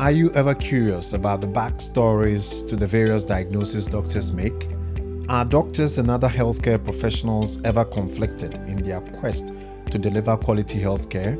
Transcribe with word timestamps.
Are 0.00 0.10
you 0.10 0.32
ever 0.32 0.54
curious 0.54 1.12
about 1.12 1.42
the 1.42 1.46
backstories 1.46 2.66
to 2.68 2.74
the 2.74 2.86
various 2.86 3.26
diagnoses 3.26 3.84
doctors 3.84 4.32
make? 4.32 4.70
Are 5.28 5.44
doctors 5.44 5.98
and 5.98 6.10
other 6.10 6.26
healthcare 6.26 6.82
professionals 6.82 7.62
ever 7.64 7.84
conflicted 7.84 8.54
in 8.66 8.82
their 8.82 9.02
quest 9.20 9.52
to 9.90 9.98
deliver 9.98 10.38
quality 10.38 10.80
healthcare? 10.80 11.36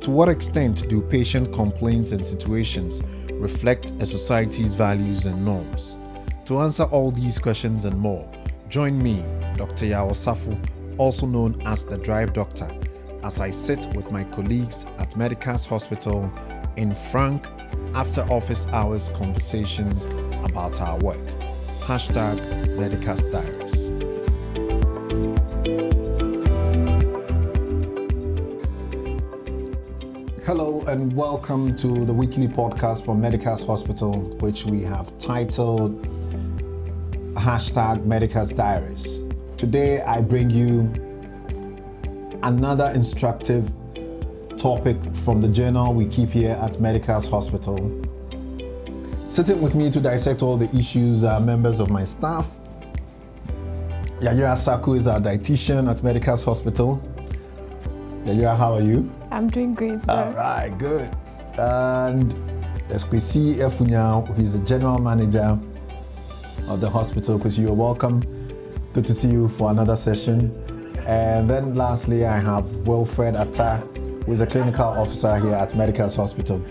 To 0.00 0.10
what 0.10 0.30
extent 0.30 0.88
do 0.88 1.02
patient 1.02 1.52
complaints 1.52 2.12
and 2.12 2.24
situations 2.24 3.02
reflect 3.32 3.90
a 4.00 4.06
society's 4.06 4.72
values 4.72 5.26
and 5.26 5.44
norms? 5.44 5.98
To 6.46 6.60
answer 6.60 6.84
all 6.84 7.10
these 7.10 7.38
questions 7.38 7.84
and 7.84 7.98
more, 7.98 8.26
join 8.70 8.98
me, 9.02 9.22
Dr. 9.56 9.84
Yao 9.84 10.08
Safu, 10.12 10.58
also 10.96 11.26
known 11.26 11.60
as 11.66 11.84
the 11.84 11.98
Drive 11.98 12.32
Doctor, 12.32 12.74
as 13.22 13.40
I 13.40 13.50
sit 13.50 13.94
with 13.94 14.10
my 14.10 14.24
colleagues 14.24 14.86
at 14.96 15.10
Medicas 15.10 15.66
Hospital 15.66 16.32
in 16.78 16.94
frank 16.94 17.44
after 17.94 18.20
office 18.32 18.64
hours 18.68 19.08
conversations 19.10 20.04
about 20.44 20.80
our 20.80 20.96
work. 21.00 21.18
Hashtag 21.80 22.38
Medicas 22.78 23.20
Diaries. 23.32 23.88
Hello 30.46 30.82
and 30.86 31.14
welcome 31.16 31.74
to 31.74 32.04
the 32.04 32.12
weekly 32.14 32.46
podcast 32.46 33.04
from 33.04 33.20
Medicas 33.20 33.66
Hospital, 33.66 34.20
which 34.38 34.64
we 34.64 34.82
have 34.82 35.18
titled 35.18 36.00
hashtag 37.34 38.06
Medicas 38.06 38.54
Diaries. 38.54 39.20
Today 39.56 40.00
I 40.02 40.20
bring 40.20 40.48
you 40.48 40.92
another 42.44 42.92
instructive 42.94 43.68
topic 44.58 44.96
from 45.14 45.40
the 45.40 45.48
journal 45.48 45.94
we 45.94 46.04
keep 46.04 46.30
here 46.30 46.58
at 46.60 46.72
Medicas 46.74 47.30
Hospital. 47.30 47.76
Sitting 49.28 49.60
with 49.62 49.76
me 49.76 49.88
to 49.88 50.00
dissect 50.00 50.42
all 50.42 50.56
the 50.56 50.68
issues 50.76 51.22
are 51.22 51.38
members 51.38 51.78
of 51.78 51.90
my 51.90 52.02
staff. 52.02 52.58
Yayira 54.18 54.56
Saku 54.56 54.94
is 54.94 55.06
our 55.06 55.20
dietitian 55.20 55.88
at 55.88 55.98
Medicas 55.98 56.44
Hospital. 56.44 57.00
Yayira, 58.24 58.56
how 58.56 58.74
are 58.74 58.82
you? 58.82 59.08
I'm 59.30 59.48
doing 59.48 59.74
great. 59.74 60.04
Sir. 60.04 60.12
All 60.12 60.32
right, 60.32 60.76
good. 60.76 61.08
And 61.56 62.32
there's 62.88 63.04
Kwesi 63.04 63.56
Efunya, 63.56 64.26
who's 64.34 64.54
the 64.54 64.58
general 64.60 64.98
manager 64.98 65.56
of 66.68 66.80
the 66.80 66.90
hospital. 66.90 67.38
Kwesi, 67.38 67.60
you're 67.60 67.72
welcome. 67.72 68.22
Good 68.92 69.04
to 69.04 69.14
see 69.14 69.28
you 69.28 69.46
for 69.46 69.70
another 69.70 69.94
session. 69.94 70.52
And 71.06 71.48
then 71.48 71.76
lastly, 71.76 72.26
I 72.26 72.38
have 72.38 72.66
Wilfred 72.88 73.36
Atta, 73.36 73.82
who 74.28 74.34
is 74.34 74.42
a 74.42 74.46
clinical 74.46 74.84
officer 74.84 75.38
here 75.38 75.54
at 75.54 75.70
Medicas 75.70 76.14
Hospital. 76.14 76.62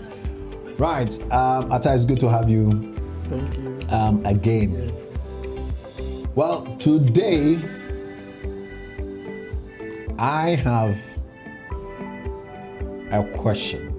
Right, 0.78 1.12
um, 1.32 1.72
Atta, 1.72 1.92
it's 1.92 2.04
good 2.04 2.20
to 2.20 2.28
have 2.30 2.48
you. 2.48 2.94
Thank 3.24 3.58
you. 3.58 3.76
Um, 3.90 4.24
again. 4.24 4.92
Well, 6.36 6.64
today 6.76 7.58
I 10.20 10.50
have 10.50 10.96
a 13.10 13.24
question. 13.36 13.92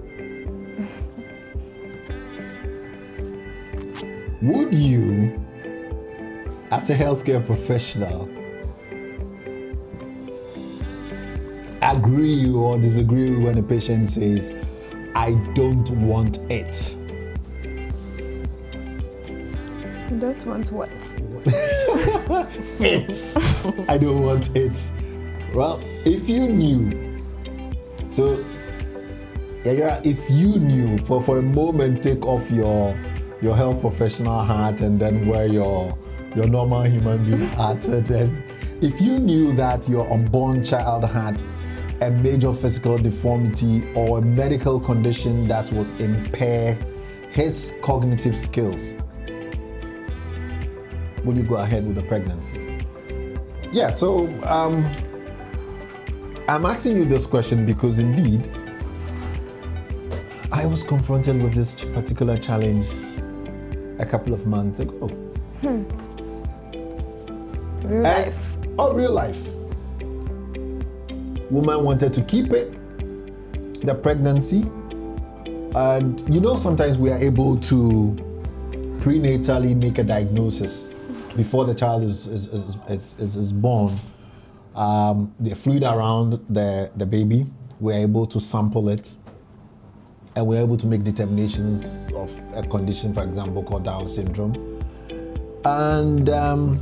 Would 4.40 4.74
you, 4.74 5.38
as 6.70 6.88
a 6.88 6.94
healthcare 6.94 7.44
professional, 7.44 8.26
agree 11.92 12.50
or 12.52 12.78
disagree 12.78 13.36
when 13.36 13.58
a 13.58 13.62
patient 13.62 14.08
says, 14.08 14.52
I 15.14 15.32
don't 15.54 15.88
want 15.90 16.38
it? 16.50 16.96
You 20.10 20.18
don't 20.18 20.46
want 20.46 20.72
what? 20.72 20.90
it. 22.80 23.88
I 23.88 23.98
don't 23.98 24.22
want 24.22 24.56
it. 24.56 24.90
Well, 25.54 25.80
if 26.04 26.28
you 26.28 26.48
knew, 26.48 27.22
so 28.10 28.44
yeah, 29.64 30.00
if 30.04 30.30
you 30.30 30.58
knew 30.58 30.98
for, 30.98 31.22
for 31.22 31.38
a 31.38 31.42
moment, 31.42 32.02
take 32.02 32.26
off 32.26 32.50
your 32.50 32.98
your 33.40 33.56
health 33.56 33.80
professional 33.80 34.42
hat 34.42 34.80
and 34.80 35.00
then 35.00 35.26
wear 35.26 35.46
your 35.46 35.96
your 36.36 36.46
normal 36.46 36.82
human 36.82 37.24
being 37.24 37.38
hat, 37.56 37.84
and 37.86 38.04
then 38.04 38.44
if 38.82 39.00
you 39.00 39.18
knew 39.18 39.52
that 39.54 39.88
your 39.88 40.10
unborn 40.12 40.62
child 40.64 41.04
had 41.04 41.40
a 42.00 42.10
major 42.10 42.52
physical 42.52 42.96
deformity 42.98 43.84
or 43.94 44.18
a 44.18 44.22
medical 44.22 44.80
condition 44.80 45.46
that 45.48 45.70
would 45.72 45.86
impair 46.00 46.78
his 47.30 47.74
cognitive 47.82 48.36
skills, 48.36 48.94
would 51.24 51.36
you 51.36 51.42
go 51.44 51.56
ahead 51.56 51.86
with 51.86 51.96
the 51.96 52.02
pregnancy? 52.02 52.78
Yeah, 53.72 53.92
so 53.92 54.26
um, 54.44 54.84
I'm 56.48 56.64
asking 56.64 56.96
you 56.96 57.04
this 57.04 57.26
question 57.26 57.66
because 57.66 57.98
indeed, 57.98 58.48
I 60.52 60.66
was 60.66 60.82
confronted 60.82 61.40
with 61.40 61.54
this 61.54 61.74
particular 61.74 62.36
challenge 62.38 62.86
a 63.98 64.06
couple 64.06 64.32
of 64.34 64.46
months 64.46 64.80
ago. 64.80 65.08
Real 65.62 65.84
And- 67.84 68.02
life. 68.02 68.56
Oh, 68.78 68.94
real 68.94 69.12
life. 69.12 69.46
Woman 71.50 71.84
wanted 71.84 72.12
to 72.12 72.22
keep 72.22 72.52
it, 72.52 72.72
the 73.84 73.94
pregnancy. 73.94 74.62
And 75.74 76.22
you 76.32 76.40
know, 76.40 76.56
sometimes 76.56 76.98
we 76.98 77.10
are 77.10 77.18
able 77.18 77.56
to 77.58 78.16
prenatally 79.00 79.76
make 79.76 79.98
a 79.98 80.04
diagnosis 80.04 80.92
before 81.36 81.64
the 81.64 81.74
child 81.74 82.02
is, 82.02 82.26
is, 82.26 82.46
is, 82.88 83.16
is, 83.18 83.36
is, 83.36 83.52
born. 83.52 83.98
Um, 84.74 85.34
the 85.40 85.54
fluid 85.54 85.84
around 85.84 86.32
the, 86.48 86.90
the 86.96 87.06
baby, 87.06 87.46
we're 87.78 87.98
able 87.98 88.26
to 88.26 88.40
sample 88.40 88.88
it 88.88 89.14
and 90.36 90.46
we're 90.46 90.60
able 90.60 90.76
to 90.76 90.86
make 90.86 91.02
determinations 91.02 92.12
of 92.12 92.30
a 92.54 92.62
condition, 92.62 93.12
for 93.12 93.22
example, 93.22 93.62
called 93.62 93.84
Down 93.84 94.08
syndrome. 94.08 94.82
And 95.64 96.28
um, 96.28 96.78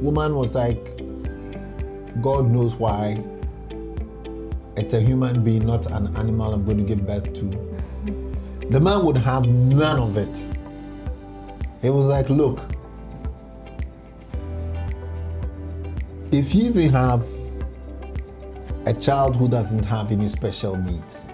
woman 0.00 0.34
was 0.34 0.54
like, 0.54 0.97
God 2.22 2.50
knows 2.50 2.74
why. 2.76 3.22
It's 4.76 4.94
a 4.94 5.00
human 5.00 5.42
being, 5.42 5.66
not 5.66 5.86
an 5.86 6.16
animal 6.16 6.54
I'm 6.54 6.64
going 6.64 6.78
to 6.78 6.84
give 6.84 7.06
birth 7.06 7.32
to. 7.34 8.66
The 8.70 8.80
man 8.80 9.04
would 9.04 9.16
have 9.16 9.46
none 9.46 9.98
of 9.98 10.16
it. 10.16 10.48
He 11.82 11.90
was 11.90 12.06
like, 12.06 12.28
Look, 12.28 12.60
if 16.32 16.54
you 16.54 16.64
even 16.64 16.90
have 16.90 17.26
a 18.86 18.92
child 18.94 19.36
who 19.36 19.48
doesn't 19.48 19.84
have 19.84 20.12
any 20.12 20.28
special 20.28 20.76
needs, 20.76 21.30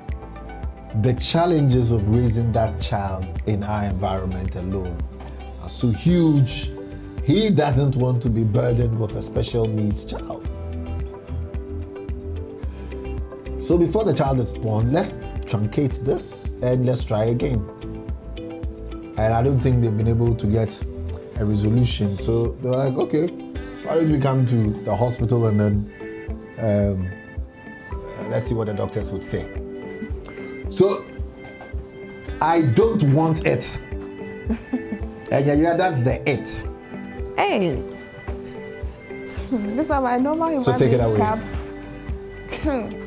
the 1.03 1.15
challenges 1.15 1.91
of 1.91 2.09
raising 2.09 2.53
that 2.53 2.81
child 2.81 3.27
in 3.47 3.65
our 3.65 3.85
environment 3.85 4.55
alone 4.55 4.97
are 5.63 5.69
so 5.69 5.91
huge. 5.91 6.71
He 7.25 7.51
doesn't 7.51 7.97
want 7.97 8.23
to 8.23 8.31
be 8.31 8.45
burdened 8.45 8.99
with 8.99 9.17
a 9.17 9.23
special 9.23 9.67
needs 9.67 10.05
child. 10.05 10.49
So 13.65 13.79
before 13.79 14.05
the 14.05 14.13
child 14.13 14.39
is 14.41 14.53
born, 14.53 14.93
let's 14.93 15.09
truncate 15.51 16.05
this 16.05 16.51
and 16.63 16.85
let's 16.85 17.03
try 17.03 17.25
again. 17.25 17.67
And 19.17 19.33
I 19.33 19.43
don't 19.43 19.59
think 19.59 19.83
they've 19.83 19.97
been 19.97 20.09
able 20.09 20.35
to 20.35 20.47
get 20.47 20.79
a 21.37 21.47
resolution. 21.47 22.19
So 22.19 22.49
they're 22.61 22.73
like, 22.73 22.99
okay, 22.99 23.29
why 23.29 23.95
don't 23.95 24.13
we 24.13 24.19
come 24.19 24.45
to 24.45 24.71
the 24.85 24.95
hospital 24.95 25.47
and 25.47 25.59
then 25.59 25.91
um, 26.59 27.11
let's 28.31 28.49
see 28.49 28.55
what 28.55 28.67
the 28.67 28.75
doctors 28.75 29.11
would 29.11 29.25
say. 29.25 29.47
So 30.69 31.03
I 32.43 32.61
don't 32.61 33.15
want 33.15 33.47
it. 33.47 33.79
and 35.33 35.47
yeah, 35.47 35.55
yeah, 35.55 35.75
that's 35.75 36.03
the 36.03 36.21
it. 36.31 36.67
Hey. 37.35 37.83
This 39.75 39.87
is 39.87 39.91
my 39.91 40.19
normal 40.19 40.49
human 40.49 40.65
So 40.65 40.75
take 40.75 40.93
it 40.93 41.01
away. 41.01 41.17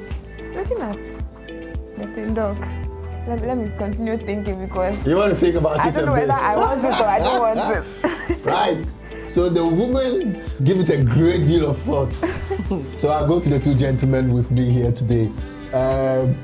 cap. 0.69 0.79
Looking 0.79 0.81
at 0.81 1.95
the 1.95 2.07
thing, 2.13 2.33
dog. 2.33 2.65
Let, 3.27 3.41
let 3.45 3.57
me 3.57 3.71
continue 3.77 4.17
thinking 4.17 4.65
because 4.65 5.05
You 5.05 5.17
want 5.17 5.31
to 5.31 5.37
think 5.37 5.55
about 5.55 5.79
I 5.79 5.89
it 5.89 5.89
I 5.89 5.91
don't 5.91 6.03
a 6.03 6.05
know 6.05 6.13
bit. 6.15 6.21
whether 6.29 6.33
I 6.33 6.55
want 6.55 6.79
it 6.79 6.99
or 7.01 7.05
I 7.07 7.19
don't 7.19 7.41
want 7.41 7.59
it. 7.59 8.45
right. 8.45 8.93
So 9.29 9.49
the 9.49 9.65
woman 9.67 10.41
give 10.63 10.79
it 10.79 10.89
a 10.89 11.03
great 11.03 11.45
deal 11.45 11.69
of 11.69 11.77
thought. 11.77 12.13
so 12.97 13.09
I'll 13.09 13.27
go 13.27 13.41
to 13.41 13.49
the 13.49 13.59
two 13.59 13.75
gentlemen 13.75 14.31
with 14.33 14.49
me 14.51 14.69
here 14.69 14.91
today. 14.93 15.25
Um, 15.73 16.35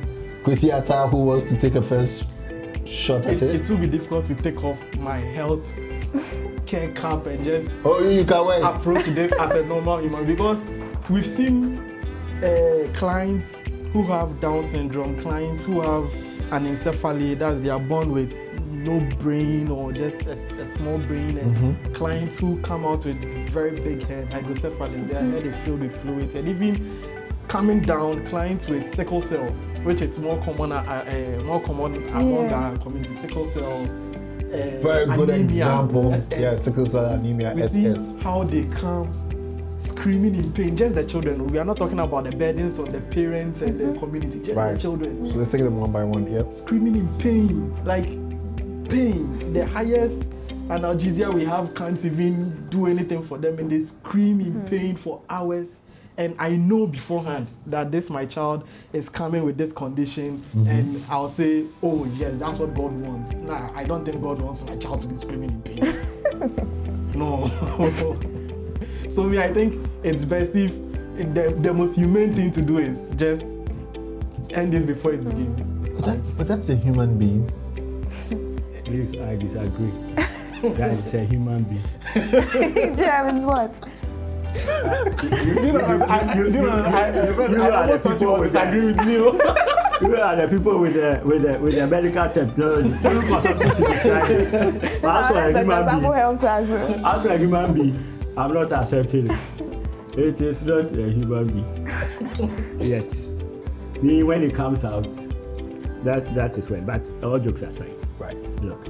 Kwesi 0.44 0.72
Atta, 0.74 1.08
who 1.08 1.24
wants 1.24 1.46
to 1.46 1.58
take 1.58 1.76
a 1.76 1.82
first 1.82 2.26
shot 2.86 3.26
at 3.26 3.36
It, 3.36 3.42
it. 3.44 3.56
it 3.62 3.70
will 3.70 3.78
be 3.78 3.88
difficult 3.88 4.26
to 4.26 4.36
take 4.36 4.62
off 4.62 4.78
my 4.98 5.18
health 5.18 5.66
care 6.66 6.92
cap 6.92 7.26
and 7.28 7.42
just 7.46 7.72
oh, 7.86 8.00
you 8.10 8.26
can 8.26 8.46
wait. 8.46 8.62
approach 8.62 9.06
this 9.06 9.32
as 9.40 9.52
a 9.52 9.66
normal 9.66 10.00
human 10.00 10.26
because 10.26 10.58
we've 11.10 11.26
seen 11.26 11.78
uh, 12.44 12.88
clients 12.94 13.63
who 13.94 14.04
have 14.04 14.40
Down 14.42 14.64
syndrome, 14.64 15.18
clients 15.18 15.66
who 15.66 15.82
have 15.82 16.04
anencephaly, 16.52 17.38
that's 17.38 17.60
they 17.62 17.70
are 17.70 17.80
born 17.80 18.12
with 18.12 18.34
no 18.72 19.00
brain 19.20 19.70
or 19.70 19.92
just 19.92 20.26
a, 20.26 20.32
a 20.34 20.66
small 20.66 20.98
brain, 21.00 21.38
and 21.38 21.56
Mm-hmm. 21.56 21.94
clients 21.94 22.38
who 22.38 22.60
come 22.62 22.86
out 22.86 23.06
with 23.06 23.18
very 23.50 23.72
big 23.80 24.04
head, 24.08 24.30
hydrocephaly, 24.30 25.08
their 25.08 25.22
head 25.24 25.46
is 25.46 25.56
filled 25.58 25.82
with 25.82 25.96
fluids, 26.02 26.36
and 26.36 26.48
even 26.50 27.00
coming 27.48 27.82
down, 27.82 28.26
clients 28.28 28.68
with 28.68 28.94
sickle 28.96 29.22
cell, 29.22 29.48
which 29.84 30.02
is 30.02 30.18
more 30.18 30.38
common, 30.42 30.72
uh, 30.72 30.76
uh, 31.40 31.44
more 31.44 31.62
common 31.62 31.96
among 32.10 32.50
Yeah. 32.50 32.56
our 32.72 32.78
community, 32.78 33.14
sickle 33.16 33.46
cell. 33.52 33.84
Uh, 34.54 34.80
Very 34.82 35.06
good 35.18 35.30
anemia, 35.30 35.44
example. 35.46 36.14
SS. 36.14 36.40
Yeah, 36.40 36.56
sickle 36.56 36.86
cell 36.86 37.06
anemia, 37.14 37.54
We 37.56 37.68
see 37.68 37.88
SS. 37.88 38.14
how 38.22 38.44
they 38.44 38.66
come 38.66 39.08
screaming 39.84 40.36
in 40.36 40.52
pain, 40.54 40.76
just 40.76 40.96
the 40.96 41.06
children. 41.06 41.48
We 41.48 41.58
are 41.58 41.66
not 41.66 41.78
talking 41.78 42.00
about 42.00 42.24
the 42.24 42.32
burdens 42.32 42.80
of 42.80 42.92
the 42.92 43.02
parents 43.02 43.62
and 43.62 43.80
the 43.80 44.00
community, 44.00 44.40
just 44.40 44.58
Right. 44.58 44.74
the 44.74 44.80
children 44.80 45.30
So 45.30 45.38
let's 45.38 45.52
take 45.52 45.62
them 45.62 45.78
one 45.78 45.92
by 45.92 46.04
one. 46.04 46.32
Yep. 46.32 46.52
screaming 46.54 46.96
in 46.96 47.08
pain, 47.18 47.74
like 47.84 48.08
pain. 48.90 49.54
The 49.54 49.66
highest 49.66 50.30
analgesia 50.70 51.34
we 51.34 51.44
have 51.46 51.74
can't 51.76 52.04
even 52.06 52.68
do 52.70 52.88
anything 52.88 53.22
for 53.22 53.38
them, 53.38 53.60
and 53.60 53.70
they 53.70 53.82
scream 53.82 54.40
in 54.40 54.54
hmm. 54.54 54.66
pain 54.66 54.96
for 54.96 55.22
hours. 55.30 55.68
And 56.16 56.36
I 56.38 56.56
know 56.56 56.86
beforehand 56.86 57.50
that 57.66 57.92
this 57.92 58.12
my 58.12 58.26
child 58.28 58.68
is 58.94 59.10
coming 59.10 59.44
with 59.44 59.58
this 59.58 59.74
condition, 59.74 60.44
mm-hmm. 60.56 60.68
and 60.68 61.04
I'll 61.10 61.30
say, 61.30 61.66
"Oh 61.82 62.06
yes, 62.06 62.38
that's 62.38 62.60
what 62.60 62.76
God 62.76 62.92
wants." 63.02 63.32
Nah, 63.34 63.72
I 63.74 63.84
don't 63.84 64.06
think 64.06 64.22
God 64.22 64.40
wants 64.40 64.64
my 64.64 64.78
child 64.78 65.02
to 65.02 65.08
be 65.08 65.16
screaming 65.16 65.50
in 65.50 65.62
pain. 65.64 67.16
no. 67.16 67.50
so 69.14 69.24
me, 69.24 69.40
I 69.40 69.54
think 69.54 69.88
it's 70.04 70.26
best 70.26 70.56
if 70.56 70.72
the, 71.34 71.56
the 71.62 71.74
most 71.74 71.96
humane 71.96 72.34
thing 72.34 72.52
to 72.54 72.62
do 72.62 72.80
is 72.80 73.12
just 73.16 73.46
end 74.52 74.74
this 74.74 74.86
before 74.86 75.14
it 75.14 75.24
begins. 75.24 75.60
But, 75.96 76.06
that, 76.06 76.38
but 76.38 76.48
that's 76.48 76.70
a 76.70 76.76
human 76.76 77.18
being. 77.18 77.50
Please, 78.86 79.18
I 79.20 79.36
disagree. 79.36 79.92
that 80.74 80.94
is 80.94 81.14
a 81.14 81.24
human 81.24 81.64
being. 81.64 81.84
Jerem 82.96 83.36
is 83.36 83.46
what? 83.46 83.88
you 84.54 85.72
know, 85.74 86.06
I, 86.08 86.20
I, 86.20 86.36
you 86.36 86.50
know, 86.52 86.70
I, 86.70 87.10
I, 87.10 87.50
you 87.50 87.62
I 87.62 87.70
are 87.70 87.82
almost 87.82 88.04
the 88.04 88.10
thought 88.10 88.22
you 88.22 88.28
people 88.28 88.40
would 88.40 88.54
with 88.54 88.98
with 88.98 89.08
me. 89.08 89.18
oh. 89.20 89.80
Are 90.04 90.36
the 90.36 90.48
people 90.50 90.80
with 90.80 90.96
the 90.96 91.22
with 91.24 91.44
the 91.44 91.60
with 91.60 91.76
the 91.76 91.88
medical 91.88 92.28
technology. 92.30 92.90
Looking 92.90 93.22
for 93.22 93.40
something 93.42 93.70
to 93.70 93.76
describe. 93.76 95.02
But 95.02 95.16
as 95.16 95.28
for 95.28 95.40
a 95.40 95.60
human 95.60 96.02
being, 96.02 96.14
helps 96.14 96.44
us. 96.44 96.72
as 96.72 97.24
for 97.24 97.30
a 97.30 97.38
human 97.38 97.74
being, 97.74 98.13
I'm 98.36 98.54
not 98.54 98.72
accepting 98.72 99.30
it. 99.30 99.40
It 100.18 100.42
is 100.42 100.64
not 100.64 100.92
a 100.92 101.10
human 101.12 101.48
being 101.48 102.80
yet. 102.80 103.14
Me, 104.02 104.24
when 104.24 104.44
it 104.44 104.54
comes 104.56 104.84
out, 104.86 105.10
that 106.04 106.34
that 106.36 106.58
is 106.58 106.70
when. 106.70 106.86
But 106.86 107.10
all 107.24 107.40
jokes 107.40 107.62
aside, 107.62 107.94
Right. 108.20 108.38
look, 108.62 108.88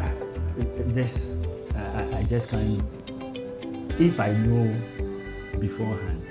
uh, 0.00 0.08
this 0.92 1.34
I, 1.76 1.78
I- 2.02 2.18
I 2.18 2.22
just 2.24 2.48
can't. 2.48 2.82
If 3.98 4.18
I 4.18 4.32
know 4.32 4.74
beforehand, 5.60 6.22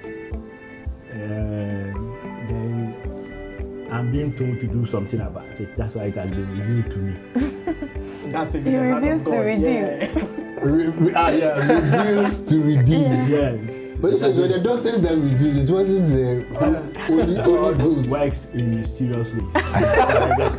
uh, 1.12 1.94
then 2.48 3.88
I'm 3.92 4.12
being 4.12 4.34
told 4.36 4.60
to 4.60 4.68
do 4.68 4.86
something 4.86 5.22
about 5.22 5.60
it. 5.60 5.76
That's 5.76 5.96
why 5.96 6.06
it 6.06 6.16
has 6.16 6.30
been 6.30 6.50
revealed 6.58 6.92
to 6.92 6.98
me. 6.98 7.18
That's 8.32 8.56
it. 8.56 8.66
He 8.66 8.76
refused 8.78 9.26
to 9.28 9.38
redeem. 9.38 10.40
Re- 10.64 11.14
ah, 11.16 11.30
yeah, 11.30 11.58
reveals 11.58 12.40
to 12.50 12.62
redeem. 12.62 13.12
Yes. 13.28 13.90
But 14.00 14.14
it 14.14 14.22
was 14.22 14.36
when 14.38 14.52
the 14.52 14.60
doctors 14.60 15.02
that 15.02 15.16
revealed, 15.16 15.58
it 15.58 15.70
wasn't 15.70 16.08
the 16.10 16.46
Holy, 17.02 17.36
Holy 17.36 17.78
Ghost. 17.78 18.12
works 18.12 18.46
in 18.54 18.76
mysterious 18.76 19.32
ways. 19.32 19.54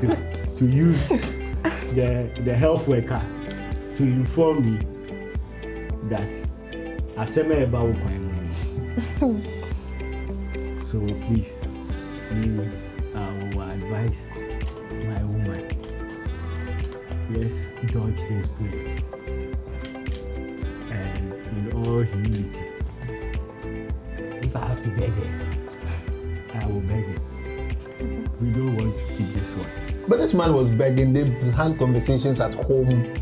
To, 0.00 0.56
to 0.58 0.66
use 0.66 1.08
the, 1.08 2.30
the 2.44 2.54
health 2.54 2.86
worker 2.88 3.22
to 3.96 4.02
inform 4.02 4.62
me 4.64 4.78
that 6.08 6.30
asɛm 7.16 7.50
a 7.50 7.66
ɛba 7.66 7.80
wo 7.82 7.92
kwan 8.00 8.20
mu 8.26 9.32
ni. 9.32 9.50
So 10.90 11.00
please, 11.26 11.66
me, 12.32 12.68
I 13.14 13.30
will 13.54 13.62
advise 13.62 14.32
my 15.08 15.22
woman, 15.24 15.66
let's 17.30 17.72
dodge 17.92 18.20
this 18.28 18.46
bullet. 18.58 19.13
All 21.86 22.00
humility, 22.00 22.64
if 24.42 24.56
I 24.56 24.66
have 24.66 24.82
to 24.82 24.88
beg 24.90 25.10
her, 25.10 26.60
I 26.60 26.66
will 26.66 26.81
beg 26.81 27.04
it. 27.04 27.20
We 28.40 28.50
don't 28.52 28.75
want 28.76 28.96
to 28.96 29.04
keep 29.14 29.34
this 29.34 29.52
one. 29.52 29.69
But 30.08 30.19
this 30.19 30.32
man 30.32 30.54
was 30.54 30.70
begging. 30.70 31.12
They 31.12 31.28
had 31.50 31.78
conversations 31.78 32.40
at 32.40 32.54
home. 32.54 33.12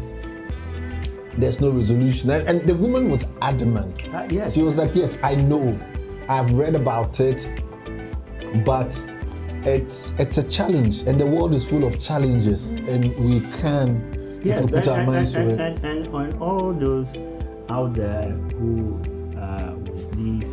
There's 1.36 1.60
no 1.60 1.70
resolution, 1.70 2.30
and, 2.30 2.46
and 2.46 2.68
the 2.68 2.74
woman 2.76 3.10
was 3.10 3.26
adamant. 3.40 4.08
Ah, 4.12 4.26
yes. 4.30 4.54
She 4.54 4.62
was 4.62 4.76
like, 4.76 4.94
"Yes, 4.94 5.18
I 5.24 5.34
know. 5.34 5.76
I've 6.28 6.52
read 6.52 6.76
about 6.76 7.18
it, 7.18 7.48
but 8.64 8.92
it's 9.64 10.14
it's 10.20 10.38
a 10.38 10.42
challenge, 10.44 11.02
and 11.08 11.18
the 11.18 11.26
world 11.26 11.52
is 11.52 11.64
full 11.64 11.84
of 11.84 11.98
challenges, 12.00 12.70
and 12.70 13.12
we 13.16 13.40
can, 13.58 14.40
if 14.44 14.60
we 14.60 14.66
put 14.68 14.86
and, 14.86 14.88
our 14.88 15.04
minds 15.04 15.32
to 15.32 15.40
it." 15.48 15.60
and, 15.60 15.84
and, 15.84 16.08
on 16.14 16.38
all 16.38 16.72
those 16.72 17.16
out 17.72 17.94
there 17.94 18.28
who 18.58 19.00
uh, 19.38 19.72
with 19.90 20.12
these 20.14 20.52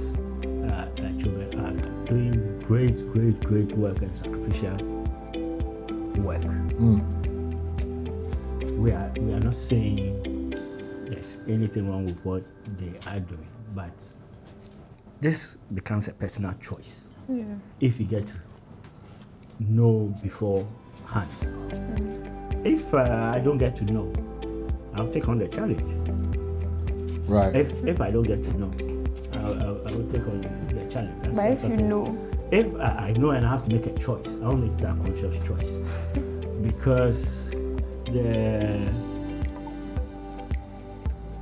uh, 0.71 0.88
uh, 0.88 1.19
children 1.19 1.60
are 1.60 2.06
doing 2.06 2.60
great, 2.62 2.95
great, 3.12 3.38
great 3.42 3.71
work 3.74 4.01
and 4.01 4.16
sacrificial 4.16 4.77
work. 6.24 6.42
We 8.80 8.92
are 8.92 9.12
we 9.19 9.33
are 9.33 9.42
not 9.42 9.54
saying 9.56 10.56
there's 11.06 11.36
anything 11.48 11.89
wrong 11.89 12.06
with 12.06 12.24
what 12.24 12.44
they 12.77 12.98
are 13.12 13.19
doing, 13.19 13.48
but 13.75 13.92
this 15.19 15.57
becomes 15.74 16.07
a 16.07 16.13
personal 16.13 16.54
choice. 16.54 17.06
Yeah. 17.27 17.44
if 17.80 18.00
you 18.00 18.06
get 18.07 18.25
to 18.25 18.33
know 19.60 20.16
beforehand. 20.24 21.30
If 22.63 22.92
uh, 22.94 23.31
I 23.36 23.39
don't 23.39 23.60
get 23.60 23.75
to 23.75 23.83
know, 23.86 24.12
I'll 24.95 25.10
take 25.10 25.27
on 25.27 25.38
the 25.38 25.48
challenge. 25.48 26.28
Right. 27.29 27.55
If, 27.55 27.71
if 27.85 28.01
I 28.01 28.11
don't 28.11 28.23
get 28.23 28.43
to 28.43 28.57
know, 28.57 28.71
I'll, 29.33 29.53
I'll, 29.61 29.87
I 29.87 29.91
will 29.95 30.11
take 30.11 30.27
on 30.27 30.41
the, 30.41 30.73
the 30.73 30.89
challenge. 30.91 31.21
That's 31.21 31.35
But 31.35 31.51
if 31.51 31.63
you 31.63 31.77
know, 31.77 32.17
if 32.51 32.73
I, 32.75 33.09
I 33.09 33.13
know 33.13 33.29
and 33.31 33.45
I 33.45 33.49
have 33.51 33.65
to 33.65 33.71
make 33.71 33.85
a 33.85 33.93
choice, 33.97 34.35
I'll 34.43 34.57
make 34.57 34.75
that 34.79 34.97
conscious 34.99 35.39
choice 35.47 35.69
because 36.63 37.51
the 38.06 38.92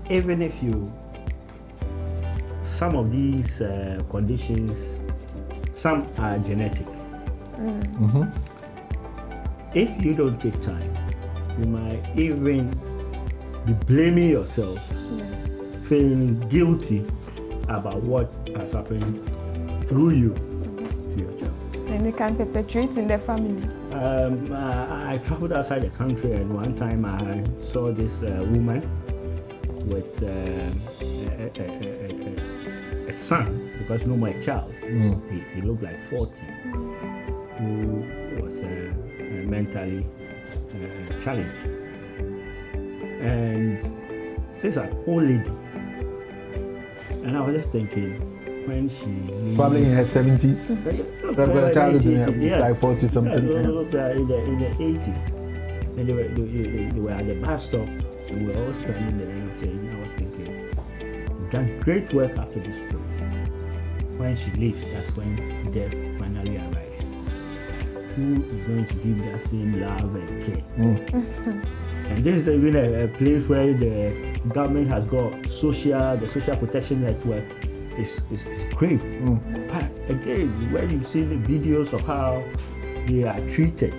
even 0.09 0.41
if 0.41 0.61
you 0.61 0.91
some 2.61 2.95
of 2.95 3.11
these 3.11 3.61
uh, 3.61 4.01
conditions, 4.09 4.99
some 5.71 6.05
are 6.17 6.37
genetic. 6.39 6.87
If 9.73 10.03
you 10.03 10.13
don't 10.13 10.39
take 10.39 10.59
time, 10.61 10.93
you 11.57 11.65
might 11.65 12.03
even 12.15 12.69
be 13.65 13.73
blaming 13.85 14.29
yourself, 14.29 14.79
feeling 15.87 16.39
guilty 16.49 17.05
about 17.69 18.01
what 18.03 18.33
has 18.55 18.73
happened 18.73 19.23
through 19.87 20.09
you 20.11 20.33
to 20.33 21.15
your 21.17 21.33
child. 21.33 21.53
and 21.89 22.05
they 22.05 22.11
can 22.11 22.35
perpetuate 22.35 22.97
in 22.97 23.07
the 23.07 23.17
family. 23.17 23.63
Um, 23.93 24.51
I, 24.53 25.13
I 25.13 25.17
traveled 25.19 25.53
outside 25.53 25.83
the 25.83 25.89
country, 25.89 26.33
and 26.33 26.53
one 26.53 26.75
time 26.75 27.05
I 27.05 27.43
saw 27.61 27.91
this 27.93 28.21
uh, 28.21 28.45
woman 28.49 28.81
with 29.87 30.21
um, 30.23 30.81
a, 31.01 31.51
a, 31.55 31.63
a, 31.63 32.35
a, 33.05 33.07
a 33.07 33.13
son, 33.13 33.71
because 33.77 34.05
no 34.05 34.17
more 34.17 34.29
a 34.29 34.41
child. 34.41 34.73
He, 34.81 35.39
he 35.55 35.61
looked 35.61 35.83
like 35.83 35.99
40, 36.09 36.45
who 37.59 38.03
was 38.41 38.59
uh, 38.61 38.67
uh, 38.67 39.23
mentally 39.47 40.05
uh, 40.75 41.19
challenged. 41.19 41.65
And 43.21 43.81
this 44.61 44.73
is 44.73 44.77
an 44.77 44.91
old 45.07 45.23
lady. 45.23 45.51
And 47.27 47.35
I 47.35 47.41
was 47.41 47.55
just 47.55 47.71
thinking, 47.71 48.13
when 48.67 48.87
she 48.87 49.05
leaves, 49.05 49.57
Probably 49.57 49.83
in 49.83 49.91
her 49.91 50.05
seventies. 50.05 50.69
The- 50.69 51.71
child 51.73 51.95
is 51.95 52.07
in 52.07 52.15
her- 52.21 52.31
yeah. 52.31 52.59
like 52.59 52.77
40 52.77 53.05
something, 53.07 53.45
Yeah, 53.45 53.51
yeah. 53.51 54.11
in 54.11 54.27
the 54.29 54.43
in 54.45 54.59
the 54.59 54.71
eighties, 54.81 55.21
and 55.97 56.07
they 56.07 56.13
were 56.13 56.23
they, 56.23 56.45
they, 56.45 56.85
they 56.89 56.99
were 57.01 57.11
at 57.11 57.27
the 57.27 57.35
bus 57.35 57.65
stop, 57.65 57.81
and 58.29 58.47
we 58.47 58.53
were 58.53 58.63
all 58.65 58.73
standing 58.73 59.17
there, 59.17 59.29
and 59.29 59.49
I'm 59.49 59.55
saying, 59.55 59.93
I 59.93 60.01
was 60.01 60.13
thinking, 60.13 60.71
you've 61.01 61.49
done 61.51 61.79
great 61.81 62.13
work 62.13 62.37
up 62.37 62.49
to 62.53 62.61
this 62.61 62.79
point. 62.79 63.03
When 64.17 64.33
she 64.37 64.49
leaves, 64.51 64.85
that's 64.93 65.13
when 65.17 65.35
death 65.71 65.91
finally 66.17 66.57
arrives. 66.57 67.01
Who 68.15 68.35
is 68.35 68.67
going 68.67 68.85
to 68.85 68.93
give 68.95 69.19
that 69.25 69.41
same 69.41 69.81
love 69.81 70.15
and 70.15 70.43
care? 70.43 70.63
Mm. 70.79 71.67
And 72.09 72.23
this 72.23 72.35
is 72.37 72.47
even 72.49 72.73
a, 72.77 73.03
a 73.03 73.07
place 73.09 73.45
where 73.49 73.73
the 73.73 74.36
government 74.49 74.87
has 74.87 75.05
got 75.05 75.45
social, 75.45 76.17
the 76.17 76.27
social 76.27 76.57
protection 76.57 77.01
network 77.01 77.45
is, 77.97 78.21
is, 78.31 78.45
is 78.45 78.65
great. 78.73 79.01
But 79.69 79.91
again, 80.09 80.71
when 80.71 80.89
you 80.89 81.03
see 81.03 81.23
the 81.23 81.35
videos 81.35 81.93
of 81.93 82.01
how 82.01 82.43
they 83.07 83.23
are 83.23 83.39
treated 83.47 83.93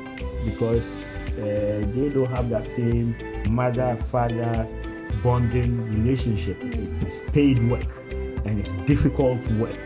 because 0.44 1.16
uh, 1.38 1.84
they 1.92 2.10
don't 2.12 2.30
have 2.30 2.50
that 2.50 2.64
same 2.64 3.16
mother 3.50 3.96
father 3.96 4.68
bonding 5.22 5.90
relationship. 5.90 6.56
It's, 6.60 7.02
it's 7.02 7.20
paid 7.32 7.70
work 7.70 7.88
and 8.44 8.58
it's 8.58 8.72
difficult 8.86 9.46
work. 9.52 9.78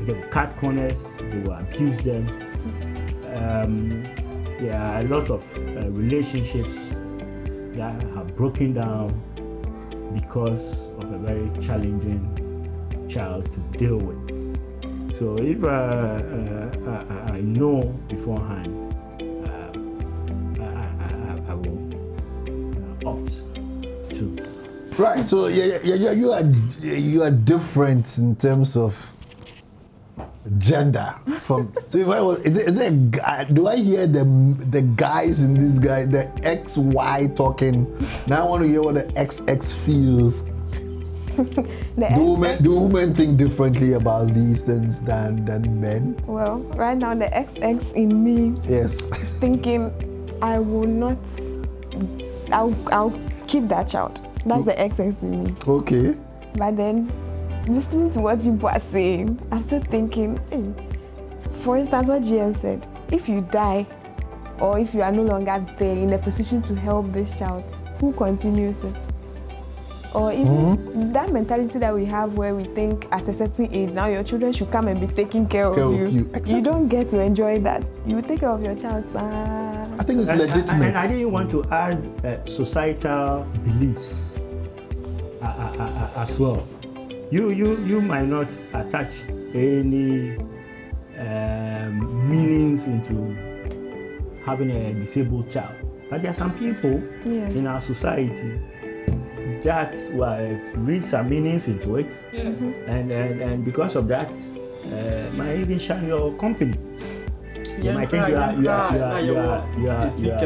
They 0.00 0.12
will 0.12 0.28
cut 0.28 0.56
corners, 0.56 1.16
they 1.16 1.38
will 1.38 1.52
abuse 1.52 2.00
them. 2.02 2.26
Um, 3.36 4.02
there 4.58 4.78
are 4.78 5.00
a 5.00 5.04
lot 5.04 5.30
of 5.30 5.42
uh, 5.56 5.90
relationships 5.90 6.76
that 7.80 8.02
have 8.12 8.36
broken 8.36 8.74
down 8.74 9.08
because 10.12 10.86
of 10.98 11.10
a 11.12 11.18
very 11.18 11.48
challenging 11.62 12.20
child 13.08 13.50
to 13.54 13.78
deal 13.78 13.96
with. 13.96 15.16
So 15.16 15.38
if 15.38 15.64
uh, 15.64 15.66
uh, 15.66 17.04
I, 17.08 17.36
I 17.36 17.40
know 17.40 17.80
beforehand, 18.06 18.68
um, 19.48 19.96
I, 20.60 20.64
I, 21.06 21.52
I 21.52 21.54
will 21.54 21.80
uh, 23.06 23.08
opt 23.08 23.44
to. 24.16 24.24
Right. 24.98 25.24
So 25.24 25.46
yeah, 25.46 25.78
yeah, 25.82 26.12
you 26.12 26.32
are 26.32 26.44
you 26.84 27.22
are 27.22 27.30
different 27.30 28.18
in 28.18 28.36
terms 28.36 28.76
of 28.76 28.92
gender 30.58 31.14
from. 31.40 31.72
so 31.88 31.98
if 31.98 32.08
I 32.08 32.20
was, 32.20 32.38
is 32.40 32.56
it, 32.58 32.68
is 32.68 32.78
it 32.80 32.92
a 32.92 32.96
guy? 32.96 33.44
Do 33.44 33.68
I 33.68 33.76
hear 33.76 34.06
the 34.06 34.24
the 34.70 34.82
guys 34.96 35.42
in 35.42 35.54
this 35.54 35.78
guy 35.78 36.04
the 36.06 36.28
X 36.46 36.78
Y 36.78 37.28
talking? 37.34 37.86
Now 38.26 38.46
I 38.46 38.48
want 38.48 38.62
to 38.62 38.68
hear 38.68 38.82
what 38.82 38.94
the 38.94 39.04
XX 39.14 39.84
feels. 39.84 40.44
The 41.36 42.12
Do 42.14 42.24
women 42.36 42.62
do 42.62 42.78
women 42.78 43.14
think 43.14 43.36
differently 43.38 43.94
about 43.94 44.34
these 44.34 44.62
things 44.62 45.00
than 45.00 45.44
than 45.44 45.80
men? 45.80 46.16
well, 46.26 46.58
right 46.76 46.96
now 46.98 47.14
the 47.14 47.26
XX 47.26 47.94
in 47.94 48.24
me 48.24 48.54
Yes. 48.68 49.00
is 49.00 49.30
thinking, 49.40 49.90
I 50.42 50.58
will 50.58 50.86
not. 50.88 51.18
I'll 52.52 52.74
I'll 52.92 53.14
keep 53.46 53.68
that 53.68 53.88
child. 53.88 54.20
That's 54.44 54.64
the 54.64 54.72
XX 54.72 55.22
in 55.22 55.44
me. 55.44 55.54
Okay. 55.68 56.16
But 56.56 56.76
then, 56.76 57.08
listening 57.68 58.10
to 58.12 58.20
what 58.20 58.40
people 58.42 58.68
are 58.68 58.78
saying, 58.78 59.40
I'm 59.50 59.62
still 59.62 59.80
thinking, 59.80 60.38
hey, 60.50 60.72
for 61.62 61.76
instance, 61.76 62.08
what 62.08 62.22
GM 62.22 62.56
said, 62.56 62.86
if 63.12 63.28
you 63.28 63.40
die 63.42 63.86
or 64.58 64.78
if 64.78 64.94
you 64.94 65.02
are 65.02 65.12
no 65.12 65.22
longer 65.22 65.64
there 65.78 65.96
in 65.96 66.12
a 66.12 66.18
position 66.18 66.62
to 66.62 66.74
help 66.74 67.12
this 67.12 67.38
child, 67.38 67.64
who 67.98 68.12
continues 68.12 68.84
it? 68.84 69.08
Or 70.12 70.32
even 70.32 71.12
that 71.12 71.30
mentality 71.32 71.78
that 71.78 71.94
we 71.94 72.04
have 72.06 72.32
where 72.36 72.52
we 72.54 72.64
think 72.64 73.06
at 73.12 73.28
a 73.28 73.34
certain 73.34 73.72
age, 73.72 73.90
now 73.90 74.06
your 74.08 74.24
children 74.24 74.52
should 74.52 74.70
come 74.72 74.88
and 74.88 75.00
be 75.00 75.06
taking 75.06 75.46
care, 75.46 75.72
Care 75.72 75.84
of 75.84 75.92
of 75.94 76.00
you. 76.00 76.06
you. 76.08 76.20
Exactly. 76.34 76.62
don't 76.62 76.88
get 76.88 77.08
to 77.10 77.20
enjoy 77.20 77.60
that. 77.60 77.84
You 78.06 78.20
take 78.20 78.40
care 78.40 78.48
of 78.50 78.60
your 78.64 78.74
child. 78.74 79.04
Ah. 79.14 79.86
I 80.00 80.02
think 80.02 80.18
it's 80.20 80.28
And- 80.30 80.40
and- 80.40 80.50
legitimate. 80.50 80.86
And 80.88 80.96
I 80.96 81.06
didn't 81.06 81.30
want 81.30 81.48
to 81.52 81.62
add 81.70 82.04
uh, 82.24 82.44
societal 82.44 83.46
beliefs 83.62 84.32
uh, 85.42 85.44
uh, 85.46 85.48
uh, 85.78 85.82
uh, 85.82 86.20
as 86.22 86.36
well. 86.40 86.66
You, 87.30 87.50
you, 87.50 87.76
you 87.84 88.00
might 88.00 88.26
not 88.26 88.48
attach 88.74 89.10
any 89.54 90.36
um, 91.18 92.28
meanings 92.28 92.86
into 92.86 93.36
having 94.44 94.70
a 94.70 94.94
disabled 94.94 95.50
child, 95.50 95.74
but 96.10 96.22
there 96.22 96.30
are 96.30 96.34
some 96.34 96.52
people 96.58 97.00
Yeah. 97.24 97.48
in 97.50 97.66
our 97.66 97.80
society 97.80 98.58
that 99.62 99.94
will 100.12 100.58
read 100.76 101.04
some 101.04 101.28
meanings 101.28 101.68
into 101.68 101.96
it, 101.96 102.24
and, 102.32 103.12
and, 103.12 103.40
and 103.42 103.64
because 103.64 103.94
of 103.94 104.08
that, 104.08 104.30
uh, 104.30 105.36
might 105.36 105.58
even 105.58 105.78
shun 105.78 106.08
your 106.08 106.32
company. 106.34 106.74
They 107.78 107.92
might 107.94 108.10
think 108.10 108.28
you 108.28 108.36
are, 108.36 108.52
you 108.54 108.68
are, 108.68 108.92
you 108.96 109.02
are, 109.02 109.20
you 109.20 109.36
are, 109.38 109.66
you 109.78 109.90
are, 109.90 110.12
you 110.18 110.32
are, 110.32 110.40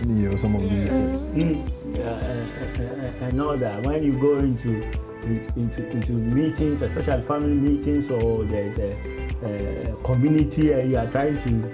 you 0.07 0.29
know 0.29 0.37
some 0.37 0.55
of 0.55 0.61
these 0.69 0.91
things. 0.91 1.25
Mm, 1.25 1.69
uh, 1.97 2.01
uh, 2.01 2.83
uh, 2.83 3.25
and 3.25 3.41
all 3.41 3.57
that. 3.57 3.83
When 3.83 4.03
you 4.03 4.13
go 4.13 4.37
into 4.37 4.83
into 5.23 5.59
into, 5.59 5.89
into 5.89 6.11
meetings, 6.13 6.81
especially 6.81 7.21
family 7.23 7.53
meetings, 7.55 8.09
or 8.09 8.43
there's 8.45 8.77
a, 8.79 8.95
a 9.43 9.95
community 10.03 10.71
and 10.73 10.91
you 10.91 10.97
are 10.97 11.07
trying 11.07 11.39
to 11.41 11.71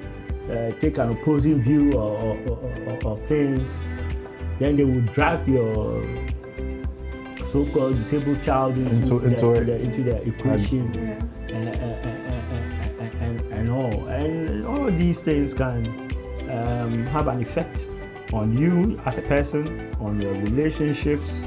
uh, 0.50 0.80
take 0.80 0.98
an 0.98 1.12
opposing 1.12 1.62
view 1.62 1.98
of, 2.00 2.48
of, 2.50 2.88
of, 2.88 3.06
of 3.06 3.26
things, 3.28 3.80
then 4.60 4.76
they 4.76 4.84
will 4.86 5.02
drag 5.14 5.48
your 5.48 6.04
so-called 7.46 7.96
disabled 7.98 8.42
child 8.42 8.78
into, 8.78 8.96
Into- 8.96 9.20
into 9.26 9.46
the, 9.46 9.54
it. 9.54 9.66
the, 9.66 9.82
into 9.82 10.04
the 10.04 10.28
equation 10.28 10.92
Yeah. 10.94 11.23
And 14.84 14.92
all 14.92 14.98
these 15.00 15.22
things 15.22 15.54
can 15.54 15.86
um, 16.50 17.06
have 17.08 17.28
an 17.28 17.42
effect 17.42 17.90
on 18.34 18.58
you 18.58 19.00
as 19.06 19.18
a 19.18 19.22
person, 19.22 19.94
on 20.02 20.20
your 20.20 20.34
relationships 20.34 21.46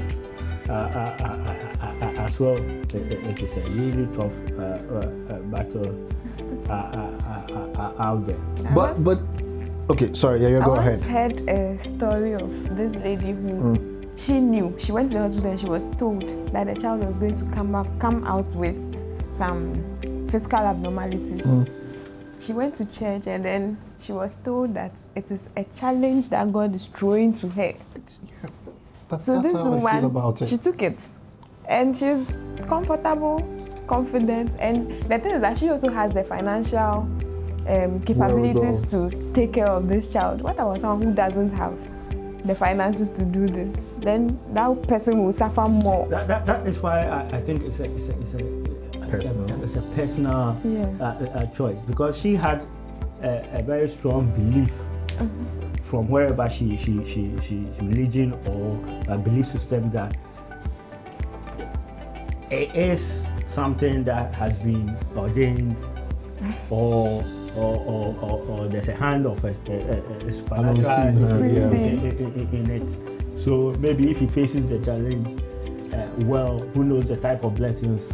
uh, 0.69 0.71
uh, 0.73 0.75
uh, 0.75 1.23
uh, 1.23 1.85
uh, 1.85 2.05
uh, 2.05 2.23
as 2.25 2.39
well. 2.39 2.55
It, 2.57 2.95
it- 2.95 3.23
it 3.27 3.43
is 3.43 3.57
a 3.57 3.61
really 3.69 4.07
tough 4.07 4.33
uh, 4.57 4.61
uh, 4.63 5.11
uh, 5.29 5.39
battle 5.51 6.09
uh, 6.69 6.71
uh, 6.73 7.47
uh, 7.51 7.79
uh, 7.79 7.93
out 8.03 8.25
there. 8.25 8.37
But 8.73 9.03
but 9.03 9.19
okay, 9.91 10.13
sorry. 10.13 10.39
Yeah, 10.41 10.47
you 10.49 10.59
I 10.61 10.65
go 10.65 10.71
once 10.73 10.87
ahead. 10.87 10.99
I 11.03 11.11
heard 11.11 11.49
a 11.49 11.77
story 11.77 12.33
of 12.33 12.75
this 12.75 12.95
lady 12.95 13.31
who 13.33 13.77
she 14.15 14.39
knew 14.41 14.73
she 14.79 14.91
went 14.91 15.09
to 15.09 15.15
the 15.15 15.21
hospital 15.21 15.51
and 15.51 15.59
she 15.59 15.67
was 15.67 15.85
told 15.97 16.27
that 16.53 16.65
the 16.67 16.75
child 16.75 17.05
was 17.05 17.19
going 17.19 17.35
to 17.35 17.45
come 17.53 17.75
up 17.75 17.87
come 17.99 18.23
out 18.25 18.49
with 18.55 18.79
some 19.31 19.73
physical 20.29 20.59
abnormalities. 20.59 21.45
She 22.39 22.53
went 22.53 22.75
to 22.75 22.85
church 22.85 23.27
and 23.27 23.43
then 23.43 23.77
she 23.99 24.11
was 24.11 24.35
told 24.37 24.73
that 24.75 24.91
it 25.15 25.31
is 25.31 25.49
a 25.57 25.63
challenge 25.63 26.29
that 26.29 26.51
God 26.53 26.75
is 26.75 26.85
throwing 26.87 27.33
to 27.35 27.49
her. 27.49 27.73
It's, 27.95 28.19
yeah, 28.23 28.49
that's, 29.09 29.25
So 29.25 29.41
that's 29.41 29.53
this 29.53 29.65
woman, 29.65 30.01
feel 30.01 30.05
about 30.05 30.41
it. 30.41 30.47
she 30.47 30.57
took 30.57 30.81
it, 30.81 30.99
and 31.67 31.97
she's 31.97 32.37
comfortable, 32.67 33.41
confident, 33.87 34.55
and 34.59 34.91
the 35.03 35.17
thing 35.19 35.31
is 35.31 35.41
that 35.41 35.57
she 35.57 35.69
also 35.69 35.89
has 35.89 36.13
the 36.13 36.23
financial 36.23 37.09
um, 37.67 38.01
capabilities 38.05 38.89
to 38.91 39.31
take 39.33 39.53
care 39.53 39.67
of 39.67 39.87
this 39.89 40.11
child. 40.13 40.41
What 40.41 40.55
about 40.55 40.79
someone 40.79 41.01
who 41.09 41.13
doesn't 41.15 41.49
have 41.51 41.75
the 42.47 42.55
finances 42.55 43.09
to 43.11 43.23
do 43.23 43.47
this? 43.47 43.91
Then 43.99 44.39
that 44.53 44.87
person 44.87 45.23
will 45.23 45.31
suffer 45.31 45.67
more. 45.67 46.07
That, 46.07 46.27
that, 46.27 46.45
that 46.45 46.65
is 46.65 46.79
why 46.79 47.05
I, 47.05 47.37
I 47.37 47.41
think 47.41 47.63
it's 47.63 47.79
a, 47.79 47.85
it's 47.91 48.09
a, 48.09 48.19
it's 48.19 48.33
a, 48.33 48.63
it's 48.63 49.07
Personal. 49.11 49.61
a, 49.61 49.63
it's 49.63 49.75
a 49.75 49.81
personal 49.95 50.61
Yeah. 50.65 50.85
uh, 50.99 51.03
uh, 51.39 51.45
choice 51.47 51.79
because 51.81 52.17
she 52.17 52.35
had 52.35 52.65
a, 53.21 53.59
a 53.59 53.63
very 53.63 53.87
strong 53.87 54.31
belief 54.31 54.71
from 55.81 56.07
wherever 56.09 56.49
she, 56.49 56.75
she, 56.75 57.03
she, 57.05 57.33
she 57.45 57.65
religion 57.81 58.33
or 58.53 58.79
a 59.07 59.17
belief 59.17 59.47
system 59.47 59.89
that 59.91 60.15
it 62.49 62.73
is 62.75 63.25
something 63.47 64.03
that 64.03 64.33
has 64.33 64.59
been 64.59 64.95
ordained 65.15 65.77
or 66.69 67.23
or, 67.57 67.75
or, 67.77 68.15
or, 68.21 68.39
or 68.47 68.67
there's 68.67 68.87
a 68.87 68.95
hand 68.95 69.25
of 69.25 69.43
a, 69.43 69.49
a, 69.67 69.73
a, 69.73 70.27
a 70.27 70.31
supernatural 70.31 70.77
unseen 70.77 71.27
hand, 71.27 71.51
yeah. 71.51 71.71
in, 71.71 72.49
in- 72.49 72.49
in 72.67 72.81
it. 72.81 73.37
So 73.37 73.75
maybe 73.79 74.09
if 74.11 74.17
he 74.19 74.27
faces 74.27 74.69
the 74.69 74.79
challenge, 74.79 75.41
uh, 75.93 76.07
well, 76.25 76.59
who 76.73 76.83
knows 76.83 77.07
the 77.07 77.17
type 77.17 77.43
of 77.43 77.55
blessings 77.55 78.13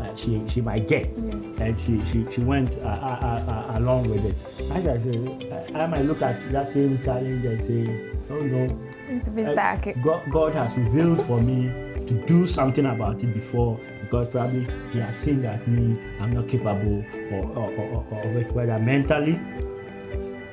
uh, 0.00 0.14
she 0.14 0.42
she 0.48 0.60
might 0.60 0.86
get, 0.88 1.16
and 1.18 1.78
she 1.78 2.04
she, 2.04 2.26
she 2.30 2.40
went 2.42 2.76
uh, 2.78 2.82
uh, 2.82 3.18
uh, 3.22 3.50
uh, 3.74 3.78
along 3.78 4.08
with 4.10 4.24
it. 4.24 4.70
As 4.72 4.86
I 4.86 4.98
say, 4.98 5.72
I, 5.74 5.82
I 5.84 5.86
might 5.86 6.04
look 6.04 6.20
at 6.22 6.38
that 6.52 6.66
same 6.66 7.00
challenge 7.02 7.44
and 7.44 7.62
say, 7.62 8.10
oh 8.30 8.40
no, 8.40 8.66
It's 9.08 9.28
a 9.28 9.30
bit 9.30 9.48
uh, 9.48 9.54
dark. 9.54 9.88
God, 10.02 10.22
God 10.30 10.52
has 10.54 10.76
revealed 10.76 11.24
for 11.26 11.40
me 11.40 11.68
to 12.06 12.14
do 12.26 12.46
something 12.46 12.86
about 12.86 13.22
it 13.22 13.32
before 13.32 13.80
because 14.06 14.28
probably 14.28 14.66
He 14.92 15.00
has 15.00 15.16
seen 15.16 15.42
that 15.42 15.66
me, 15.66 15.98
I'm 16.20 16.32
not 16.32 16.48
capable 16.48 17.04
or, 17.32 17.44
or, 17.58 17.70
or, 17.72 18.06
or 18.10 18.22
of 18.22 18.36
it, 18.36 18.52
whether 18.52 18.78
mentally, 18.78 19.40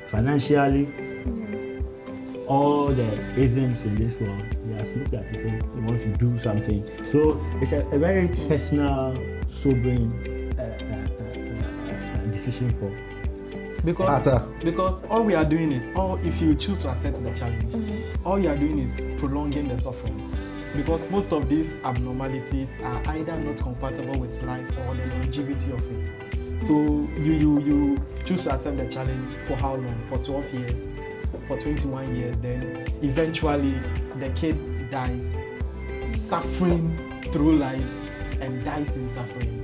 financially, 0.08 0.92
all 2.48 2.88
the 2.88 3.08
isms 3.38 3.84
in 3.84 3.94
this 3.94 4.20
world. 4.20 4.42
He 4.66 4.72
has 4.74 4.88
looked 4.96 5.14
at 5.14 5.24
it 5.32 5.44
and 5.46 5.62
He 5.62 5.80
wants 5.80 6.02
to 6.02 6.12
do 6.16 6.38
something. 6.38 6.84
So 7.10 7.40
it's 7.60 7.72
a, 7.72 7.80
a 7.86 7.98
very 7.98 8.28
personal, 8.48 9.16
sobering 9.46 10.10
uh, 10.58 10.62
uh, 10.62 11.92
uh, 11.92 12.22
uh, 12.22 12.26
decision 12.32 12.70
for. 12.80 12.92
Because 13.84 14.26
Atta. 14.26 14.50
because 14.64 15.04
all 15.04 15.22
we 15.22 15.34
are 15.34 15.44
doing 15.44 15.70
is 15.70 15.94
all 15.94 16.16
if 16.24 16.40
you 16.40 16.54
choose 16.54 16.80
to 16.82 16.88
accept 16.88 17.22
the 17.22 17.32
challenge, 17.34 17.74
all 18.24 18.38
you 18.38 18.48
are 18.48 18.56
doing 18.56 18.78
is 18.78 19.20
prolonging 19.20 19.68
the 19.68 19.78
suffering. 19.78 20.30
Because 20.76 21.08
most 21.10 21.32
of 21.32 21.48
these 21.48 21.78
abnormalities 21.84 22.74
are 22.82 23.00
either 23.08 23.38
not 23.38 23.58
compatible 23.58 24.18
with 24.18 24.42
life 24.42 24.68
or 24.86 24.94
the 24.96 25.06
longevity 25.06 25.72
of 25.72 25.80
it. 25.92 26.34
So 26.66 26.72
you 27.16 27.32
you 27.32 27.60
you 27.60 28.06
choose 28.24 28.44
to 28.44 28.54
accept 28.54 28.78
the 28.78 28.86
challenge 28.88 29.36
for 29.46 29.54
how 29.56 29.74
long? 29.74 30.02
For 30.08 30.18
12 30.18 30.54
years, 30.54 30.94
for 31.46 31.60
21 31.60 32.16
years. 32.16 32.36
Then 32.38 32.86
eventually 33.02 33.80
the 34.18 34.30
kid 34.30 34.90
dies 34.90 35.26
suffering 36.26 37.20
through 37.32 37.56
life 37.56 37.90
and 38.40 38.64
dies 38.64 38.96
in 38.96 39.08
suffering, 39.14 39.63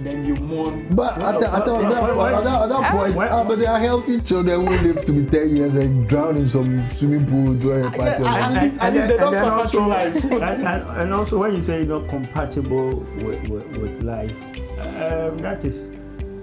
then 0.00 0.24
you 0.24 0.34
mourn. 0.36 0.86
But 0.94 1.18
at, 1.18 1.38
the, 1.38 1.52
at, 1.52 1.64
the, 1.64 1.74
at, 1.76 1.90
that, 1.90 2.16
Why- 2.16 2.32
at, 2.32 2.44
that, 2.44 2.62
at 2.62 2.68
that 2.70 2.92
point, 2.92 3.14
why- 3.16 3.28
ah, 3.28 3.44
but 3.44 3.58
there 3.58 3.70
are 3.70 3.78
healthy 3.78 4.20
children 4.20 4.66
who 4.66 4.72
live 4.88 5.04
to 5.04 5.12
be 5.12 5.22
10 5.22 5.54
years 5.56 5.76
and 5.76 6.08
drown 6.08 6.36
in 6.36 6.48
some 6.48 6.88
swimming 6.90 7.26
pool 7.26 7.54
during 7.54 7.84
a 7.86 7.90
party. 7.90 8.22
And, 8.24 8.26
And 8.26 8.56
and, 8.56 8.56
and 8.56 8.80
and 8.80 8.96
if 8.96 9.00
then, 9.00 9.08
they 9.08 9.12
and 9.14 9.20
don't 9.20 9.32
then 9.32 9.44
suffer 9.44 9.58
also, 9.60 9.70
through 9.70 9.88
life. 9.88 10.24
and, 10.24 10.66
and, 10.66 11.00
and 11.00 11.12
also 11.14 11.38
when 11.38 11.54
you 11.54 11.62
say 11.62 11.84
not 11.84 12.08
compatible 12.08 12.96
with, 13.22 13.48
with, 13.48 13.76
with 13.76 14.02
life, 14.02 14.32
um, 14.80 15.38
that 15.38 15.64
is 15.64 15.90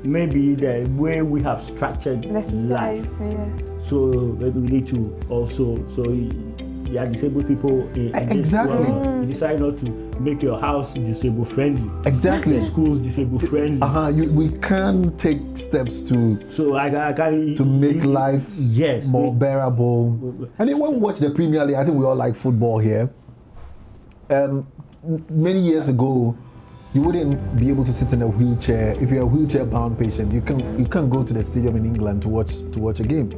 maybe 0.03 0.53
the 0.55 0.87
way 0.95 1.21
we 1.21 1.41
have 1.41 1.61
structured 1.63 2.25
life. 2.25 3.07
yeah. 3.19 3.47
So 3.83 4.35
maybe 4.39 4.59
we 4.59 4.67
need 4.67 4.87
to 4.87 5.17
also 5.29 5.75
so 5.87 6.03
there 6.91 7.03
are 7.03 7.07
disabled 7.07 7.47
people 7.47 7.87
in, 7.93 8.15
in 8.15 8.31
Exactly. 8.39 8.77
You 9.19 9.25
decide 9.25 9.59
not 9.59 9.77
to 9.79 9.89
make 10.19 10.41
your 10.41 10.59
house 10.59 10.93
disabled 10.93 11.47
friendly. 11.47 11.89
Exactly. 12.09 12.59
The 12.59 12.65
schools 12.65 12.99
disabled 12.99 13.47
friendly. 13.47 13.81
Uh-huh, 13.81 14.09
you, 14.13 14.31
we 14.31 14.49
can 14.59 15.15
take 15.17 15.39
steps 15.55 16.01
to 16.09 16.43
So 16.47 16.75
I, 16.75 17.09
I 17.09 17.13
can 17.13 17.55
to 17.55 17.65
make 17.65 18.03
life 18.05 18.53
yes 18.57 19.05
more 19.07 19.31
we- 19.31 19.39
bearable. 19.39 20.49
And 20.59 20.69
then 20.69 20.79
when 20.79 20.93
we 20.93 20.97
watch 20.97 21.19
the 21.19 21.29
Premier 21.29 21.65
League, 21.65 21.75
I 21.75 21.83
think 21.85 21.97
we 21.97 22.05
all 22.05 22.15
like 22.15 22.35
football 22.35 22.79
here. 22.79 23.11
Um, 24.29 24.67
many 25.29 25.59
years 25.59 25.87
ago, 25.89 26.37
you 26.93 27.01
wouldn't 27.01 27.59
be 27.59 27.69
able 27.69 27.83
to 27.83 27.93
sit 27.93 28.11
in 28.13 28.21
a 28.21 28.27
wheelchair 28.27 28.95
if 29.01 29.11
you're 29.11 29.23
a 29.23 29.25
wheelchair-bound 29.25 29.99
patient. 29.99 30.31
You 30.33 30.41
can 30.41 30.79
you 30.79 30.85
can't 30.85 31.09
go 31.09 31.23
to 31.23 31.33
the 31.33 31.43
stadium 31.43 31.75
in 31.75 31.85
England 31.85 32.21
to 32.23 32.29
watch 32.29 32.55
to 32.71 32.79
watch 32.79 32.99
a 32.99 33.03
game. 33.03 33.29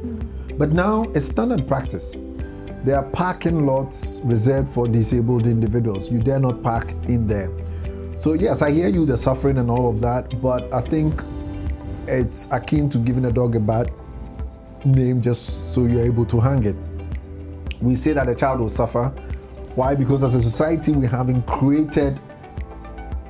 But 0.56 0.72
now 0.72 1.04
it's 1.14 1.26
standard 1.26 1.66
practice. 1.68 2.16
There 2.84 2.96
are 2.96 3.04
parking 3.10 3.66
lots 3.66 4.20
reserved 4.24 4.68
for 4.68 4.88
disabled 4.88 5.46
individuals. 5.46 6.10
You 6.10 6.18
dare 6.18 6.40
not 6.40 6.62
park 6.62 6.92
in 7.08 7.26
there. 7.26 7.50
So 8.16 8.34
yes, 8.34 8.62
I 8.62 8.70
hear 8.70 8.88
you, 8.88 9.04
the 9.04 9.16
suffering 9.16 9.58
and 9.58 9.70
all 9.70 9.88
of 9.88 10.00
that, 10.00 10.40
but 10.40 10.72
I 10.72 10.80
think 10.80 11.22
it's 12.06 12.48
akin 12.50 12.88
to 12.90 12.98
giving 12.98 13.26
a 13.26 13.32
dog 13.32 13.54
a 13.56 13.60
bad 13.60 13.90
name 14.84 15.20
just 15.20 15.74
so 15.74 15.84
you're 15.84 16.04
able 16.04 16.24
to 16.26 16.40
hang 16.40 16.64
it. 16.64 16.76
We 17.80 17.96
say 17.96 18.12
that 18.12 18.26
the 18.26 18.34
child 18.34 18.60
will 18.60 18.68
suffer. 18.68 19.08
Why? 19.74 19.94
Because 19.94 20.24
as 20.24 20.34
a 20.34 20.42
society, 20.42 20.92
we 20.92 21.06
haven't 21.06 21.42
created 21.46 22.18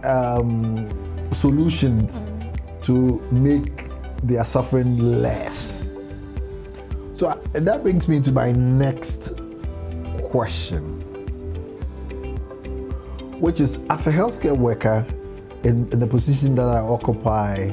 um, 0.04 0.88
solutions 1.32 2.26
to 2.82 3.20
make 3.30 3.88
their 4.22 4.44
suffering 4.44 4.98
less. 5.20 5.89
So 7.20 7.28
uh, 7.28 7.36
that 7.52 7.82
brings 7.82 8.08
me 8.08 8.18
to 8.20 8.32
my 8.32 8.50
next 8.52 9.38
question, 10.22 11.02
which 13.38 13.60
is 13.60 13.78
as 13.90 14.06
a 14.06 14.10
healthcare 14.10 14.56
worker 14.56 15.04
in, 15.62 15.86
in 15.92 15.98
the 15.98 16.06
position 16.06 16.54
that 16.54 16.64
I 16.64 16.78
occupy, 16.78 17.72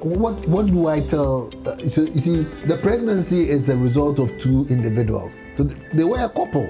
what 0.00 0.48
what 0.48 0.68
do 0.68 0.88
I 0.88 1.00
tell? 1.00 1.52
Uh, 1.66 1.86
so 1.86 2.00
you 2.00 2.18
see, 2.18 2.44
the 2.64 2.78
pregnancy 2.78 3.50
is 3.50 3.68
a 3.68 3.76
result 3.76 4.18
of 4.18 4.38
two 4.38 4.66
individuals. 4.70 5.38
So 5.52 5.64
th- 5.64 5.78
they 5.92 6.04
were 6.04 6.24
a 6.24 6.30
couple, 6.30 6.64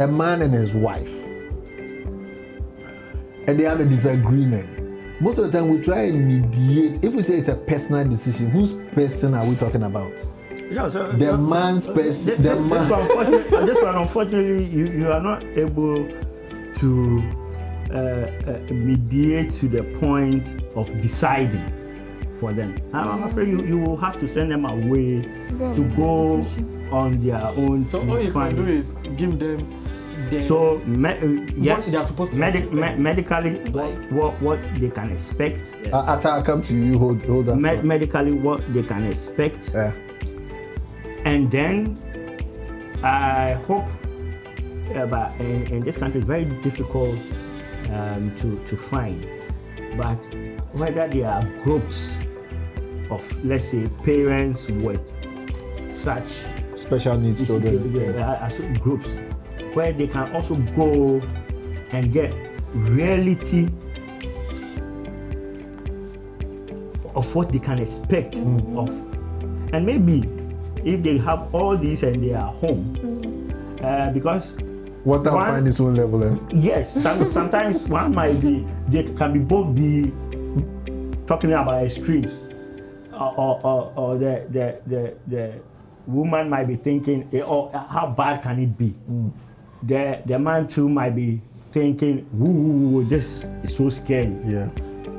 a 0.00 0.06
man 0.06 0.42
and 0.42 0.54
his 0.54 0.72
wife, 0.72 1.12
and 3.48 3.58
they 3.58 3.64
have 3.64 3.80
a 3.80 3.86
disagreement. 3.86 4.81
Most 5.22 5.38
of 5.38 5.50
the 5.52 5.56
time, 5.56 5.68
we 5.68 5.80
try 5.80 6.06
and 6.06 6.26
mediate. 6.26 7.04
If 7.04 7.14
we 7.14 7.22
say 7.22 7.34
it's 7.36 7.48
a 7.48 7.54
personal 7.54 8.04
decision, 8.08 8.50
whose 8.50 8.72
person 8.92 9.34
are 9.34 9.46
we 9.46 9.54
talking 9.54 9.84
about? 9.84 10.12
Yeah, 10.68 10.88
so, 10.88 11.12
The 11.12 11.26
yeah, 11.26 11.36
man's 11.36 11.86
person. 11.86 12.02
pers- 12.02 12.24
this, 12.26 12.36
the 12.38 12.42
this, 12.42 12.58
man- 12.58 12.88
one, 12.90 13.00
unfortunately, 13.02 13.66
this 13.66 13.82
one, 13.82 13.94
unfortunately, 13.96 14.64
you, 14.64 14.86
you 14.86 15.12
are 15.12 15.20
not 15.22 15.44
able 15.44 16.08
to 16.76 17.22
uh, 17.92 17.94
uh, 17.94 18.72
mediate 18.72 19.52
to 19.52 19.68
the 19.68 19.84
point 20.00 20.60
of 20.74 20.86
deciding 21.00 21.66
for 22.34 22.52
them. 22.52 22.74
I'm, 22.92 23.08
I'm 23.08 23.22
afraid 23.22 23.48
you, 23.48 23.62
you 23.64 23.78
will 23.78 23.96
have 23.98 24.18
to 24.18 24.26
send 24.26 24.50
them 24.50 24.64
away 24.64 25.22
To 25.46 25.52
go 25.52 25.72
to 25.72 25.82
and 25.82 25.86
make 25.88 25.92
a 25.92 25.96
go 26.90 26.96
on 26.96 27.20
their 27.20 27.42
own. 27.56 27.86
So 27.88 28.02
to 28.04 28.10
all 28.10 28.20
you 28.20 28.32
find- 28.32 28.56
can 28.56 28.66
do 28.66 28.72
is 28.72 28.88
give 29.16 29.38
them 29.38 29.81
the 30.30 30.42
so 30.42 30.78
me, 30.80 31.08
uh, 31.10 31.26
yes, 31.56 31.90
they 31.90 31.96
are 31.98 32.04
supposed 32.04 32.32
to 32.32 32.38
medi- 32.38 32.68
me- 32.70 32.96
medically 32.96 33.54
what, 33.70 34.12
what 34.12 34.42
what 34.42 34.74
they 34.76 34.88
can 34.90 35.10
expect. 35.10 35.76
Uh, 35.92 36.04
Atta, 36.08 36.28
I'll 36.30 36.42
come 36.42 36.62
to 36.62 36.74
you. 36.74 36.84
You 36.92 36.98
hold 36.98 37.24
hold 37.24 37.46
that. 37.46 37.56
Me- 37.56 37.80
medically 37.82 38.32
what 38.32 38.60
they 38.72 38.82
can 38.82 39.04
expect. 39.06 39.72
Yeah. 39.74 39.92
and 41.24 41.50
then 41.50 41.96
I 43.02 43.52
hope, 43.66 43.86
uh, 44.94 45.06
but 45.06 45.32
in, 45.40 45.66
in 45.68 45.82
this 45.82 45.96
country 45.96 46.18
it's 46.20 46.26
very 46.26 46.44
difficult 46.44 47.18
um, 47.92 48.34
to, 48.36 48.58
to 48.64 48.76
find. 48.76 49.26
But 49.96 50.24
whether 50.72 51.06
there 51.08 51.28
are 51.28 51.44
groups 51.62 52.18
of, 53.10 53.44
let's 53.44 53.64
say, 53.68 53.88
parents 54.04 54.68
with 54.68 55.16
such 55.90 56.24
special 56.74 57.18
needs 57.18 57.44
children. 57.46 57.92
there 57.92 58.18
are- 58.24 58.36
are 58.36 58.78
groups 58.78 59.16
where 59.74 59.92
they 59.92 60.06
can 60.06 60.34
also 60.34 60.54
go 60.76 61.20
and 61.92 62.12
get 62.12 62.34
reality 62.74 63.68
of 67.14 67.34
what 67.34 67.50
they 67.50 67.58
can 67.58 67.78
expect 67.78 68.36
of 68.36 68.88
and 69.74 69.84
maybe 69.84 70.24
if 70.84 71.02
they 71.02 71.18
have 71.18 71.54
all 71.54 71.76
these 71.76 72.02
and 72.02 72.22
they 72.24 72.32
are 72.34 72.52
home 72.52 72.96
uh, 73.82 74.10
because 74.10 74.56
What 75.04 75.26
I'll 75.26 75.34
One- 75.34 75.46
find 75.50 75.66
its 75.68 75.80
own 75.80 75.94
level. 75.96 76.22
Eh? 76.24 76.36
yes 76.52 76.88
some, 77.02 77.28
sometimes 77.38 77.86
one 77.88 78.14
might 78.14 78.40
be 78.40 78.66
they 78.88 79.02
can 79.04 79.32
be 79.32 79.38
both 79.40 79.74
be 79.74 80.12
talking 81.26 81.52
about 81.52 81.84
extremes 81.84 82.44
or, 83.12 83.34
or, 83.38 83.60
or, 83.66 83.92
or 83.96 84.18
the, 84.18 84.46
the, 84.50 84.80
the, 84.86 85.14
the 85.26 85.62
woman 86.06 86.48
might 86.48 86.64
be 86.66 86.76
thinking 86.76 87.28
eh, 87.32 87.42
oh, 87.44 87.68
how 87.90 88.06
bad 88.06 88.42
can 88.42 88.58
it 88.58 88.76
be 88.78 88.94
the, 89.82 90.20
the 90.26 90.38
man 90.38 90.66
too 90.66 90.88
might 90.88 91.14
be 91.14 91.40
thinking 91.72 92.26
Ooh, 92.40 93.04
this 93.04 93.44
is 93.62 93.76
so 93.76 93.88
scary 93.88 94.36
Yeah. 94.44 94.68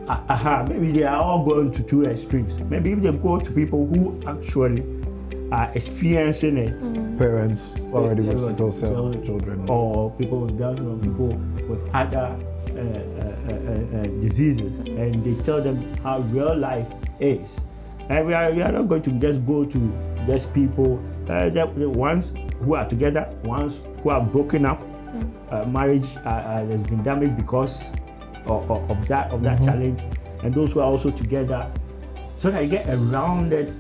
uh, 0.08 0.20
uh 0.30 0.66
maybe 0.70 0.92
they 0.92 1.04
are 1.04 1.22
all 1.22 1.44
going 1.46 1.72
to 1.72 1.84
two 1.84 2.06
extremes. 2.06 2.60
Maybe 2.60 2.92
if 2.92 3.02
they 3.02 3.12
go 3.12 3.40
to 3.40 3.52
people 3.52 3.88
who 3.88 4.20
actually 4.28 4.84
are 5.52 5.72
experiencing 5.76 6.58
it, 6.58 6.80
Parents 7.18 7.86
already 7.94 8.24
with 8.24 8.38
uh, 8.38 8.48
sickle 8.48 8.72
cell 8.72 9.10
uh, 9.10 9.26
children. 9.26 9.70
or 9.70 10.12
people 10.12 10.42
with 10.42 10.58
Down 10.58 10.78
syndrome, 10.78 11.02
people 11.02 11.68
with 11.70 11.88
other 11.94 12.36
uh, 12.74 12.80
uh, 12.80 13.54
uh, 13.54 14.00
uh, 14.02 14.08
diseases, 14.20 14.80
and 14.80 15.24
they 15.24 15.36
tell 15.44 15.62
them 15.62 15.78
how 16.02 16.20
real 16.34 16.56
life 16.58 16.88
is. 17.20 17.62
And 18.10 18.26
we 18.26 18.34
are, 18.34 18.52
we 18.52 18.62
are 18.62 18.72
not 18.72 18.88
going 18.88 19.04
to 19.04 19.12
just 19.20 19.46
go 19.46 19.64
to 19.64 19.80
just 20.26 20.54
people, 20.54 21.00
uh, 21.30 21.50
the 21.50 21.90
ones 21.90 22.34
who 22.64 22.76
are 22.76 22.88
together, 22.88 23.30
ones 23.44 23.82
who 24.02 24.10
are 24.10 24.22
broken 24.22 24.66
up, 24.66 24.82
uh, 25.52 25.66
marriage 25.66 26.18
uh, 26.26 26.30
uh, 26.30 26.66
has 26.66 26.82
been 26.90 27.04
damaged 27.04 27.38
because 27.38 27.92
of, 28.46 28.70
of, 28.72 28.90
of 28.90 29.08
that 29.08 29.32
of 29.32 29.44
that 29.44 29.60
challenge, 29.64 30.02
and 30.44 30.54
those 30.54 30.72
who 30.74 30.80
are 30.80 30.90
also 30.90 31.12
together, 31.12 31.72
so 32.38 32.50
that 32.50 32.64
you 32.64 32.70
get 32.70 32.90
a 32.90 32.98
rounded 32.98 33.74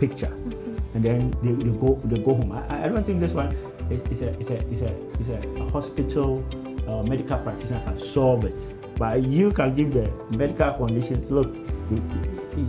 picture, 0.00 0.32
and 0.94 1.04
then 1.04 1.30
they, 1.42 1.52
they 1.52 1.76
go 1.78 2.00
they 2.04 2.18
go 2.18 2.34
home. 2.34 2.52
I, 2.52 2.84
I 2.84 2.88
don't 2.88 3.04
think 3.04 3.20
this 3.20 3.32
one 3.32 3.54
is, 3.90 4.00
is 4.08 4.22
a 4.22 4.30
is 4.38 4.50
a 4.50 4.56
is 4.68 4.82
a 4.82 4.92
is 5.20 5.28
a, 5.28 5.38
a 5.60 5.70
hospital 5.70 6.42
uh, 6.88 7.02
medical 7.02 7.38
practitioner 7.38 7.82
can 7.84 7.98
solve 7.98 8.44
it, 8.44 8.66
but 8.96 9.22
you 9.22 9.52
can 9.52 9.74
give 9.74 9.92
the 9.92 10.10
medical 10.36 10.72
conditions. 10.72 11.30
Look, 11.30 11.54
you 11.90 12.02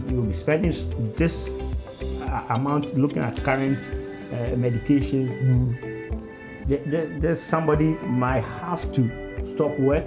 you 0.09 0.17
will 0.17 0.27
be 0.27 0.33
spending 0.33 0.71
this 1.15 1.57
uh, 2.21 2.45
amount 2.49 2.97
looking 2.97 3.23
at 3.23 3.41
current 3.43 3.79
uh, 4.31 4.55
medications 4.55 5.39
there- 6.67 6.83
there- 6.85 7.07
there's 7.19 7.39
somebody 7.41 7.95
might 8.05 8.43
have 8.61 8.91
to 8.93 9.09
stop 9.45 9.77
work 9.79 10.05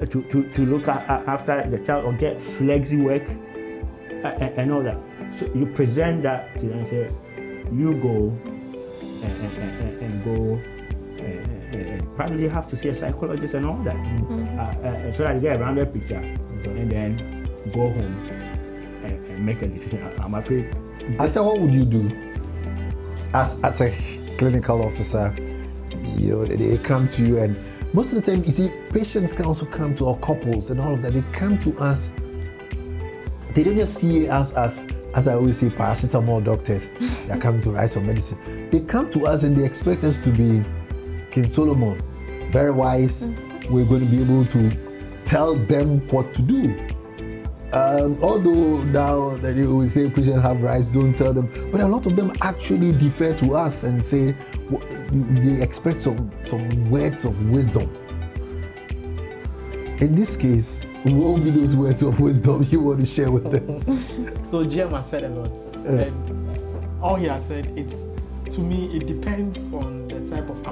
uh, 0.00 0.06
to, 0.06 0.22
to, 0.24 0.48
to 0.52 0.66
look 0.66 0.88
at, 0.88 1.08
at- 1.08 1.26
after 1.28 1.62
the 1.70 1.78
child 1.78 2.04
or 2.04 2.12
get 2.14 2.38
flexi 2.38 3.02
work 3.02 3.28
uh, 4.24 4.28
and, 4.42 4.58
and 4.58 4.72
all 4.72 4.82
that. 4.82 4.98
So 5.36 5.46
you 5.54 5.66
present 5.66 6.22
that 6.24 6.58
to 6.58 6.66
them 6.66 6.78
and 6.78 6.86
say, 6.86 7.10
you 7.72 7.94
go 7.94 8.36
and, 9.22 9.24
and, 9.24 9.82
and, 9.82 10.02
and 10.02 10.24
go. 10.24 10.60
uh, 11.22 11.78
uh, 11.78 11.94
uh, 11.94 11.98
probably 12.16 12.46
have 12.48 12.66
to 12.68 12.76
see 12.76 12.88
a 12.88 12.94
psychologist 12.94 13.54
and 13.54 13.66
all 13.66 13.82
that, 13.82 13.96
uh, 13.96 14.86
uh, 14.86 15.12
so 15.12 15.22
that 15.24 15.34
you 15.36 15.40
get 15.40 15.56
a 15.56 15.58
rounded 15.60 15.92
picture, 15.92 16.16
and 16.18 16.90
then 16.90 17.48
go 17.72 17.90
home 17.90 18.28
and, 19.04 19.26
and 19.26 19.44
make 19.46 19.62
a 19.62 19.66
decision. 19.68 20.02
I- 20.04 20.22
I'm 20.24 20.34
afraid. 20.34 20.74
Atta, 21.20 21.42
what 21.42 21.60
would 21.60 21.74
you 21.74 21.84
do 21.84 22.08
as 23.34 23.58
as 23.62 23.80
a 23.80 23.90
clinical 24.36 24.82
officer? 24.82 25.34
You 26.16 26.30
know, 26.30 26.44
they, 26.44 26.78
come 26.78 27.08
to 27.10 27.24
you, 27.24 27.38
and 27.38 27.58
most 27.92 28.12
of 28.12 28.22
the 28.22 28.30
time, 28.30 28.44
you 28.44 28.50
see, 28.50 28.70
patients 28.90 29.34
can 29.34 29.46
also 29.46 29.66
come 29.66 29.94
to 29.96 30.06
our 30.06 30.16
couples 30.18 30.70
and 30.70 30.80
all 30.80 30.94
of 30.94 31.02
that. 31.02 31.14
They 31.14 31.22
come 31.32 31.58
to 31.60 31.76
us. 31.78 32.10
They 33.52 33.62
don't 33.62 33.76
just 33.76 33.94
see 33.94 34.28
us 34.28 34.52
as 34.54 34.86
as 35.14 35.28
I 35.28 35.34
always 35.34 35.58
say, 35.58 35.68
paracetamol 35.68 36.44
doctors, 36.44 36.90
they 37.28 37.38
come 37.38 37.60
to 37.62 37.70
write 37.70 37.90
some 37.90 38.06
medicine. 38.06 38.68
They 38.70 38.80
come 38.80 39.08
to 39.10 39.26
us 39.26 39.44
and 39.44 39.56
they 39.56 39.64
expect 39.64 40.02
us 40.04 40.18
to 40.24 40.30
be 40.30 40.64
King 41.30 41.46
Solomon, 41.46 42.00
very 42.50 42.70
wise. 42.70 43.24
Mm-hmm. 43.24 43.72
We're 43.72 43.84
going 43.84 44.00
to 44.00 44.06
be 44.06 44.20
able 44.20 44.44
to 44.46 45.20
tell 45.24 45.54
them 45.54 46.06
what 46.08 46.34
to 46.34 46.42
do. 46.42 46.88
Um, 47.74 48.16
although 48.22 48.84
now 48.84 49.36
that 49.38 49.56
you 49.56 49.76
will 49.76 49.88
say 49.88 50.08
Christians 50.08 50.42
have 50.42 50.62
rights, 50.62 50.86
don't 50.86 51.12
tell 51.12 51.32
them, 51.32 51.50
but 51.72 51.80
a 51.80 51.88
lot 51.88 52.06
of 52.06 52.14
them 52.14 52.30
actually 52.40 52.92
defer 52.92 53.34
to 53.34 53.54
us 53.56 53.82
and 53.82 54.04
say 54.04 54.36
they 55.10 55.60
expect 55.60 55.96
some 55.96 56.30
some 56.44 56.88
words 56.88 57.24
of 57.24 57.34
wisdom. 57.50 57.92
In 60.00 60.14
this 60.14 60.36
case, 60.36 60.84
what 61.02 61.14
will 61.14 61.38
be 61.40 61.50
those 61.50 61.74
words 61.74 62.02
of 62.02 62.20
wisdom 62.20 62.64
you 62.70 62.78
want 62.78 63.00
to 63.00 63.06
share 63.06 63.32
with 63.32 63.50
them? 63.50 63.82
So 64.52 64.64
GM 64.64 64.92
has 64.92 65.10
said 65.10 65.24
a 65.24 65.30
lot, 65.30 65.50
and 65.84 67.02
all 67.02 67.16
he 67.16 67.26
has 67.26 67.44
said 67.46 67.66
it's 67.76 67.96
to 68.54 68.60
me 68.60 68.86
it 68.96 69.08
depends 69.08 69.58
on 69.72 70.06
the 70.06 70.20
type 70.30 70.48
of 70.48 70.63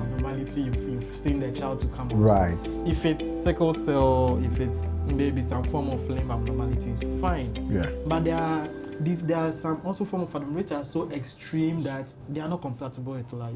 abnormality 0.42 0.62
you've, 0.62 0.88
you've 1.02 1.12
seen 1.12 1.40
the 1.40 1.50
child 1.52 1.80
to 1.80 1.86
come. 1.88 2.08
right. 2.10 2.56
If 2.86 3.04
it's 3.04 3.26
sickle 3.44 3.74
cell, 3.74 4.40
if 4.44 4.60
it's 4.60 5.00
maybe 5.06 5.42
some 5.42 5.64
form 5.64 5.90
of 5.90 6.08
limb 6.08 6.30
abnormalities, 6.30 6.98
fine. 7.20 7.68
Yeah. 7.70 7.90
But 8.06 8.24
there 8.24 8.36
are 8.36 8.68
these 9.00 9.24
there 9.26 9.38
are 9.38 9.52
some 9.52 9.80
also 9.84 10.04
form 10.04 10.22
of 10.22 10.34
abnormalities 10.34 10.70
which 10.70 10.78
are 10.78 10.84
so 10.84 11.10
extreme 11.10 11.80
that 11.82 12.06
they 12.28 12.40
are 12.40 12.48
not 12.48 12.60
compatible 12.62 13.12
with 13.14 13.32
life. 13.32 13.54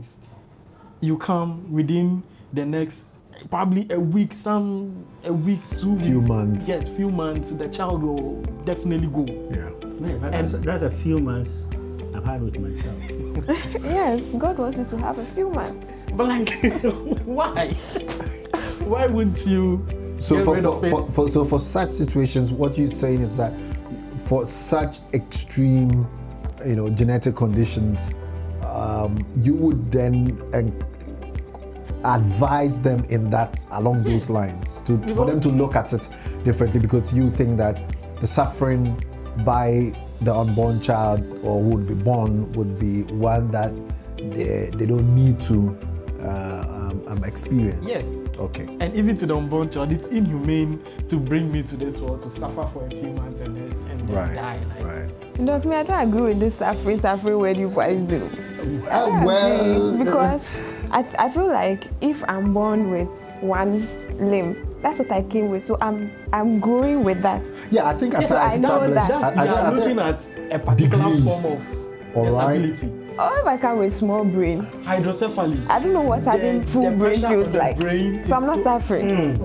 You 1.01 1.18
come 1.18 1.70
within 1.72 2.22
the 2.53 2.64
next 2.64 3.12
probably 3.51 3.87
a 3.90 4.01
week, 4.01 4.33
some 4.33 5.05
a 5.25 5.33
week, 5.33 5.61
two 5.77 5.99
Few 5.99 6.18
weeks. 6.20 6.29
months. 6.29 6.68
Yes, 6.68 6.88
few 6.88 7.11
months. 7.11 7.51
The 7.51 7.68
child 7.68 8.03
will 8.03 8.40
definitely 8.64 9.09
go. 9.09 9.27
Yeah. 9.51 9.70
Man, 10.01 10.20
that- 10.20 10.33
that's, 10.33 10.53
that's 10.53 10.83
a 10.83 10.90
few 10.90 11.18
months 11.18 11.65
I've 12.16 12.24
had 12.24 12.42
with 12.42 12.59
myself. 12.59 13.76
Yes, 13.85 14.31
God 14.33 14.59
wants 14.59 14.79
you 14.79 14.85
to 14.87 14.98
have 14.98 15.18
a 15.18 15.24
few 15.26 15.50
months. 15.50 15.92
But 16.12 16.26
like, 16.29 16.50
why? 17.24 17.68
why 18.85 19.07
wouldn't 19.07 19.46
you 19.46 19.87
So 20.18 20.37
get 20.37 20.44
for, 20.44 20.55
rid 20.55 20.64
for, 20.64 20.70
of 20.70 20.85
it? 20.85 20.90
for, 20.90 21.11
for 21.11 21.29
so 21.29 21.44
for 21.44 21.59
such 21.59 21.90
situations, 21.90 22.52
what 22.52 22.76
you're 22.79 22.88
saying 22.88 23.20
is 23.20 23.37
that 23.37 23.52
for 24.26 24.44
such 24.46 24.98
extreme, 25.14 26.07
you 26.66 26.74
know, 26.76 26.88
genetic 26.90 27.37
conditions, 27.37 28.14
um, 28.64 29.18
you 29.37 29.55
would 29.55 29.90
then 29.90 30.40
en- 30.55 30.83
advise 32.05 32.81
them 32.81 33.05
in 33.11 33.31
that 33.31 33.64
along 33.72 34.02
those 34.02 34.31
lines 34.31 34.76
to 34.83 34.96
for 35.09 35.26
them 35.26 35.40
to 35.40 35.48
look 35.48 35.74
at 35.74 35.92
it 35.92 36.09
differently 36.44 36.79
because 36.81 37.12
you 37.12 37.31
think 37.31 37.57
that 37.57 37.88
the 38.20 38.26
suffering 38.26 38.98
by 39.44 39.92
the 40.20 40.35
unborn 40.35 40.81
child 40.81 41.20
or 41.44 41.62
who 41.62 41.70
would 41.70 41.87
be 41.87 41.94
born 41.94 42.50
would 42.52 42.79
be 42.79 43.02
one 43.14 43.50
that 43.50 43.72
they, 44.16 44.70
they 44.74 44.87
don't 44.87 45.14
need 45.14 45.38
to 45.40 45.76
uh, 46.20 46.90
um, 46.90 47.05
um, 47.09 47.24
experience. 47.24 47.85
yes. 47.87 48.07
Okay. 48.38 48.64
And 48.81 48.94
even 48.94 49.16
to 49.18 49.26
the 49.26 49.35
unborn 49.35 49.70
child, 49.70 49.92
it's 49.92 50.09
inhumane 50.09 50.83
to 51.09 51.16
bring 51.16 51.50
me 51.50 51.62
to 51.62 51.76
this 51.76 51.98
world 52.00 52.20
to 52.22 52.29
suffer 52.31 52.68
for 52.72 52.85
a 52.87 52.90
few 52.90 53.09
months 53.12 53.40
and 53.40 53.57
then 53.57 53.72
and 53.90 54.09
then 54.09 54.14
Right. 54.16 54.35
die. 54.35 54.59
Like, 54.74 54.85
Right. 54.85 55.46
Doc, 55.46 55.64
me, 55.64 55.76
I 55.76 55.83
don't 55.83 56.09
agree 56.09 56.20
with 56.22 56.40
this 56.40 56.57
suffering, 56.57 56.96
suffering 56.98 57.38
word 57.38 57.57
you 57.59 57.70
guys 57.70 58.09
do. 58.09 58.29
I 58.90 59.24
well, 59.24 59.88
agree 59.94 60.05
because 60.05 60.61
I, 60.90 61.07
I 61.18 61.31
feel 61.31 61.46
like 61.48 61.85
if 62.02 62.22
I'm 62.29 62.52
born 62.52 62.90
with 62.90 63.09
one 63.40 63.87
limb, 64.18 64.57
that's 64.87 65.01
what 65.01 65.11
I 65.11 65.22
came 65.25 65.51
with. 65.51 65.64
So 65.64 65.77
I'm 65.81 66.11
I'm 66.33 66.61
growing 66.61 67.03
with 67.03 67.20
that. 67.22 67.51
yeah, 67.72 67.88
I 67.88 67.94
think 67.94 68.14
I, 68.14 68.25
So 68.25 68.37
I 68.37 68.57
know 68.59 68.83
established. 68.83 69.09
that. 69.09 69.37
I, 69.37 69.44
you 69.44 69.51
are 69.51 69.72
looking 69.75 69.99
at 69.99 70.20
a 70.53 70.59
particular 70.61 71.05
degrees. 71.05 71.42
form 71.42 71.55
of 71.55 72.16
All 72.16 72.31
right. 72.37 72.62
disability. 72.62 73.03
Or 73.18 73.38
if 73.40 73.46
I 73.46 73.57
come 73.57 73.79
with 73.79 73.92
small 73.92 74.25
brain, 74.25 74.62
Hydrocephaly. 74.85 75.68
I 75.68 75.81
don't 75.81 75.92
know 75.92 76.03
what 76.03 76.22
The- 76.22 76.31
having 76.31 76.62
full 76.62 76.90
brain 76.92 77.20
feels 77.20 77.53
like. 77.53 77.79
brain 77.79 78.25
so 78.25 78.37
I'm 78.37 78.46
not 78.46 78.59
so- 78.59 78.64
suffering. 78.79 79.40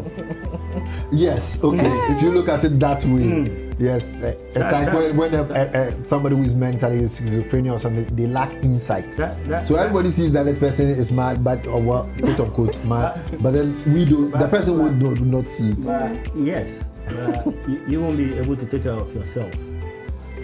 yes, 1.11 1.57
okay. 1.63 1.89
If 2.13 2.21
you 2.21 2.31
look 2.31 2.47
at 2.49 2.63
it 2.63 2.79
that 2.79 3.03
way, 3.05 3.70
yes, 3.81 4.13
uh, 4.13 4.33
it's 4.55 4.71
like 4.71 4.93
when, 4.93 5.17
when 5.17 5.35
uh, 5.35 5.43
uh, 5.43 5.77
uh, 5.77 6.03
somebody 6.03 6.35
who 6.35 6.43
is 6.43 6.53
mentally 6.55 6.99
schizophrenia 6.99 7.73
or 7.73 7.79
something, 7.79 8.05
they 8.15 8.27
lack 8.27 8.51
insight. 8.63 9.11
That- 9.17 9.35
that- 9.49 9.67
so 9.67 9.75
everybody 9.75 10.09
sees 10.09 10.31
that 10.33 10.45
this 10.45 10.59
person 10.59 10.87
is 10.89 11.11
mad, 11.11 11.43
but 11.43 11.65
or 11.67 11.81
well, 11.81 12.09
quote 12.21 12.39
unquote 12.39 12.83
mad, 12.93 13.19
but 13.41 13.51
then 13.51 13.75
we 13.93 14.05
don't. 14.05 14.31
The 14.31 14.47
person 14.47 14.77
would 14.79 15.01
not, 15.01 15.19
would 15.19 15.27
not 15.27 15.47
see 15.47 15.69
it. 15.71 15.83
But 15.83 16.35
yes, 16.35 16.85
but 17.07 17.45
you, 17.67 17.81
you 17.87 18.01
won't 18.01 18.17
be 18.17 18.37
able 18.37 18.55
to 18.55 18.65
take 18.65 18.83
care 18.83 18.93
of 18.93 19.13
yourself. 19.13 19.51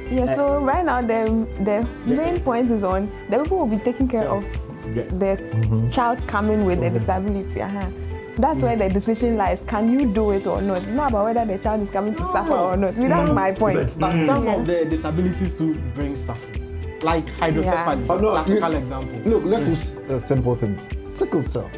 Yeah, 0.10 0.26
so 0.36 0.60
right 0.60 0.86
now 0.86 1.02
the 1.02 1.46
the 1.68 1.78
main 2.06 2.40
point 2.40 2.72
is 2.72 2.84
on 2.84 3.12
the 3.30 3.44
people 3.44 3.60
will 3.60 3.68
be 3.78 3.84
taking 3.84 4.08
care 4.08 4.28
of 4.30 4.44
Yeah. 4.96 5.04
the 5.20 5.36
child 5.92 6.18
coming 6.28 6.64
with 6.64 6.80
a 6.80 6.90
disability. 6.90 7.62
Uh-huh. 7.62 7.90
That's 8.38 8.62
where 8.62 8.76
the 8.76 8.88
decision 8.88 9.36
lies. 9.36 9.62
Can 9.66 9.90
you 9.92 10.14
do 10.14 10.32
it 10.32 10.46
or 10.46 10.62
not? 10.62 10.84
It's 10.84 10.92
not 10.94 11.10
about 11.10 11.26
whether 11.26 11.46
the 11.46 11.58
child 11.58 11.82
is 11.82 11.90
coming 11.90 12.14
to 12.14 12.24
suffer 12.24 12.54
or 12.54 12.78
not. 12.78 12.94
See, 12.94 13.08
that's 13.08 13.34
my 13.34 13.52
point. 13.52 13.78
But- 13.78 14.00
But 14.00 14.26
some 14.28 14.46
Yes. 14.46 14.60
of 14.60 14.68
the 14.68 14.86
disabilities 14.86 15.56
too 15.56 15.74
bring 15.96 16.16
suffering. 16.16 16.54
Like 17.04 17.26
hydrocephaly, 17.40 18.06
Oh, 18.10 18.18
no, 18.18 18.32
classical 18.32 18.72
you- 18.72 18.78
example. 18.78 19.20
Look, 19.26 19.44
let's 19.46 19.66
do 19.66 19.72
s- 19.72 19.98
uh, 20.10 20.20
simple 20.20 20.56
things. 20.56 20.90
Sickle 21.10 21.42
cell. 21.44 21.70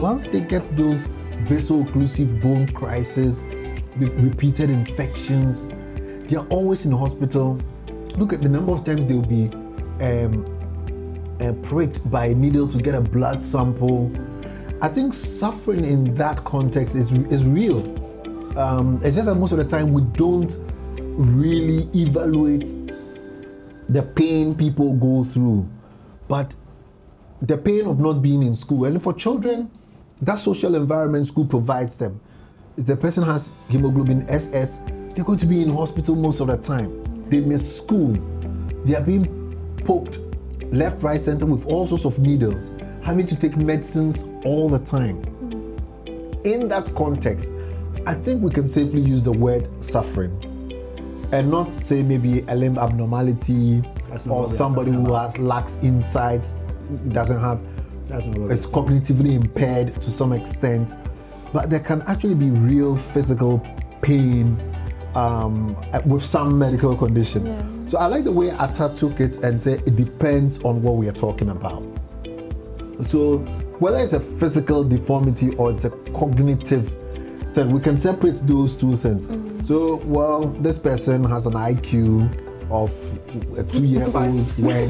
Once 0.00 0.26
they 0.26 0.40
get 0.40 0.76
those 0.76 1.08
vaso-occlusive 1.42 2.40
bone 2.40 2.66
crisis, 2.68 3.38
the 3.96 4.10
repeated 4.18 4.70
infections, 4.70 5.70
they 6.28 6.36
are 6.36 6.46
always 6.50 6.84
in 6.86 6.90
the 6.92 6.96
hospital. 6.96 7.56
Look 8.16 8.32
at 8.32 8.42
the 8.42 8.48
number 8.48 8.72
of 8.72 8.82
times 8.84 9.06
they'll 9.06 9.22
be 9.22 9.50
um, 10.00 10.44
uh, 11.40 11.52
pricked 11.62 12.08
by 12.10 12.26
a 12.26 12.34
needle 12.34 12.66
to 12.68 12.78
get 12.78 12.94
a 12.94 13.00
blood 13.00 13.40
sample. 13.42 14.10
I 14.80 14.88
think 14.88 15.12
suffering 15.12 15.84
in 15.84 16.14
that 16.14 16.44
context 16.44 16.94
is 16.94 17.12
is 17.12 17.44
real. 17.44 17.80
Um, 18.58 18.96
it's 19.02 19.16
just 19.16 19.26
that 19.26 19.34
most 19.34 19.52
of 19.52 19.58
the 19.58 19.64
time 19.64 19.92
we 19.92 20.02
don't 20.12 20.56
really 20.98 21.88
evaluate 21.94 22.66
the 23.88 24.02
pain 24.02 24.54
people 24.54 24.94
go 24.94 25.24
through, 25.24 25.68
but 26.28 26.54
the 27.42 27.56
pain 27.56 27.86
of 27.86 28.00
not 28.00 28.22
being 28.22 28.42
in 28.42 28.54
school. 28.54 28.84
And 28.84 29.02
for 29.02 29.12
children, 29.12 29.70
that 30.22 30.38
social 30.38 30.74
environment 30.74 31.26
school 31.26 31.44
provides 31.46 31.96
them. 31.96 32.20
If 32.76 32.86
the 32.86 32.96
person 32.96 33.24
has 33.24 33.56
hemoglobin 33.68 34.28
SS, 34.28 34.78
they're 35.14 35.24
going 35.24 35.38
to 35.38 35.46
be 35.46 35.62
in 35.62 35.70
hospital 35.70 36.14
most 36.14 36.40
of 36.40 36.46
the 36.48 36.56
time. 36.56 37.02
They 37.28 37.40
miss 37.40 37.78
school. 37.78 38.12
They 38.84 38.94
are 38.94 39.02
being 39.02 39.74
poked 39.84 40.18
left, 40.72 41.02
right, 41.02 41.20
center 41.20 41.46
with 41.46 41.66
all 41.66 41.86
sorts 41.86 42.04
of 42.04 42.18
needles, 42.18 42.70
having 43.08 43.24
to 43.24 43.34
take 43.34 43.56
medicines 43.56 44.28
all 44.44 44.68
the 44.68 44.78
time. 44.78 45.16
In 46.44 46.68
that 46.68 46.94
context, 46.94 47.52
I 48.06 48.12
think 48.12 48.42
we 48.42 48.50
can 48.50 48.68
safely 48.68 49.00
use 49.00 49.22
the 49.22 49.32
word 49.32 49.66
suffering 49.82 50.30
and 51.32 51.50
not 51.50 51.70
say 51.70 52.02
maybe 52.02 52.40
a 52.48 52.54
limb 52.54 52.76
abnormality 52.76 53.78
or 53.78 54.18
what 54.18 54.26
we 54.26 54.42
are 54.42 54.44
somebody 54.44 54.90
who 54.90 55.14
has 55.14 55.38
lacks 55.38 55.78
insight, 55.82 56.52
doesn't 57.08 57.40
have 57.40 57.62
not 58.10 58.20
cognitively 58.20 59.34
impaired 59.36 59.88
to 60.02 60.10
some 60.10 60.34
extent, 60.34 60.94
but 61.54 61.70
there 61.70 61.80
can 61.80 62.02
actually 62.08 62.34
be 62.34 62.50
real 62.50 62.94
physical 62.94 63.66
pain 64.02 64.60
um, 65.14 65.74
with 66.04 66.22
some 66.22 66.58
medical 66.58 66.94
condition. 66.94 67.88
So 67.88 67.96
I 67.96 68.04
like 68.04 68.24
the 68.24 68.32
way 68.32 68.50
Atta 68.50 68.92
took 68.94 69.18
it 69.20 69.42
and 69.44 69.60
said 69.60 69.80
it 69.88 69.96
depends 69.96 70.62
on 70.62 70.82
what 70.82 70.96
we 70.96 71.08
are 71.08 71.12
talking 71.12 71.48
about. 71.48 71.97
So 73.02 73.38
whether 73.78 73.98
it's 73.98 74.12
a 74.12 74.20
physical 74.20 74.82
deformity 74.82 75.54
or 75.56 75.70
it's 75.70 75.84
a 75.84 75.90
cognitive 76.12 76.96
thing, 77.52 77.70
we 77.70 77.80
can 77.80 77.96
separate 77.96 78.36
those 78.44 78.76
two 78.76 78.96
things. 78.96 79.30
Mm. 79.30 79.66
So 79.66 79.96
well, 80.04 80.46
this 80.46 80.78
person 80.78 81.24
has 81.24 81.46
an 81.46 81.54
IQ 81.54 82.46
of 82.70 82.92
a 83.56 83.64
two-year-old 83.64 84.14
when 84.58 84.88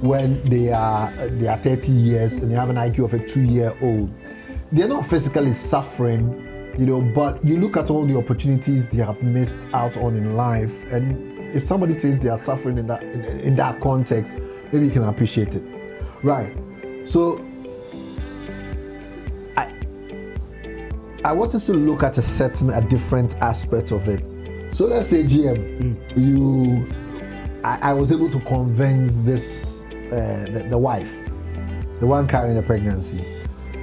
when 0.00 0.48
they 0.48 0.70
are 0.70 1.10
they 1.28 1.48
are 1.48 1.58
30 1.58 1.92
years 1.92 2.38
and 2.38 2.50
they 2.50 2.54
have 2.54 2.70
an 2.70 2.76
IQ 2.76 3.06
of 3.06 3.14
a 3.14 3.26
two-year-old. 3.26 4.10
They're 4.72 4.88
not 4.88 5.06
physically 5.06 5.52
suffering, 5.52 6.74
you 6.78 6.86
know, 6.86 7.00
but 7.00 7.44
you 7.44 7.56
look 7.56 7.76
at 7.76 7.90
all 7.90 8.04
the 8.04 8.16
opportunities 8.16 8.88
they 8.88 9.02
have 9.02 9.22
missed 9.22 9.66
out 9.72 9.96
on 9.96 10.16
in 10.16 10.36
life, 10.36 10.84
and 10.92 11.38
if 11.54 11.66
somebody 11.66 11.94
says 11.94 12.20
they 12.20 12.28
are 12.28 12.38
suffering 12.38 12.78
in 12.78 12.86
that 12.88 13.02
in, 13.02 13.24
in 13.40 13.54
that 13.56 13.80
context, 13.80 14.36
maybe 14.72 14.86
you 14.86 14.90
can 14.90 15.04
appreciate 15.04 15.54
it, 15.54 15.64
right? 16.22 16.54
So 17.06 17.46
I 21.26 21.32
want 21.32 21.56
us 21.56 21.66
to 21.66 21.72
look 21.72 22.04
at 22.04 22.16
a 22.18 22.22
certain, 22.22 22.70
a 22.70 22.80
different 22.80 23.34
aspect 23.42 23.90
of 23.90 24.06
it. 24.06 24.24
So 24.72 24.86
let's 24.86 25.08
say 25.08 25.24
GM, 25.24 25.98
you, 26.16 26.88
I, 27.64 27.90
I 27.90 27.92
was 27.94 28.12
able 28.12 28.28
to 28.28 28.38
convince 28.42 29.22
this, 29.22 29.86
uh, 29.86 30.46
the, 30.52 30.66
the 30.70 30.78
wife, 30.78 31.20
the 31.98 32.06
one 32.06 32.28
carrying 32.28 32.54
the 32.54 32.62
pregnancy, 32.62 33.24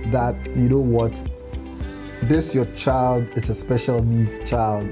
that 0.05 0.37
you 0.55 0.69
know 0.69 0.77
what, 0.77 1.21
this 2.21 2.55
your 2.55 2.65
child 2.67 3.29
is 3.37 3.49
a 3.49 3.53
special 3.53 4.01
needs 4.01 4.49
child, 4.49 4.87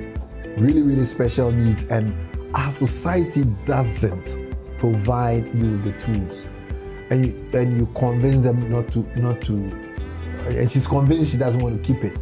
really, 0.58 0.82
really 0.82 1.06
special 1.06 1.52
needs, 1.52 1.86
and 1.86 2.14
our 2.54 2.74
society 2.74 3.46
doesn't 3.64 4.38
provide 4.78 5.56
you 5.56 5.78
the 5.78 5.94
tools, 5.94 6.48
and 7.12 7.26
you 7.26 7.50
and 7.60 7.78
you 7.78 7.86
convince 7.88 8.44
them 8.46 8.70
not 8.70 8.88
to 8.94 9.00
not 9.20 9.42
to, 9.42 9.54
and 10.48 10.72
she's 10.72 10.88
convinced 10.88 11.32
she 11.32 11.38
doesn't 11.38 11.62
want 11.62 11.76
to 11.82 11.94
keep 11.94 12.04
it. 12.04 12.18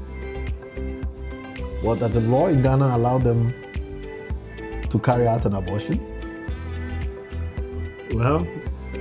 Well, 1.83 1.95
that 1.95 2.11
the 2.11 2.19
law 2.21 2.47
in 2.47 2.61
Ghana 2.61 2.95
allow 2.97 3.19
them 3.19 3.53
to 4.89 4.99
carry 4.99 5.27
out 5.27 5.45
an 5.45 5.53
abortion? 5.55 5.97
Well, 8.13 8.45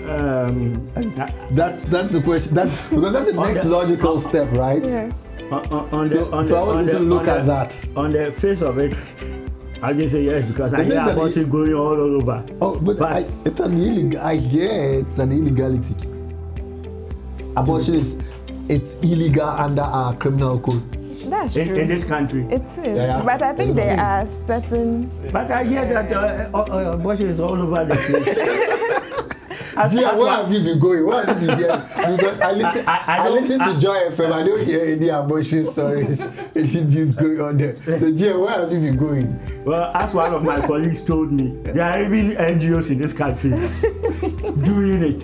um, 0.06 0.88
I- 0.96 1.32
That's 1.52 1.84
that's 1.84 2.12
the 2.12 2.20
question. 2.22 2.54
That's 2.54 2.88
because 2.88 3.12
that's 3.12 3.32
the 3.32 3.40
next 3.46 3.62
the- 3.62 3.68
logical 3.70 4.20
step, 4.20 4.52
right? 4.52 4.82
Yes. 4.82 5.38
on, 5.50 5.66
on, 5.72 5.88
on 5.90 6.08
So- 6.08 6.24
the, 6.26 6.36
on 6.36 6.44
so 6.44 6.54
the, 6.54 6.60
I 6.60 6.74
want 6.74 6.88
to 6.90 6.98
look 6.98 7.22
on 7.22 7.28
at 7.40 7.46
that. 7.46 7.86
On 7.96 8.10
the 8.10 8.32
face 8.32 8.60
of 8.62 8.78
it, 8.78 8.94
I 9.80 9.92
just 9.92 10.12
say 10.12 10.24
yes 10.24 10.44
because 10.44 10.74
I 10.74 10.80
It 10.80 10.86
hear 10.88 10.98
an- 10.98 11.08
abortion 11.10 11.48
going 11.48 11.72
all, 11.74 11.94
all 11.94 12.20
over. 12.20 12.44
Oh, 12.60 12.80
but, 12.80 13.00
I, 13.00 13.18
it's 13.44 13.60
an 13.60 13.74
illegal. 13.74 14.20
I 14.20 14.36
hear 14.36 14.70
it's 15.00 15.18
an 15.18 15.30
illegality. 15.30 15.94
Abortion 17.56 17.94
is 17.94 18.18
it's 18.68 18.94
illegal 18.96 19.46
under 19.48 19.82
our 19.82 20.14
criminal 20.16 20.58
code. 20.58 20.82
That's 21.30 21.56
in, 21.56 21.68
true. 21.68 21.76
in 21.76 21.88
this 21.88 22.04
country. 22.04 22.42
it 22.50 22.62
is. 22.62 22.76
Yeah, 22.76 22.94
yeah. 22.94 23.22
But 23.24 23.42
I 23.42 23.52
think 23.54 23.76
there 23.76 23.98
are 23.98 24.26
certain. 24.26 25.10
But 25.32 25.50
I 25.50 25.64
hear 25.64 25.84
that 25.86 26.10
uh, 26.12 26.50
uh, 26.54 26.62
uh, 26.62 26.92
abortion 26.92 27.28
is 27.28 27.40
all 27.40 27.60
over 27.60 27.84
the 27.84 27.94
place. 27.94 28.38
As- 29.78 29.92
Gia, 29.94 30.12
as 30.12 30.18
where 30.18 30.30
have 30.32 30.52
you 30.52 30.60
been 30.60 30.80
going? 30.80 31.06
Where 31.06 31.24
have 31.24 31.40
you 31.40 31.46
been 31.46 31.58
here? 31.58 32.16
Because 32.16 32.40
I 32.40 32.50
listen, 32.52 32.84
I- 32.88 32.96
I, 32.96 33.16
I- 33.18 33.26
I 33.26 33.28
listen 33.28 33.58
to 33.60 33.64
I- 33.64 33.78
Joy 33.78 33.96
FM. 34.10 34.32
I 34.32 34.42
don't 34.42 34.64
hear 34.66 34.84
any 34.84 35.08
abortion 35.08 35.64
stories. 35.66 36.20
Anything 36.56 36.88
just 36.88 37.16
going 37.16 37.40
on 37.40 37.56
there. 37.58 37.80
So, 37.84 38.10
Gia, 38.12 38.36
where 38.38 38.50
have 38.58 38.72
you 38.72 38.80
been 38.80 38.96
going? 38.96 39.38
Well, 39.64 39.92
as 39.94 40.12
one 40.14 40.34
of 40.34 40.42
my 40.42 40.60
colleagues 40.66 41.00
told 41.02 41.32
me, 41.32 41.50
there 41.62 41.84
are 41.84 42.02
even 42.02 42.30
NGOs 42.32 42.90
in 42.90 42.98
this 42.98 43.12
country 43.12 43.50
doing 44.64 45.02
it. 45.04 45.22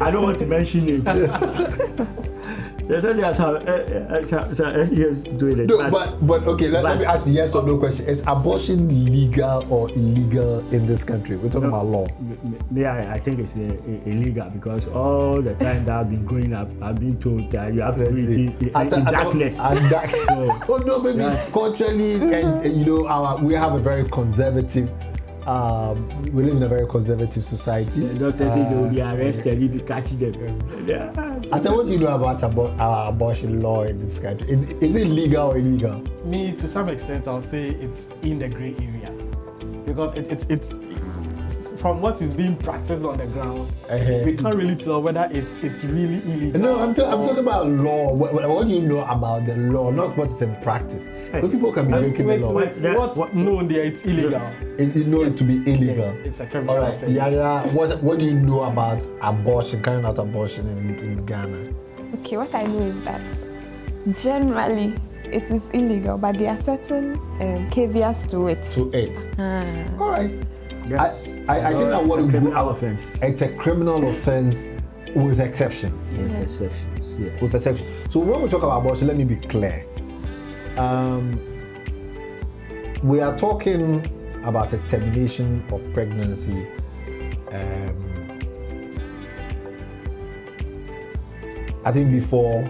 I 0.00 0.10
don't 0.12 0.22
want 0.22 0.38
to 0.40 0.46
mention 0.46 0.86
names. 0.86 1.04
They 2.88 3.00
said 3.00 3.16
there 3.18 3.26
are 3.26 3.34
some, 3.34 3.54
uh, 3.56 3.58
uh, 3.58 4.24
some, 4.26 4.54
some 4.54 4.72
NGOs 4.72 5.38
it. 5.60 5.68
No, 5.68 5.90
but 5.90 6.26
but 6.26 6.44
okay, 6.46 6.68
let, 6.68 6.84
let 6.84 6.98
me 6.98 7.04
but- 7.04 7.14
ask 7.14 7.26
you 7.26 7.34
yes 7.34 7.54
or 7.54 7.62
no 7.66 7.78
question. 7.78 8.06
Is 8.06 8.22
abortion 8.26 8.88
legal 9.04 9.64
or 9.72 9.90
illegal 9.90 10.60
in 10.74 10.86
this 10.86 11.04
country? 11.04 11.36
We're 11.36 11.48
talking 11.50 11.68
about 11.68 11.86
law. 11.86 12.06
Me, 12.70 12.84
I, 12.84 13.14
I 13.14 13.18
think 13.18 13.38
it's 13.40 13.56
uh, 13.56 13.60
illegal 14.06 14.50
because 14.50 14.88
all 14.88 15.40
the 15.42 15.54
time 15.54 15.84
that 15.86 15.96
I've 16.00 16.10
been 16.10 16.24
growing 16.24 16.52
up, 16.54 16.68
I've 16.82 16.98
been 16.98 17.18
told 17.20 17.50
that 17.52 17.72
you 17.74 17.80
have 17.82 17.96
to 17.96 18.10
do 18.10 18.16
it 18.16 18.28
in, 18.30 18.68
in, 18.68 18.76
At- 18.76 18.92
in 18.92 19.06
at- 19.06 19.12
darkness. 19.12 19.60
at 19.60 19.90
dark- 19.90 20.10
So- 20.32 20.58
oh 20.68 20.82
no, 20.86 20.98
maybe 21.00 21.18
Yeah. 21.20 21.32
it's 21.34 21.48
culturally, 21.50 22.14
and, 22.14 22.64
and, 22.66 22.76
you 22.76 22.84
know, 22.84 23.06
our 23.06 23.38
we 23.38 23.54
have 23.54 23.74
a 23.74 23.78
very 23.80 24.04
conservative. 24.04 24.90
Um, 25.46 26.08
we 26.32 26.44
live 26.44 26.56
in 26.56 26.62
a 26.62 26.68
very 26.68 26.86
conservative 26.86 27.44
society. 27.44 28.00
the 28.06 28.30
doctor 28.30 28.48
said 28.48 28.70
they 28.70 28.76
will 28.76 28.90
be 28.90 29.02
Uh, 29.02 29.14
arrested 29.14 29.62
if 29.62 29.74
you 29.74 29.80
catch 29.80 30.10
them. 30.10 30.58
Yeah. 30.86 31.10
I 31.52 31.58
tell 31.58 31.76
what 31.76 31.86
do 31.86 31.92
you 31.92 31.98
know 31.98 32.14
about 32.14 32.38
abo- 32.40 32.78
our 32.78 33.08
abortion 33.10 33.60
law 33.60 33.82
in 33.82 34.00
this 34.00 34.18
country. 34.20 34.48
Is, 34.48 34.64
is 34.80 34.96
it 34.96 35.08
legal 35.08 35.48
or 35.50 35.56
illegal? 35.58 36.00
Me, 36.24 36.52
to 36.52 36.66
some 36.68 36.88
extent, 36.88 37.26
I'll 37.26 37.42
say 37.42 37.70
it's 37.70 38.00
in 38.22 38.38
the 38.38 38.48
gray 38.48 38.74
area 38.78 39.10
because 39.84 40.16
it, 40.16 40.30
it, 40.30 40.46
it's 40.48 40.68
from 41.82 42.00
what 42.00 42.22
is 42.22 42.32
being 42.32 42.56
practiced 42.56 43.04
on 43.04 43.18
the 43.18 43.26
ground. 43.26 43.68
Uh-huh. 43.90 44.22
We 44.24 44.36
can't 44.36 44.54
really 44.54 44.76
tell 44.76 45.02
whether 45.02 45.28
it's 45.32 45.50
it's 45.64 45.82
really 45.82 46.22
illegal. 46.32 46.60
No, 46.60 46.78
I'm, 46.78 46.94
ta- 46.94 47.10
I'm 47.10 47.24
talking 47.26 47.40
about 47.40 47.66
law. 47.66 48.14
What, 48.14 48.32
what, 48.32 48.48
what 48.48 48.68
do 48.68 48.72
you 48.72 48.82
know 48.82 49.00
about 49.04 49.46
the 49.46 49.56
law, 49.56 49.90
not 49.90 50.16
what's 50.16 50.40
in 50.42 50.54
practice? 50.62 51.08
Because 51.32 51.50
people 51.50 51.72
can 51.72 51.88
be 51.88 51.94
Wait, 51.94 52.00
breaking 52.02 52.26
the 52.28 52.38
law. 52.38 52.52
wait, 52.52 52.80
That- 52.80 52.96
what's 52.96 53.16
what- 53.16 53.34
known 53.34 53.66
there? 53.66 53.82
It's 53.82 54.04
illegal. 54.04 54.40
And 54.78 54.94
you 54.94 55.04
know 55.06 55.22
it 55.22 55.36
to 55.38 55.44
be 55.44 55.56
illegal. 55.70 56.14
Yes, 56.18 56.26
it's 56.26 56.40
a 56.40 56.46
criminal 56.46 56.76
All 56.76 56.82
right, 56.82 56.94
offense. 56.94 57.12
Yaya, 57.12 57.62
what 57.72 58.00
what 58.00 58.20
do 58.20 58.26
you 58.26 58.34
know 58.34 58.62
about 58.62 59.04
abortion, 59.20 59.82
carrying 59.82 60.04
out 60.04 60.18
abortion 60.18 60.68
in, 60.68 60.94
in 61.00 61.26
Ghana? 61.26 61.74
Okay, 62.20 62.36
what 62.36 62.54
I 62.54 62.62
know 62.62 62.82
is 62.82 63.02
that 63.02 63.20
generally 64.22 64.94
it 65.24 65.50
is 65.50 65.68
illegal, 65.70 66.16
but 66.16 66.38
there 66.38 66.50
are 66.50 66.58
certain 66.58 67.16
um, 67.40 67.68
caveats 67.70 68.22
to 68.30 68.46
it. 68.46 68.62
To 68.74 68.88
it. 68.92 69.28
All 70.00 70.10
right. 70.10 70.30
Yes. 70.88 71.28
I, 71.48 71.54
I, 71.54 71.68
I 71.68 71.72
think 71.72 71.90
I 71.92 71.98
It's 72.00 72.08
want 72.08 72.20
a 72.20 72.24
to 72.24 72.30
criminal 72.30 72.68
offense. 72.70 73.18
It's 73.22 73.42
a 73.42 73.48
criminal 73.56 74.08
offense 74.08 74.64
with 75.14 75.40
exceptions. 75.40 76.14
Yes, 76.14 76.60
exceptions. 76.60 77.18
Yes. 77.18 77.40
With 77.42 77.54
exceptions. 77.54 78.12
So 78.12 78.20
when 78.20 78.40
we 78.42 78.48
talk 78.48 78.62
about 78.62 78.78
abortion, 78.78 79.06
let 79.08 79.16
me 79.16 79.24
be 79.24 79.36
clear. 79.36 79.84
Um, 80.76 81.38
we 83.02 83.20
are 83.20 83.36
talking 83.36 84.04
about 84.44 84.72
a 84.72 84.78
termination 84.86 85.64
of 85.72 85.82
pregnancy. 85.92 86.66
Um, 87.50 88.08
I 91.84 91.90
think 91.92 92.10
before 92.12 92.62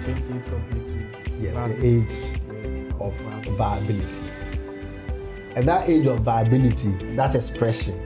28 0.00 0.42
complete 0.42 0.90
weeks. 0.96 1.18
yes, 1.40 1.56
Wow. 1.56 1.68
the 1.68 1.84
age 1.84 2.92
of 3.00 3.14
viability. 3.56 4.26
And 5.54 5.66
that 5.68 5.88
age 5.88 6.06
of 6.06 6.20
viability, 6.20 6.90
that 7.16 7.34
expression, 7.34 7.98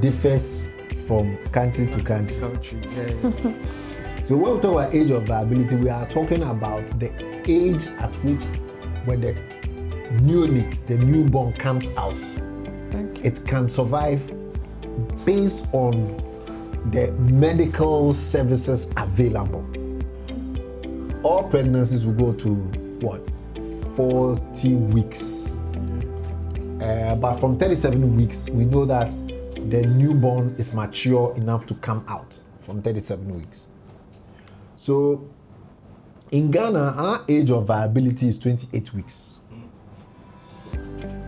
differs 0.00 0.66
from 1.06 1.36
country 1.48 1.86
to 1.86 2.02
country. 2.02 2.38
Country. 2.38 2.80
Yeah, 2.96 3.30
yeah. 3.44 3.52
So 4.24 4.38
when 4.38 4.54
we 4.54 4.60
talk 4.60 4.72
about 4.72 4.94
age 4.94 5.10
of 5.10 5.24
viability, 5.24 5.76
we 5.76 5.90
are 5.90 6.06
talking 6.08 6.42
about 6.44 6.86
the 6.98 7.12
age 7.46 7.88
at 7.98 8.10
which 8.24 8.42
when 9.04 9.20
the 9.20 9.34
neonate, 10.22 10.86
the 10.86 10.96
newborn 10.96 11.52
comes 11.52 11.90
out, 11.98 12.14
Okay. 12.94 13.20
it 13.22 13.44
can 13.46 13.68
survive 13.68 14.22
based 15.26 15.66
on 15.72 16.16
the 16.90 17.12
medical 17.18 18.14
services 18.14 18.88
available. 18.96 19.62
All 21.22 21.42
pregnancies 21.46 22.06
will 22.06 22.14
go 22.14 22.32
to 22.32 22.54
what? 23.04 23.20
40 23.94 24.74
weeks. 24.74 25.58
Uh, 26.84 27.16
but 27.16 27.36
from 27.36 27.56
37 27.56 28.14
weeks, 28.14 28.50
we 28.50 28.66
know 28.66 28.84
that 28.84 29.10
the 29.70 29.86
newborn 29.86 30.54
is 30.58 30.74
mature 30.74 31.34
enough 31.34 31.64
to 31.64 31.72
come 31.76 32.04
out 32.08 32.38
from 32.60 32.82
37 32.82 33.34
weeks. 33.34 33.68
So 34.76 35.26
in 36.30 36.50
Ghana, 36.50 36.94
our 36.96 37.24
age 37.26 37.50
of 37.50 37.66
viability 37.68 38.28
is 38.28 38.38
28 38.38 38.92
weeks. 38.92 39.40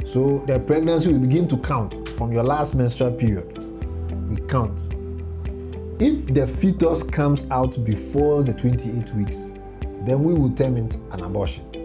So 0.05 0.45
the 0.47 0.61
pregnancy 0.61 1.11
will 1.11 1.21
begin 1.21 1.49
to 1.49 1.57
count 1.57 2.07
from 2.11 2.33
your 2.33 2.45
last 2.45 2.75
menstrual 2.75 3.12
period. 3.12 3.57
We 4.29 4.37
count. 4.49 4.95
If 5.99 6.35
the 6.35 6.47
fetus 6.47 7.03
comes 7.03 7.51
out 7.51 7.83
before 7.83 8.42
the 8.42 8.53
28 8.53 9.14
weeks, 9.14 9.51
then 10.03 10.23
we 10.23 10.35
will 10.35 10.51
term 10.51 10.77
it 10.77 10.97
an 11.12 11.23
abortion. 11.23 11.76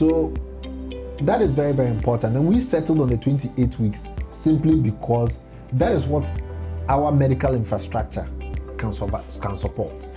So 0.00 0.32
that 1.20 1.42
is 1.42 1.50
very, 1.50 1.72
very 1.72 1.90
important. 1.90 2.34
And 2.34 2.48
we 2.48 2.58
settled 2.58 3.02
on 3.02 3.10
the 3.10 3.18
28 3.18 3.78
weeks 3.78 4.08
simply 4.30 4.74
because 4.74 5.40
that 5.74 5.92
is 5.92 6.06
what 6.06 6.26
our 6.88 7.12
medical 7.12 7.54
infrastructure 7.54 8.26
can, 8.78 8.94
can 8.94 9.56
support. 9.58 10.10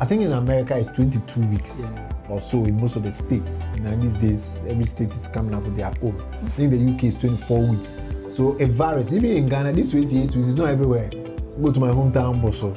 I 0.00 0.04
think 0.04 0.22
in 0.22 0.32
America 0.32 0.76
it's 0.76 0.88
22 0.88 1.46
weeks 1.46 1.88
or 2.28 2.40
so 2.40 2.64
in 2.64 2.80
most 2.80 2.96
of 2.96 3.04
the 3.04 3.12
states. 3.12 3.66
Now 3.82 3.94
these 3.94 4.16
days, 4.16 4.64
every 4.66 4.86
state 4.86 5.14
is 5.14 5.28
coming 5.28 5.54
up 5.54 5.62
with 5.62 5.76
their 5.76 5.94
own. 6.02 6.20
I 6.32 6.48
think 6.48 6.72
the 6.72 6.92
UK 6.92 7.04
is 7.04 7.16
24 7.18 7.68
weeks. 7.68 7.98
So 8.32 8.56
it 8.56 8.70
varies. 8.70 9.14
Even 9.14 9.30
in 9.30 9.48
Ghana, 9.48 9.74
this 9.74 9.92
28 9.92 10.34
weeks 10.34 10.48
is 10.48 10.58
not 10.58 10.70
everywhere. 10.70 11.08
Go 11.62 11.70
to 11.70 11.78
my 11.78 11.90
hometown, 11.90 12.42
Boso. 12.42 12.76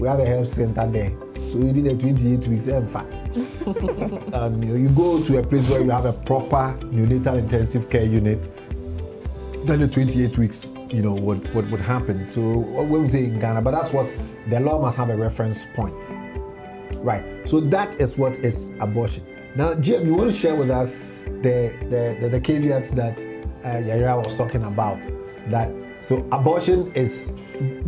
We 0.00 0.06
have 0.06 0.20
a 0.20 0.26
health 0.26 0.48
center 0.48 0.86
there. 0.86 1.12
So 1.40 1.60
even 1.60 1.84
the 1.84 1.96
28 1.96 2.46
weeks, 2.46 2.68
eh, 2.68 2.76
I'm 2.76 2.86
fine. 2.86 3.17
um, 4.34 4.62
you, 4.62 4.68
know, 4.68 4.74
you 4.74 4.88
go 4.90 5.22
to 5.22 5.38
a 5.38 5.42
place 5.42 5.68
where 5.68 5.82
you 5.82 5.90
have 5.90 6.04
a 6.04 6.12
proper 6.12 6.78
neonatal 6.86 7.38
intensive 7.38 7.90
care 7.90 8.04
unit, 8.04 8.48
then 9.66 9.80
the 9.80 9.88
28 9.88 10.38
weeks, 10.38 10.72
you 10.90 11.02
know, 11.02 11.14
would, 11.14 11.52
would, 11.54 11.70
would 11.70 11.80
happen. 11.80 12.30
So 12.30 12.40
when 12.40 13.02
we 13.02 13.08
say 13.08 13.24
in 13.24 13.38
Ghana, 13.38 13.62
but 13.62 13.72
that's 13.72 13.92
what 13.92 14.10
the 14.48 14.60
law 14.60 14.80
must 14.80 14.96
have 14.96 15.10
a 15.10 15.16
reference 15.16 15.64
point. 15.64 16.10
Right. 16.96 17.24
So 17.48 17.60
that 17.60 18.00
is 18.00 18.18
what 18.18 18.38
is 18.38 18.72
abortion. 18.80 19.24
Now, 19.54 19.74
GM, 19.74 20.06
you 20.06 20.14
want 20.14 20.30
to 20.30 20.36
share 20.36 20.54
with 20.54 20.70
us 20.70 21.24
the 21.42 21.74
the, 21.90 22.16
the, 22.20 22.28
the 22.28 22.40
caveats 22.40 22.90
that 22.92 23.20
uh, 23.64 23.82
Yayira 23.82 24.24
was 24.24 24.36
talking 24.36 24.64
about. 24.64 24.98
That 25.48 25.70
so 26.02 26.26
abortion 26.32 26.92
is 26.94 27.32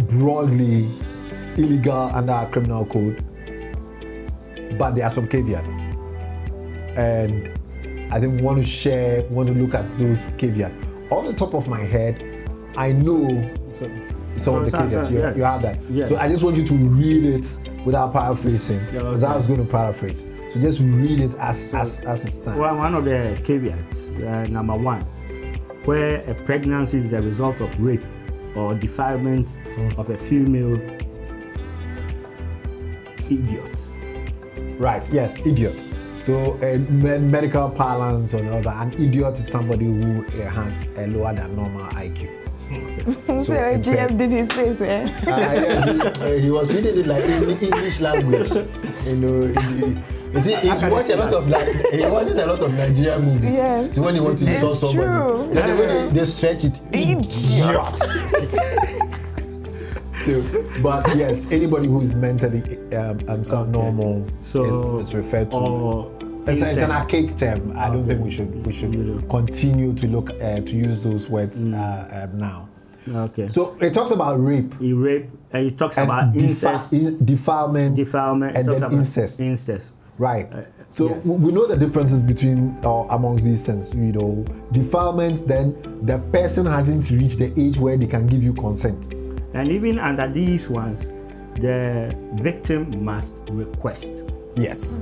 broadly 0.09 0.90
illegal 1.56 2.11
under 2.14 2.33
our 2.33 2.46
criminal 2.46 2.85
code, 2.85 3.24
but 4.80 4.94
there 4.96 5.04
are 5.04 5.10
some 5.10 5.28
caveats, 5.28 5.82
and 6.96 7.52
I 8.12 8.18
think 8.18 8.40
want 8.40 8.58
to 8.58 8.64
share, 8.64 9.22
want 9.28 9.48
to 9.48 9.54
look 9.54 9.74
at 9.74 9.86
those 9.98 10.28
caveats. 10.38 10.76
Off 11.10 11.26
the 11.26 11.34
top 11.34 11.54
of 11.54 11.68
my 11.68 11.80
head, 11.80 12.24
I 12.76 12.92
know 12.92 13.48
So, 13.72 13.90
some 14.36 14.54
of 14.56 14.64
the 14.64 14.70
so- 14.70 14.78
caveats. 14.78 15.06
so- 15.08 15.12
You, 15.12 15.18
yes. 15.20 15.36
you 15.36 15.42
have 15.44 15.62
that. 15.62 15.78
Yes. 15.90 16.08
So 16.08 16.16
I 16.16 16.28
just 16.28 16.42
want 16.42 16.56
you 16.56 16.64
to 16.64 16.74
read 16.74 17.24
it 17.26 17.58
without 17.84 18.12
paraphrasing. 18.12 18.80
Yeah, 18.92 19.00
Because 19.00 19.22
I 19.24 19.34
was 19.36 19.46
going 19.46 19.64
to 19.64 19.70
paraphrase. 19.70 20.24
So 20.48 20.58
just 20.58 20.80
read 20.80 21.20
it 21.20 21.34
as 21.38 21.68
as 21.74 22.00
as 22.00 22.24
it 22.24 22.30
stands. 22.32 22.58
Well, 22.58 22.76
one 22.78 22.94
of 22.94 23.04
the 23.04 23.38
caveats, 23.44 24.08
uh, 24.10 24.46
number 24.50 24.74
one, 24.76 25.02
where 25.84 26.24
a 26.28 26.34
pregnancy 26.34 26.96
is 26.98 27.10
the 27.10 27.20
result 27.20 27.60
of 27.60 27.70
rape 27.80 28.04
or 28.56 28.74
defilement 28.74 29.56
of 29.98 30.10
a 30.10 30.18
female 30.18 30.76
idiot. 33.30 33.78
Right. 34.80 35.08
Yes. 35.12 35.38
Idiot. 35.46 35.84
So 36.20 36.54
uh, 36.62 36.78
me- 36.90 37.18
medical 37.18 37.68
parlance 37.70 38.32
or 38.34 38.42
whatever, 38.42 38.70
an 38.70 38.92
idiot 38.94 39.38
is 39.38 39.46
somebody 39.46 39.84
who 39.86 40.24
uh, 40.26 40.48
has 40.50 40.88
a 40.96 41.06
lower 41.06 41.34
than 41.34 41.54
normal 41.54 41.82
IQ. 41.92 42.28
So, 43.26 43.42
So, 43.42 43.54
uh. 43.54 43.78
GM 43.78 44.16
did 44.18 44.32
his 44.32 44.50
face, 44.52 44.80
eh? 44.80 45.02
Uh, 45.04 45.08
yes, 45.26 45.84
he, 45.86 46.00
uh, 46.00 46.38
he 46.38 46.50
was 46.50 46.68
reading 46.72 46.98
it 46.98 47.06
like 47.06 47.24
in 47.24 47.50
English 47.50 48.00
language. 48.00 48.50
You 49.06 49.16
know, 49.16 49.46
he- 49.46 49.96
you 50.32 50.40
see, 50.40 50.54
he's 50.56 50.82
watched 50.84 51.10
a 51.10 51.16
lot 51.16 51.30
that? 51.30 51.38
of 51.38 51.48
like 51.48 51.68
he 51.92 52.06
watches 52.06 52.38
a 52.38 52.46
lot 52.46 52.62
of 52.62 52.72
Nigerian 52.74 53.22
movies. 53.24 53.52
Yes. 53.54 53.94
So 53.96 54.02
when 54.02 54.14
he 54.14 54.20
wants 54.20 54.42
to 54.42 54.52
insult 54.52 54.76
somebody, 54.76 55.08
true. 55.08 55.52
then 55.54 55.76
the 55.76 55.82
way 55.82 55.88
they, 55.88 56.08
they 56.20 56.24
stretch 56.24 56.64
it, 56.64 56.80
Idiot. 56.92 57.32
so, 60.24 60.42
but 60.83 61.16
yes, 61.16 61.46
anybody 61.50 61.88
who 61.88 62.00
is 62.02 62.14
mentally 62.14 62.62
um, 62.96 63.20
um 63.28 63.44
subnormal 63.44 64.26
So, 64.40 64.64
is, 64.64 65.09
is 65.09 65.14
referred 65.14 65.50
to. 65.52 65.56
Or 65.56 66.12
It's, 66.46 66.61
it's 66.62 66.76
an 66.78 66.90
archaic 66.90 67.37
term. 67.37 67.72
I 67.76 67.88
don't 67.88 67.98
Okay. 68.00 68.09
think 68.09 68.24
we 68.24 68.30
should 68.30 68.66
we 68.66 68.72
should 68.72 69.28
continue 69.28 69.92
to 69.94 70.06
look 70.06 70.30
uh, 70.30 70.61
to 70.61 70.76
use 70.76 71.02
those 71.02 71.28
words 71.30 71.64
Mm. 71.64 71.74
uh, 71.74 72.24
um, 72.24 72.38
now. 72.38 72.68
Okay. 73.09 73.48
So 73.48 73.76
it 73.80 73.92
talks 73.94 74.11
about 74.11 74.37
rape 74.40 74.72
he 74.78 74.92
rape 74.92 75.28
and 75.52 75.64
he 75.64 75.70
talks 75.70 75.96
and 75.98 76.04
about 76.11 76.33
defi- 76.33 76.46
incest, 76.46 76.92
in- 76.92 77.24
defilement, 77.24 77.96
defilement, 77.96 78.56
and 78.56 78.68
then 78.68 78.83
incest. 78.92 79.40
Incest. 79.40 79.94
Right. 80.18 80.48
So 80.90 81.09
yes. 81.09 81.24
we 81.24 81.50
know 81.52 81.66
the 81.66 81.76
differences 81.76 82.22
between 82.22 82.76
or 82.85 83.06
amongst 83.11 83.44
these 83.46 83.64
sense. 83.64 83.94
You 83.94 84.12
know, 84.12 84.44
defilement. 84.72 85.46
Then 85.48 85.74
the 86.02 86.18
person 86.33 86.66
hasn't 86.66 87.11
reached 87.11 87.38
the 87.38 87.52
age 87.59 87.78
where 87.78 87.96
they 87.96 88.06
can 88.06 88.26
give 88.26 88.42
you 88.42 88.52
consent. 88.54 89.14
And 89.54 89.70
even 89.72 89.98
under 89.98 90.28
these 90.28 90.68
ones, 90.68 91.12
the 91.56 92.14
victim 92.34 93.04
must 93.04 93.40
request. 93.50 94.24
Yes, 94.56 95.00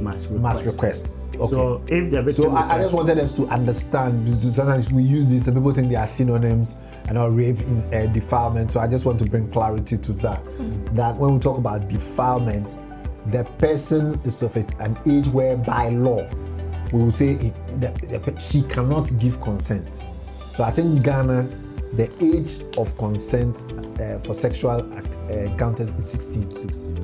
Must 0.00 0.24
request. 0.28 0.42
must 0.42 0.66
request. 0.66 1.12
Okay. 1.34 1.50
So 1.50 1.82
if 1.88 2.10
the 2.10 2.22
victim 2.22 2.44
So 2.44 2.50
I, 2.50 2.74
I 2.76 2.78
just 2.78 2.94
wanted 2.94 3.18
us 3.18 3.32
to 3.34 3.46
understand. 3.46 4.28
Sometimes 4.28 4.92
we 4.92 5.02
use 5.02 5.30
this, 5.30 5.46
and 5.48 5.56
people 5.56 5.72
think 5.72 5.88
they 5.90 5.96
are 5.96 6.06
synonyms, 6.06 6.76
and 7.08 7.18
our 7.18 7.30
rape 7.30 7.60
is 7.60 7.84
uh, 7.86 8.06
defilement. 8.12 8.70
So 8.72 8.80
I 8.80 8.88
just 8.88 9.04
want 9.06 9.18
to 9.20 9.24
bring 9.24 9.48
clarity 9.48 9.98
to 9.98 10.12
that. 10.14 10.42
That 10.94 11.16
when 11.16 11.32
we 11.34 11.38
talk 11.40 11.58
about 11.58 11.88
defilement, 11.88 12.76
the 13.32 13.44
person 13.58 14.20
is 14.24 14.42
of 14.42 14.54
an 14.56 14.98
age 15.08 15.28
where, 15.28 15.56
by 15.56 15.88
law, 15.88 16.28
we 16.92 17.00
will 17.02 17.10
say 17.10 17.30
it, 17.30 18.40
she 18.40 18.62
cannot 18.62 19.10
give 19.18 19.40
consent. 19.40 20.04
So 20.52 20.62
I 20.62 20.70
think 20.70 21.02
Ghana, 21.02 21.48
the 21.96 22.08
age 22.20 22.62
of 22.78 22.96
consent 22.98 23.64
uh, 24.00 24.18
for 24.20 24.34
sexual 24.34 24.92
act, 24.94 25.16
uh, 25.30 25.34
encounters 25.50 25.90
is 25.92 26.10
16, 26.10 26.50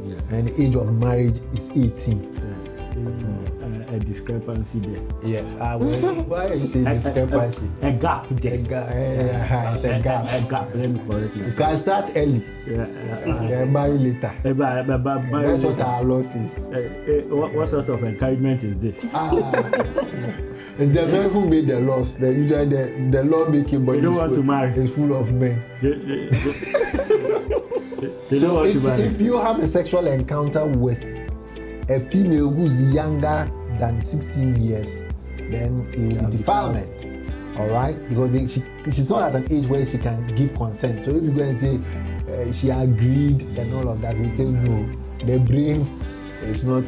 yeah. 0.08 0.16
and 0.36 0.48
the 0.48 0.62
age 0.62 0.74
of 0.76 0.92
marriage 0.94 1.40
is 1.52 1.70
18. 1.70 2.34
Yes. 2.34 2.76
Uh, 2.90 3.94
a 3.94 3.98
discrepancy 3.98 4.78
there. 4.80 5.00
Yeah. 5.24 5.40
Uh, 5.60 5.78
well, 5.78 6.14
why 6.24 6.46
are 6.48 6.54
you 6.54 6.66
saying 6.66 6.86
A- 6.88 6.90
a- 6.90 6.94
discrepancy? 6.94 7.68
A, 7.82 7.88
a 7.88 7.92
gap 7.92 8.28
there. 8.30 8.54
A 8.54 8.58
ga- 8.58 8.86
eh, 8.88 8.92
eh, 8.92 9.74
it's 9.74 9.84
a 9.84 10.00
gap. 10.00 10.26
A, 10.26 10.48
gap. 10.48 10.68
Let 10.74 10.90
me 10.90 11.00
correct 11.06 11.34
You 11.36 11.42
myself. 11.44 11.56
can 11.58 11.76
start 11.76 12.10
early 12.16 12.44
Yeah, 12.66 12.86
uh, 13.26 13.62
uh, 13.62 13.66
marry 13.66 13.98
later. 13.98 14.32
eh, 14.44 14.52
but- 14.52 14.86
but- 14.86 15.02
but- 15.02 15.30
but- 15.30 15.42
That's 15.42 15.64
what 15.64 15.80
our 15.80 16.04
law 16.04 16.22
says. 16.22 16.68
Eh, 16.72 16.76
eh, 16.78 17.20
what, 17.28 17.52
what 17.54 17.68
sort 17.68 17.88
of 17.88 18.04
encouragement 18.04 18.62
is 18.64 18.78
this? 18.78 19.04
Ah, 19.12 19.30
it's 20.78 20.92
the 20.92 21.06
men 21.06 21.30
who 21.30 21.46
made 21.48 21.66
the 21.68 21.80
laws. 21.80 22.16
The 22.16 22.32
usually 22.32 22.66
the, 22.66 23.08
the 23.10 23.24
law 23.24 23.46
making 23.48 23.84
body 23.84 23.98
They 23.98 24.04
don't 24.04 24.16
want 24.16 24.34
full- 24.34 24.42
to 24.42 24.46
marry. 24.46 24.72
is 24.74 24.94
full 24.94 25.14
of 25.16 25.32
men. 25.32 25.62
They, 25.82 25.90
they, 25.94 26.28
they, 26.28 26.28
they 28.30 28.38
don't 28.40 28.40
So 28.40 28.62
to 28.62 28.68
if, 28.70 28.82
marry. 28.82 29.02
if 29.02 29.20
you 29.20 29.36
have 29.38 29.58
a 29.58 29.66
sexual 29.66 30.06
encounter 30.06 30.66
with 30.66 31.02
a 31.90 32.00
female 32.10 32.50
who's 32.50 32.92
younger 32.94 33.50
than 33.78 34.00
16 34.00 34.60
years, 34.62 35.00
then 35.50 35.88
it 35.92 35.98
will 36.16 36.24
be 36.30 36.36
defilement. 36.36 37.06
All 37.58 37.68
right, 37.68 37.96
because 38.08 38.30
they, 38.30 38.46
she, 38.46 38.62
she's 38.84 39.10
not 39.10 39.34
at 39.34 39.34
an 39.34 39.52
age 39.52 39.66
where 39.66 39.84
she 39.84 39.98
can 39.98 40.24
give 40.34 40.54
consent. 40.54 41.02
So 41.02 41.10
if 41.10 41.22
you 41.24 41.32
go 41.32 41.42
and 41.42 41.58
say 41.58 41.78
uh, 42.32 42.52
she 42.52 42.70
agreed 42.70 43.42
and 43.58 43.74
all 43.74 43.88
of 43.88 44.00
that, 44.02 44.16
we 44.16 44.34
say 44.34 44.44
no. 44.44 44.88
The 45.26 45.38
brain 45.40 45.80
is 46.42 46.64
not 46.64 46.84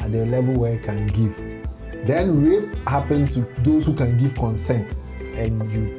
at 0.00 0.12
the 0.12 0.26
level 0.26 0.54
where 0.54 0.74
it 0.74 0.82
can 0.82 1.06
give. 1.06 1.38
Then 2.06 2.44
rape 2.44 2.74
happens 2.86 3.34
to 3.34 3.40
those 3.62 3.86
who 3.86 3.94
can 3.94 4.16
give 4.16 4.34
consent, 4.34 4.96
and 5.34 5.70
you 5.72 5.98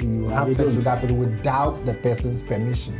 you 0.00 0.28
have 0.28 0.48
sex 0.48 0.58
don't. 0.58 0.76
with 0.76 0.84
that 0.84 1.00
person 1.02 1.18
without 1.18 1.74
the 1.84 1.94
person's 1.94 2.42
permission. 2.42 2.98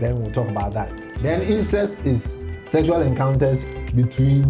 Then 0.00 0.20
we'll 0.20 0.32
talk 0.32 0.48
about 0.48 0.72
that. 0.74 0.92
Then 1.22 1.42
incest 1.42 2.04
is 2.06 2.38
sexual 2.64 3.02
encounters 3.02 3.64
between 3.94 4.44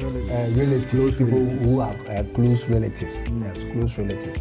uh, 0.00 0.48
relatives, 0.54 0.90
Close 0.90 1.18
people 1.18 1.38
relatives. 1.40 1.64
who 1.64 1.80
are 1.80 1.96
uh, 2.08 2.24
close 2.34 2.68
relatives. 2.68 3.24
Yes, 3.42 3.64
close 3.64 3.98
relatives. 3.98 4.38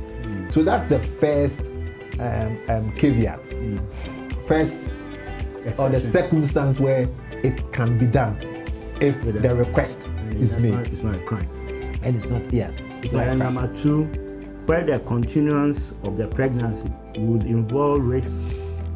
So 0.49 0.63
that's 0.63 0.89
the 0.89 0.99
first 0.99 1.71
um, 2.19 2.57
um, 2.69 2.91
caveat. 2.91 3.53
First, 4.47 4.87
or 5.79 5.89
the 5.89 5.99
circumstance 5.99 6.79
where 6.79 7.07
it 7.43 7.63
can 7.73 7.97
be 7.97 8.07
done 8.07 8.37
if 9.01 9.21
the 9.41 9.53
request 9.55 10.09
is 10.31 10.57
made, 10.57 10.73
Not, 10.73 10.87
it's 10.87 11.03
not 11.03 11.15
a 11.15 11.19
crime. 11.19 11.49
And 12.03 12.15
it's 12.15 12.29
not 12.29 12.51
yes, 12.53 12.83
it's 13.01 13.11
So 13.11 13.17
not 13.17 13.27
a 13.27 13.31
and 13.31 13.41
crime. 13.41 13.53
number 13.55 13.73
two, 13.75 14.03
where 14.65 14.83
the 14.83 14.99
continuance 14.99 15.93
of 16.03 16.17
the 16.17 16.27
pregnancy 16.27 16.91
would 17.17 17.43
involve 17.43 18.01
risk 18.03 18.41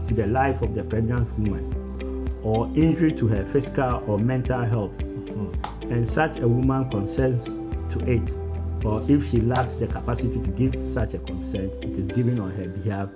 to 0.07 0.13
the 0.13 0.27
life 0.27 0.61
of 0.61 0.73
the 0.73 0.83
pregnant 0.83 1.27
woman 1.39 2.27
or 2.43 2.67
injury 2.75 3.11
to 3.13 3.27
her 3.27 3.45
physical 3.45 4.03
or 4.07 4.17
mental 4.17 4.61
health, 4.63 4.97
mm-hmm. 4.97 5.91
and 5.91 6.07
such 6.07 6.37
a 6.39 6.47
woman 6.47 6.89
consents 6.89 7.61
to 7.93 7.99
it, 8.09 8.35
or 8.83 9.03
if 9.07 9.23
she 9.29 9.39
lacks 9.41 9.75
the 9.75 9.87
capacity 9.87 10.41
to 10.41 10.49
give 10.51 10.75
such 10.89 11.13
a 11.13 11.19
consent, 11.19 11.73
it 11.83 11.97
is 11.97 12.07
given 12.07 12.39
on 12.39 12.51
her 12.51 12.67
behalf 12.67 13.09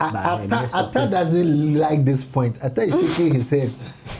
Atta 0.00 0.68
Atta 0.74 1.08
doesn't 1.10 1.78
like 1.78 2.04
this 2.04 2.24
point. 2.24 2.58
Atta 2.62 2.82
is 2.82 2.94
shaking 2.94 3.34
his 3.34 3.50
head. 3.50 3.72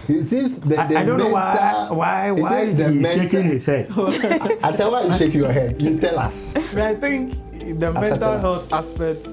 He 0.07 0.23
says 0.23 0.61
the, 0.61 0.77
I, 0.79 0.87
the 0.87 0.99
I 0.99 1.05
don't 1.05 1.19
know 1.19 1.31
why 1.31 1.55
mental- 1.55 1.97
why 1.97 2.27
he 2.35 2.43
why 2.43 2.49
says 2.51 2.77
the 2.77 2.91
mental- 2.93 3.23
shaking 3.23 3.43
his 3.45 3.67
head. 3.67 3.87
Atta, 4.63 4.85
why 4.91 5.03
you 5.05 5.13
shaking 5.15 5.41
your 5.41 5.53
head? 5.53 5.81
You 5.81 5.99
tell 5.99 6.19
us. 6.19 6.55
But 6.55 6.79
I 6.83 6.95
think 6.95 7.33
the 7.81 7.93
mental 7.93 8.19
tell 8.19 8.33
us. 8.35 8.41
health 8.41 8.73
aspect 8.73 9.27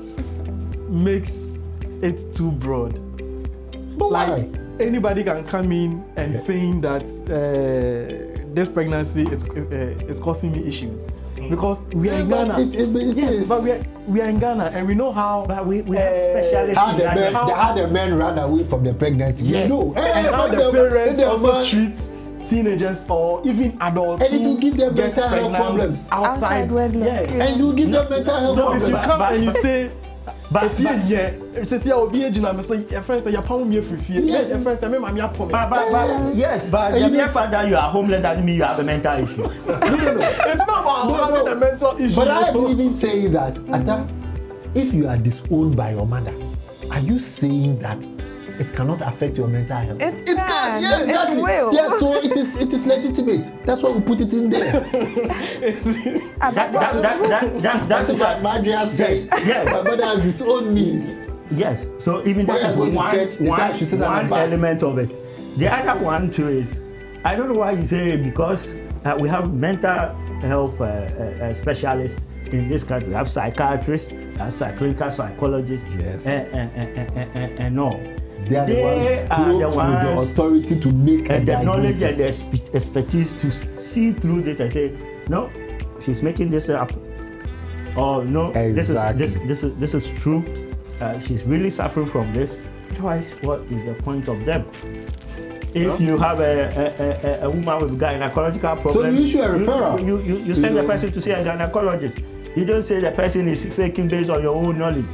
makes 0.90 1.58
it 2.02 2.34
too 2.34 2.52
broad. 2.52 3.00
But 3.98 4.10
Like 4.12 4.30
why? 4.30 4.50
anybody 4.80 5.24
can 5.24 5.44
come 5.46 5.72
in 5.72 6.04
and 6.18 6.34
Yeah. 6.34 6.42
feign 6.42 6.82
that 6.82 7.04
uh, 7.30 8.44
this 8.54 8.68
pregnancy 8.70 9.24
is 9.30 9.44
uh, 9.44 10.10
is 10.10 10.20
causing 10.20 10.52
me 10.52 10.68
issues 10.68 11.00
because 11.50 11.80
we 11.94 12.10
are 12.10 12.20
in 12.20 12.30
Ghana. 12.30 12.60
it- 12.60 12.76
it- 12.76 12.96
it 12.96 13.18
yes, 13.18 13.32
is. 13.32 13.50
but 13.50 13.64
we 13.64 13.72
are, 13.72 13.82
we 14.08 14.22
are 14.22 14.30
in 14.30 14.40
Ghana 14.40 14.72
and 14.74 14.88
we 14.88 14.96
know 14.96 15.12
how. 15.12 15.46
But 15.48 15.66
we, 15.66 15.82
we 15.82 15.98
have 15.98 16.14
uh, 16.14 16.18
specialists 16.18 16.78
How 16.80 16.92
the 16.94 17.04
that. 17.04 17.16
men, 17.16 17.34
how- 17.34 17.54
how 17.56 17.74
the 17.74 17.88
men 17.88 18.18
ran 18.18 18.38
away 18.40 18.64
from 18.64 18.84
the 18.84 18.94
pregnancy. 18.94 19.46
Yes. 19.46 19.70
We 19.70 19.76
know. 19.76 19.94
and 19.96 20.28
Eh, 20.28 20.32
how 20.32 20.48
the 20.48 20.72
parents 20.72 21.18
the 21.18 21.28
also 21.30 21.54
man- 21.54 21.66
treat 21.66 21.94
teenagers 22.50 23.00
or 23.10 23.42
even 23.46 23.78
adults. 23.82 24.24
And 24.24 24.34
it 24.36 24.46
will 24.46 24.58
give 24.58 24.76
them 24.78 24.96
mental 24.96 25.28
health 25.28 25.54
problems. 25.56 26.08
outside. 26.12 26.70
Outside 26.72 26.94
Yeah. 26.96 27.06
yeah. 27.06 27.44
And 27.46 27.60
it 27.60 27.64
will 27.64 27.74
give 27.74 27.92
them 27.92 28.10
mental 28.10 28.38
health 28.40 28.58
So 28.58 28.74
if 28.74 28.82
you 28.82 28.96
problems. 28.96 29.06
come 29.08 29.20
But- 29.20 29.34
and 29.34 29.44
you 29.46 29.54
say, 29.62 29.92
but- 30.54 30.64
if 30.66 30.80
you 30.80 30.86
yeah, 31.08 31.32
sisi 31.64 31.90
a 31.92 31.96
obi 31.96 32.20
egyina 32.24 32.54
mi 32.56 32.64
so 32.64 32.76
say 32.80 33.32
your 33.32 33.42
pound 33.42 33.70
me 33.70 33.82
free 33.82 33.98
fie. 33.98 34.22
Yes. 34.22 34.52
Friend 34.64 34.80
say 34.80 34.88
me 34.88 34.98
mami 34.98 35.20
apo 35.22 35.46
me. 35.46 35.52
But, 35.52 35.70
but, 35.70 35.92
but, 35.92 36.36
yes, 36.36 36.70
but 36.70 36.94
And 36.94 37.04
the 37.04 37.08
you 37.10 37.18
mere 37.18 37.28
fact 37.28 37.52
that 37.52 37.68
you 37.68 37.76
are 37.76 37.90
homeless 37.92 38.22
doesn't 38.22 38.46
mean 38.46 38.56
you 38.58 38.64
have 38.64 38.80
a 38.80 38.84
mental 38.84 39.18
issue. 39.24 39.44
No, 39.44 39.80
no, 39.80 40.14
no. 40.14 40.22
It's 40.48 40.58
not 40.58 40.82
about 40.82 41.08
No, 41.08 41.14
having 41.16 41.46
no. 41.46 41.52
a 41.52 41.56
mental 41.56 41.98
issue. 42.00 42.16
But 42.16 42.28
I 42.28 42.48
am 42.50 42.58
even 42.68 42.94
saying 42.94 43.32
that, 43.34 43.58
Atta, 43.74 44.08
if 44.76 44.94
you 44.94 45.08
are 45.08 45.18
disowned 45.18 45.76
by 45.76 45.92
your 45.92 46.06
mother, 46.08 46.34
are 46.92 47.00
you 47.00 47.18
saying 47.20 47.80
that 47.80 48.06
it 48.60 48.74
cannot 48.74 49.02
affect 49.02 49.38
your 49.38 49.48
mental 49.48 49.78
health? 49.78 50.02
It 50.02 50.20
It 50.30 50.36
can. 50.38 50.82
Yeah, 50.82 51.00
It 51.02 51.10
exactly. 51.10 51.44
will. 51.44 51.74
Yeah, 51.74 51.98
so 51.98 52.14
it 52.22 52.36
is 52.38 52.58
it 52.58 52.72
is 52.74 52.86
legitimate. 52.86 53.52
That's 53.66 53.82
why 53.84 53.92
we 53.92 54.02
put 54.02 54.22
it 54.22 54.34
in 54.34 54.50
there. 54.50 54.72
That, 56.42 56.72
but- 56.74 56.74
that, 56.74 57.02
that, 57.02 57.02
that, 57.02 57.62
that, 57.64 57.90
That's 57.90 58.08
that's 58.08 58.20
what 58.20 58.38
Madria 58.44 58.86
said. 58.86 59.30
Yeah. 59.46 59.64
My 59.66 59.82
mother 59.82 60.06
has 60.06 60.22
disowned 60.22 60.74
me. 60.74 61.16
Yes, 61.52 61.88
so 62.00 62.26
even 62.26 62.46
that 62.48 62.58
is 62.62 62.76
that 62.76 62.82
I 62.82 62.86
is 62.88 62.90
to 62.92 62.96
one, 62.98 63.12
church, 63.12 63.22
it's 63.28 63.40
one, 63.40 63.60
like 63.60 63.76
she 63.76 63.84
sit 63.86 64.00
at 64.00 64.06
the 64.06 64.10
one 64.10 64.30
back. 64.30 64.48
element 64.48 64.82
of 64.84 64.98
it. 64.98 65.18
The 65.58 65.68
other 65.68 66.04
one 66.04 66.32
too 66.32 66.48
is, 66.48 66.82
I 67.24 67.36
don't 67.36 67.48
know 67.50 67.60
why 67.60 67.72
you 67.72 67.86
say 67.86 68.18
because 68.18 68.74
uh, 69.06 69.16
we 69.20 69.30
have 69.30 69.54
mental 69.54 70.16
health 70.42 70.80
uh, 70.82 70.86
uh, 70.86 70.88
uh, 70.88 71.54
specialists 71.54 72.26
in 72.46 72.68
this 72.68 72.84
country. 72.84 73.10
We 73.10 73.16
have 73.16 73.30
psychiatrists, 73.30 74.12
we 74.14 74.36
have 74.38 74.78
clinical 74.78 75.12
psychologists, 75.12 75.94
Yes. 75.96 76.28
and, 76.28 76.48
and, 76.56 76.72
and, 76.98 77.12
and, 77.18 77.36
and, 77.36 77.60
and 77.60 77.80
all. 77.80 78.00
They 78.50 78.58
are 78.58 78.66
the 78.68 78.82
ones 78.82 79.06
are 79.30 79.60
the 79.60 79.68
with 79.68 80.28
the 80.28 80.34
authority 80.34 80.80
to 80.80 80.92
make 80.92 81.30
and 81.30 81.48
a 81.50 81.58
the 81.58 81.64
knowledge 81.64 82.02
and 82.02 82.18
diagnosis. 82.18 82.42
the 82.44 82.76
expertise 82.76 83.32
to 83.34 83.52
see 83.78 84.12
through 84.14 84.42
this 84.44 84.60
and 84.60 84.72
say, 84.72 84.96
no, 85.30 85.50
she's 86.00 86.22
making 86.22 86.50
this 86.52 86.70
up. 86.70 86.92
Or 87.96 88.26
no, 88.26 88.50
Exactly. 88.52 88.74
this 88.74 88.90
is 88.90 88.96
this 89.18 89.48
this 89.48 89.64
is 89.64 89.76
this 89.76 89.94
is 89.94 90.22
true. 90.22 90.44
Uh, 91.00 91.20
she's 91.20 91.44
really 91.44 91.70
suffering 91.70 92.08
from 92.08 92.34
this. 92.34 92.58
Otherwise, 92.94 93.34
what 93.42 93.60
is 93.72 93.86
the 93.86 93.94
point 94.04 94.28
of 94.28 94.44
them? 94.46 94.66
If 95.76 96.00
you 96.00 96.18
have 96.20 96.40
a, 96.40 96.70
a, 96.78 97.44
a, 97.44 97.48
a 97.48 97.50
woman 97.50 97.80
with 97.82 98.00
gynecological 98.00 98.80
problems, 98.80 98.94
so 98.94 99.06
you 99.06 99.26
issue 99.26 99.42
a 99.42 99.48
referral. 99.48 100.00
You, 100.00 100.20
you, 100.20 100.38
you, 100.38 100.38
you 100.46 100.56
send 100.56 100.76
You 100.76 100.82
the 100.82 100.88
person 100.88 101.12
to 101.12 101.22
see 101.22 101.32
a 101.32 101.44
gynecologist. 101.44 102.22
You 102.56 102.66
don't 102.66 102.84
say 102.84 103.00
the 103.00 103.12
person 103.12 103.48
is 103.48 103.66
faking 103.66 104.08
based 104.08 104.30
on 104.30 104.44
your 104.44 104.56
own 104.56 104.78
knowledge. 104.78 105.06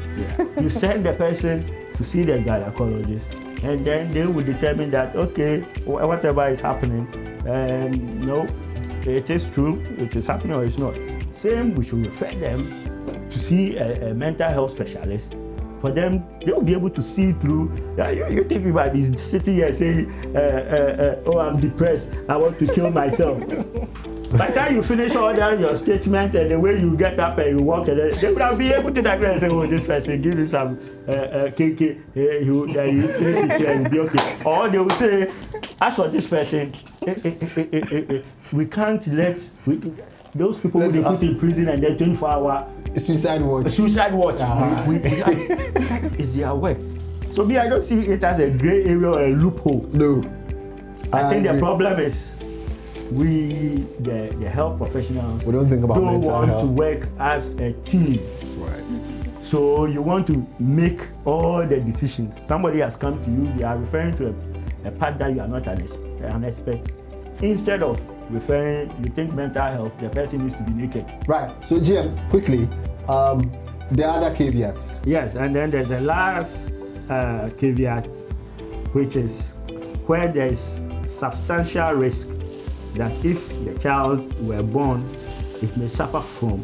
You 0.59 0.67
send 0.67 1.05
the 1.05 1.13
person 1.13 1.63
to 1.99 2.05
see 2.05 2.23
the 2.23 2.39
gynecologist, 2.39 3.27
and 3.61 3.85
then 3.85 4.09
they 4.13 4.25
will 4.25 4.41
determine 4.41 4.89
that 4.89 5.13
okay, 5.17 5.59
whatever 5.83 6.47
is 6.47 6.61
happening, 6.61 7.05
um, 7.45 8.21
no, 8.21 8.47
it 9.03 9.29
is 9.29 9.43
true, 9.51 9.83
it 9.97 10.15
is 10.15 10.25
happening 10.25 10.55
or 10.55 10.63
it's 10.63 10.77
not. 10.77 10.97
Same, 11.33 11.75
we 11.75 11.83
should 11.83 12.05
refer 12.05 12.31
them 12.39 13.27
to 13.29 13.37
see 13.37 13.75
a, 13.75 14.11
a 14.11 14.13
mental 14.13 14.47
health 14.49 14.71
specialist. 14.71 15.35
For 15.81 15.91
them, 15.91 16.23
they 16.45 16.53
will 16.53 16.61
be 16.61 16.73
able 16.73 16.89
to 16.89 17.03
see 17.03 17.33
through. 17.33 17.69
Yeah, 17.97 18.11
you, 18.11 18.29
you 18.29 18.43
think 18.45 18.63
we 18.63 18.71
might 18.71 18.93
be 18.93 19.03
sitting 19.17 19.55
here 19.55 19.73
saying, 19.73 20.09
uh, 20.33 20.39
uh, 20.39 21.03
uh, 21.03 21.23
"Oh, 21.25 21.39
I'm 21.39 21.59
depressed. 21.59 22.09
I 22.29 22.37
want 22.37 22.59
to 22.59 22.67
kill 22.67 22.91
myself." 22.91 23.43
By 24.39 24.47
the 24.47 24.53
time 24.53 24.75
you 24.75 24.83
finish 24.83 25.15
all 25.15 25.33
that 25.33 25.59
your 25.59 25.75
statement 25.75 26.33
and 26.33 26.49
the 26.51 26.59
way 26.59 26.79
you 26.79 26.95
get 26.95 27.19
up 27.19 27.37
and 27.39 27.59
you 27.59 27.63
walk, 27.65 27.89
and 27.89 27.99
then 27.99 28.11
they 28.11 28.29
would 28.33 28.41
have 28.41 28.57
been 28.57 28.71
able 28.71 28.93
to 28.93 29.01
diagnose 29.01 29.31
and 29.33 29.41
say, 29.41 29.47
"Oh, 29.49 29.65
this 29.67 29.83
person, 29.85 30.21
give 30.21 30.37
him 30.39 30.47
some 30.47 30.79
uh, 31.07 31.11
uh, 31.11 31.49
KK, 31.51 31.81
uh, 31.81 32.43
he 32.43 32.49
will, 32.49 32.63
uh, 32.63 32.83
will 32.85 33.07
face 33.19 33.59
it 33.59 33.81
he'll 33.83 33.89
be 33.89 33.99
okay." 33.99 34.37
Or 34.45 34.69
they 34.69 34.77
will 34.79 34.89
say, 34.91 35.29
"As 35.81 35.95
for 35.95 36.07
this 36.07 36.27
person, 36.27 36.71
eh, 37.05 37.15
eh, 37.25 37.31
eh, 37.41 37.47
eh, 37.57 37.65
eh, 37.73 37.81
eh, 37.91 38.03
eh, 38.15 38.21
we 38.53 38.65
can't 38.65 39.05
let 39.07 39.43
we, 39.65 39.75
those 40.33 40.57
people 40.57 40.79
Let's- 40.79 40.93
they 40.93 41.03
put 41.03 41.21
in 41.23 41.37
prison 41.37 41.67
and 41.67 41.83
then 41.83 41.97
24 41.97 42.29
hour 42.29 42.67
Suicide 42.95 43.41
watch. 43.41 43.69
suicide 43.69 44.13
watch. 44.13 44.37
Ah. 44.39 44.83
We, 44.87 44.95
we, 44.97 45.09
we, 45.09 45.47
that 45.47 46.15
is 46.17 46.35
their 46.35 46.55
work. 46.55 46.77
So 47.33 47.45
me, 47.45 47.57
I 47.57 47.67
don't 47.67 47.81
see 47.81 48.07
it 48.07 48.23
as 48.23 48.39
a 48.39 48.49
grey 48.49 48.83
area 48.85 49.07
or 49.09 49.21
a 49.21 49.29
loophole. 49.35 49.87
No. 49.93 50.23
I, 51.13 51.29
think 51.29 51.43
the 51.43 51.49
agree. 51.49 51.59
problem 51.61 51.99
is 51.99 52.35
we, 53.11 53.77
the, 53.99 54.35
the 54.39 54.49
health 54.49 54.77
professionals, 54.77 55.43
We 55.43 55.51
don't 55.51 55.69
think 55.69 55.83
about 55.83 55.95
don't 55.95 56.21
want 56.21 56.47
health. 56.49 56.61
to 56.63 56.67
work 56.71 57.07
as 57.19 57.51
a 57.59 57.73
team. 57.83 58.19
Right. 58.57 58.83
So 59.43 59.85
you 59.85 60.01
want 60.01 60.27
to 60.27 60.45
make 60.59 61.01
all 61.25 61.65
the 61.65 61.79
decisions. 61.79 62.39
Somebody 62.45 62.79
has 62.79 62.95
come 62.95 63.23
to 63.23 63.31
you, 63.31 63.51
they 63.53 63.63
are 63.63 63.77
referring 63.77 64.15
to 64.17 64.27
a, 64.27 64.87
a 64.87 64.91
part 64.91 65.17
that 65.17 65.33
you 65.33 65.41
are 65.41 65.47
not 65.47 65.65
an, 65.67 65.81
an 66.23 66.43
expert. 66.45 66.85
Instead 67.41 67.81
of 67.81 67.99
referring, 68.29 68.91
you 69.03 69.09
think 69.09 69.33
mental 69.33 69.63
health, 69.63 69.93
the 69.99 70.09
person 70.09 70.43
needs 70.45 70.55
to 70.57 70.63
be 70.63 70.73
naked. 70.73 71.05
Right. 71.27 71.51
So, 71.65 71.79
GM, 71.79 72.29
quickly, 72.29 72.67
um, 73.07 73.51
the 73.91 74.05
other 74.05 74.35
caveats. 74.35 74.99
Yes, 75.03 75.33
and 75.35 75.55
then 75.55 75.71
there's 75.71 75.87
the 75.87 76.01
last 76.01 76.71
uh, 77.09 77.49
caveat, 77.57 78.05
which 78.93 79.15
is 79.15 79.53
where 80.05 80.27
there's 80.27 80.79
substantial 81.05 81.93
risk 81.93 82.29
that 82.99 83.13
if 83.25 83.47
the 83.65 83.73
child 83.79 84.19
were 84.45 84.61
born, 84.61 84.99
it 85.63 85.75
may 85.77 85.87
suffer 85.87 86.19
from 86.19 86.59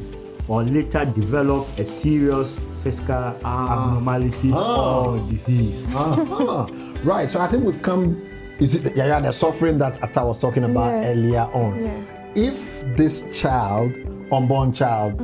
or 0.47 0.63
later 0.63 1.05
develop 1.05 1.65
a 1.79 1.85
serious 1.85 2.59
physical 2.83 3.15
abnormality 3.43 4.51
Ah. 4.53 5.01
or 5.05 5.19
disease. 5.29 5.87
Uh-huh. 5.95 6.67
right. 7.03 7.27
So 7.27 7.39
I 7.39 7.47
think 7.47 7.63
we've 7.63 7.81
come. 7.81 8.21
You 8.59 8.67
see, 8.67 8.79
yeah, 8.95 9.07
yeah, 9.07 9.19
the 9.19 9.31
suffering 9.33 9.77
that 9.79 10.01
Atta 10.03 10.23
was 10.23 10.39
talking 10.39 10.63
about 10.65 10.93
Yeah. 10.93 11.09
earlier 11.11 11.47
on. 11.53 11.83
Yeah. 11.83 11.91
If 12.35 12.85
this 12.95 13.41
child, 13.41 13.91
unborn 14.31 14.71
child, 14.71 15.19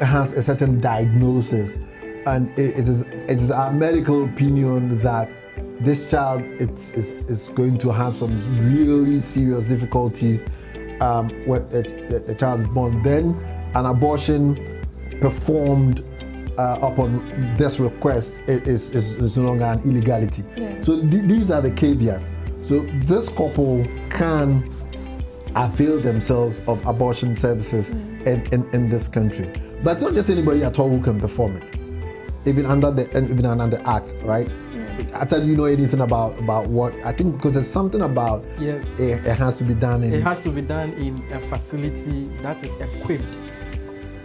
has 0.00 0.32
a 0.32 0.42
certain 0.42 0.80
diagnosis, 0.80 1.78
and 2.26 2.48
it, 2.58 2.78
it 2.80 2.88
is 2.88 3.02
it 3.02 3.36
is 3.38 3.50
our 3.50 3.72
medical 3.72 4.24
opinion 4.24 4.98
that 5.02 5.32
this 5.84 6.10
child 6.10 6.42
it's, 6.60 6.92
is 6.92 7.28
is 7.28 7.48
going 7.48 7.78
to 7.78 7.92
have 7.92 8.16
some 8.16 8.32
really 8.74 9.20
serious 9.20 9.66
difficulties 9.66 10.44
um, 11.00 11.28
when 11.46 11.68
the, 11.70 12.22
the, 12.26 12.34
child 12.34 12.60
is 12.60 12.68
born, 12.68 13.02
then 13.02 13.34
an 13.74 13.86
abortion 13.86 14.82
performed 15.20 16.04
uh, 16.58 16.78
upon 16.82 17.54
this 17.56 17.80
request 17.80 18.42
is, 18.46 18.90
is, 18.92 19.16
is 19.16 19.38
no 19.38 19.44
longer 19.44 19.64
an 19.64 19.80
illegality. 19.80 20.44
Yeah. 20.56 20.80
So 20.82 21.00
th- 21.00 21.24
these 21.24 21.50
are 21.50 21.60
the 21.60 21.70
caveats. 21.70 22.30
So 22.60 22.80
this 23.02 23.28
couple 23.28 23.84
can 24.10 24.72
avail 25.56 26.00
themselves 26.00 26.62
of 26.66 26.84
abortion 26.86 27.36
services 27.36 27.90
in, 27.90 28.46
in, 28.52 28.68
in 28.72 28.88
this 28.88 29.08
country. 29.08 29.50
But 29.82 29.92
it's 29.92 30.02
not 30.02 30.14
just 30.14 30.30
anybody 30.30 30.64
at 30.64 30.78
all 30.78 30.88
who 30.88 31.00
can 31.00 31.20
perform 31.20 31.56
it. 31.56 31.78
Even 32.46 32.66
under 32.66 32.90
the 32.90 33.02
even 33.24 33.46
under 33.46 33.66
the 33.76 33.88
act, 33.88 34.14
right? 34.22 34.50
After 35.14 35.38
you 35.44 35.56
know 35.56 35.64
anything 35.64 36.00
about 36.00 36.38
about 36.38 36.66
what 36.68 36.94
I 37.04 37.12
think 37.12 37.36
because 37.36 37.54
there's 37.54 37.68
something 37.70 38.02
about 38.02 38.44
Yes. 38.58 38.84
it, 38.98 39.24
it 39.26 39.36
has 39.38 39.58
to 39.58 39.64
be 39.64 39.74
done 39.74 40.02
in 40.02 40.12
It 40.14 40.22
has 40.22 40.40
to 40.42 40.50
be 40.50 40.60
done 40.62 40.92
in 40.94 41.14
a 41.32 41.40
facility 41.40 42.28
that 42.42 42.62
is 42.64 42.72
equipped 42.80 43.38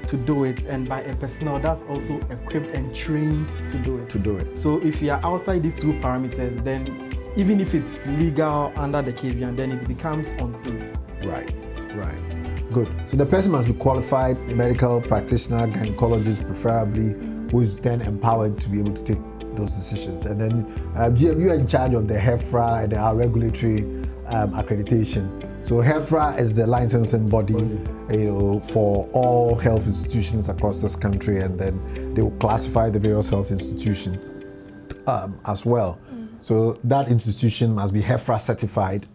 to 0.07 0.17
do 0.17 0.43
it 0.45 0.63
and 0.65 0.89
by 0.89 1.01
a 1.01 1.15
personnel 1.15 1.59
that's 1.59 1.83
also 1.83 2.17
equipped 2.31 2.73
and 2.75 2.93
trained 2.95 3.47
to 3.69 3.77
do 3.77 3.97
it. 3.99 4.09
to 4.09 4.17
do 4.19 4.37
it. 4.37 4.57
So 4.57 4.79
if 4.81 5.01
you 5.01 5.11
are 5.11 5.19
outside 5.23 5.61
these 5.61 5.75
two 5.75 5.93
parameters, 5.93 6.63
then 6.63 7.13
even 7.35 7.61
if 7.61 7.75
it's 7.75 8.03
legal 8.07 8.73
under 8.75 9.01
the 9.03 9.13
KVN, 9.13 9.55
then 9.55 9.71
it 9.71 9.87
becomes 9.87 10.31
unsafe. 10.39 10.83
Right, 11.23 11.53
right. 11.93 12.17
Good. 12.73 12.91
So 13.07 13.17
the 13.17 13.25
person 13.25 13.51
must 13.51 13.67
be 13.67 13.73
qualified 13.75 14.37
medical 14.49 14.99
practitioner, 15.01 15.67
gynecologist, 15.67 16.45
preferably, 16.45 17.13
who 17.51 17.61
is 17.61 17.77
then 17.77 18.01
empowered 18.01 18.59
to 18.61 18.69
be 18.69 18.79
able 18.79 18.93
to 18.93 19.03
take 19.03 19.19
those 19.59 19.75
decisions. 19.75 20.25
And 20.25 20.39
then 20.39 20.65
uh, 20.97 21.11
you 21.15 21.49
are 21.51 21.55
in 21.55 21.67
charge 21.67 21.93
of 21.93 22.07
the 22.07 22.15
HEFRA 22.15 22.85
and 22.85 22.93
our 22.93 23.15
regulatory 23.15 23.81
um, 24.27 24.53
accreditation. 24.53 25.25
So 25.61 25.75
HEFRA 25.75 26.39
is 26.39 26.55
the 26.55 26.65
licensing 26.65 27.27
body, 27.27 27.53
you 28.09 28.25
know, 28.25 28.59
for 28.61 29.07
all 29.11 29.55
health 29.55 29.85
institutions 29.85 30.47
across 30.47 30.81
this 30.81 30.95
country, 30.95 31.41
and 31.41 31.59
then 31.59 32.13
they 32.13 32.21
will 32.21 32.37
classify 32.39 32.89
the 32.89 32.99
various 32.99 33.29
health 33.29 33.51
institutions 33.51 34.25
um, 35.07 35.39
as 35.45 35.65
well. 35.65 35.99
So 36.39 36.79
that 36.85 37.09
institution 37.09 37.75
must 37.75 37.93
be 37.93 38.01
HEFRA 38.01 38.39
certified, 38.39 39.05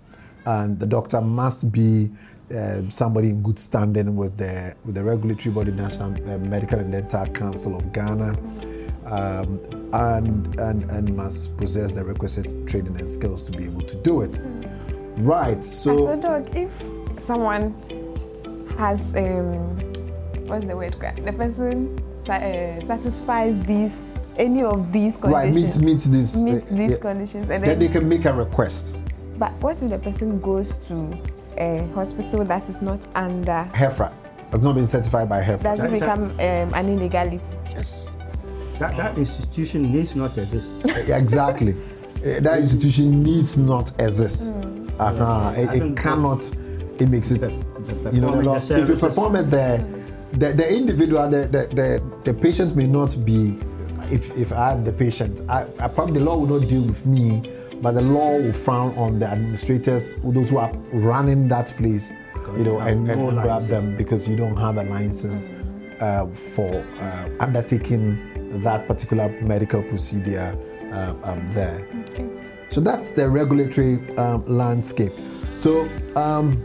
and 0.45 0.79
the 0.79 0.87
doctor 0.87 1.23
must 1.23 1.73
be 1.73 2.11
uh, 2.55 2.83
somebody 2.91 3.31
in 3.31 3.43
good 3.43 3.59
standing 3.59 4.15
with 4.15 4.37
the 4.37 4.75
with 4.85 4.95
the 4.97 5.03
regulatory 5.03 5.55
body, 5.55 5.73
National 5.73 6.13
uh, 6.31 6.39
Medical 6.39 6.79
and 6.79 6.93
Dental 6.93 7.27
Council 7.29 7.75
of 7.75 7.91
Ghana, 7.93 8.37
um, 9.07 9.61
and, 9.93 10.59
and 10.61 10.91
and 10.91 11.17
must 11.17 11.57
possess 11.57 11.95
the 11.95 12.05
requisite 12.05 12.67
training 12.67 12.97
and 12.99 13.09
skills 13.09 13.43
to 13.43 13.53
be 13.53 13.65
able 13.65 13.83
to 13.83 13.97
do 14.03 14.23
it. 14.23 14.39
Right. 15.19 15.63
So, 15.63 15.97
So 16.07 16.17
dog, 16.21 16.57
if 16.57 16.83
someone 17.19 17.75
has 18.79 19.15
um, 19.17 19.77
what's 20.47 20.67
the 20.67 20.77
word? 20.77 20.95
The 21.25 21.33
person 21.33 21.99
uh, 22.29 22.81
satisfies 22.81 23.59
these 23.67 24.19
any 24.37 24.63
of 24.65 24.93
these 24.93 25.17
conditions. 25.17 25.33
right 25.33 25.53
conditions. 25.53 25.79
meet 25.79 26.09
meet 26.09 26.19
this. 26.19 26.41
meet 26.43 26.63
uh, 26.63 26.67
these 26.77 26.91
yeah. 26.93 26.99
conditions, 26.99 27.51
and 27.51 27.63
Then 27.63 27.79
then. 27.79 27.79
they 27.79 27.89
can 27.89 28.09
make 28.09 28.25
a 28.25 28.33
request. 28.33 29.03
but 29.39 29.53
what 29.63 29.81
if 29.83 29.91
the 29.91 29.99
person 29.99 30.41
goes 30.41 30.75
to 30.89 31.17
a 31.59 31.87
hospital 31.95 32.45
that 32.45 32.69
is 32.69 32.81
not 32.83 32.99
under? 33.15 33.69
HEFRA 33.75 34.13
has 34.51 34.65
not 34.65 34.75
been 34.75 34.87
certified 34.87 35.29
by 35.29 35.41
HEFRA. 35.41 35.63
Does 35.63 35.79
it 35.79 35.83
That 35.83 35.93
is 35.93 35.99
a- 35.99 36.01
become 36.01 36.25
um, 36.33 36.75
an 36.75 36.89
illegality? 36.89 37.41
Yes. 37.71 38.17
That, 38.79 38.97
that 38.97 39.19
institution 39.19 39.93
needs 39.93 40.15
not 40.17 40.37
exist. 40.39 40.75
Exactly. 40.85 41.77
Eh, 42.25 42.41
that 42.41 42.59
institution 42.59 43.23
needs 43.23 43.57
not 43.57 43.91
exist. 44.01 44.53
Uh-huh. 44.99 45.53
I 45.57 45.61
It, 45.75 45.83
it 45.83 45.97
cannot. 45.97 46.51
It 47.01 47.09
makes 47.09 47.31
it. 47.31 47.41
The- 47.41 47.75
the 47.85 48.11
You 48.13 48.21
know, 48.21 48.35
the 48.35 48.43
law, 48.43 48.59
the 48.59 48.83
if 48.83 48.89
you 48.89 48.97
perform 48.97 49.37
it 49.37 49.51
there, 49.51 49.79
the, 50.33 50.53
the 50.53 50.75
individual, 50.75 51.29
the, 51.29 51.47
the, 51.47 51.69
the, 51.75 52.21
the 52.25 52.35
patient 52.35 52.75
may 52.77 52.87
not 52.87 53.17
be. 53.25 53.59
If, 54.11 54.37
if 54.37 54.53
I'm 54.53 54.85
the 54.85 54.93
patient, 54.93 55.43
I, 55.49 55.67
I 55.81 55.89
probably 55.89 56.15
the 56.19 56.25
law 56.25 56.37
will 56.37 56.59
not 56.59 56.69
deal 56.69 56.83
with 56.83 57.07
me, 57.07 57.43
but 57.81 57.93
the 57.93 58.03
law 58.03 58.37
will 58.39 58.53
frown 58.53 58.95
on 58.99 59.19
the 59.19 59.27
administrators, 59.27 60.17
those 60.17 60.51
who 60.51 60.59
are 60.59 60.73
running 60.93 61.49
that 61.49 61.69
place, 61.79 62.13
you 62.57 62.65
know, 62.65 62.75
you 62.75 62.79
and, 62.81 63.11
and 63.11 63.21
no 63.21 63.43
grab 63.43 63.63
them 63.63 63.97
because 63.97 64.29
you 64.29 64.37
don't 64.37 64.57
have 64.57 64.77
a 64.77 64.83
license 64.85 65.51
uh, 66.01 66.27
for 66.27 66.85
uh, 66.99 67.29
undertaking 67.41 68.19
that 68.63 68.87
particular 68.87 69.29
medical 69.41 69.83
procedure 69.83 70.57
uh, 70.93 71.15
um, 71.23 71.47
there. 71.53 71.87
So 72.71 72.81
that's 72.81 73.13
the 73.13 73.29
regulatory 73.29 74.01
um, 74.17 74.45
landscape. 74.47 75.13
So 75.55 75.89
um, 76.17 76.63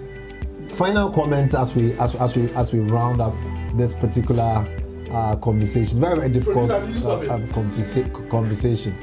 final 0.67 1.11
comments 1.11 1.53
as 1.53 1.75
we 1.75 1.93
as, 1.93 2.15
as 2.15 2.35
we 2.35 2.49
as 2.51 2.73
we 2.73 2.79
round 2.79 3.21
up 3.21 3.35
this 3.75 3.93
particular 3.93 4.67
uh, 5.11 5.35
conversation. 5.37 5.99
Very 5.99 6.17
very 6.17 6.29
difficult 6.29 6.71
uh, 6.71 6.77
um, 6.77 7.47
conversa- 7.49 8.29
conversation. 8.29 8.95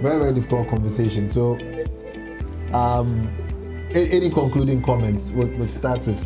very 0.00 0.18
very 0.18 0.34
difficult 0.34 0.68
conversation. 0.68 1.28
So, 1.28 1.54
um, 2.72 3.28
a- 3.94 4.08
any 4.08 4.30
concluding 4.30 4.82
comments? 4.82 5.30
We'll, 5.30 5.48
we'll 5.56 5.68
start 5.68 6.06
with 6.06 6.20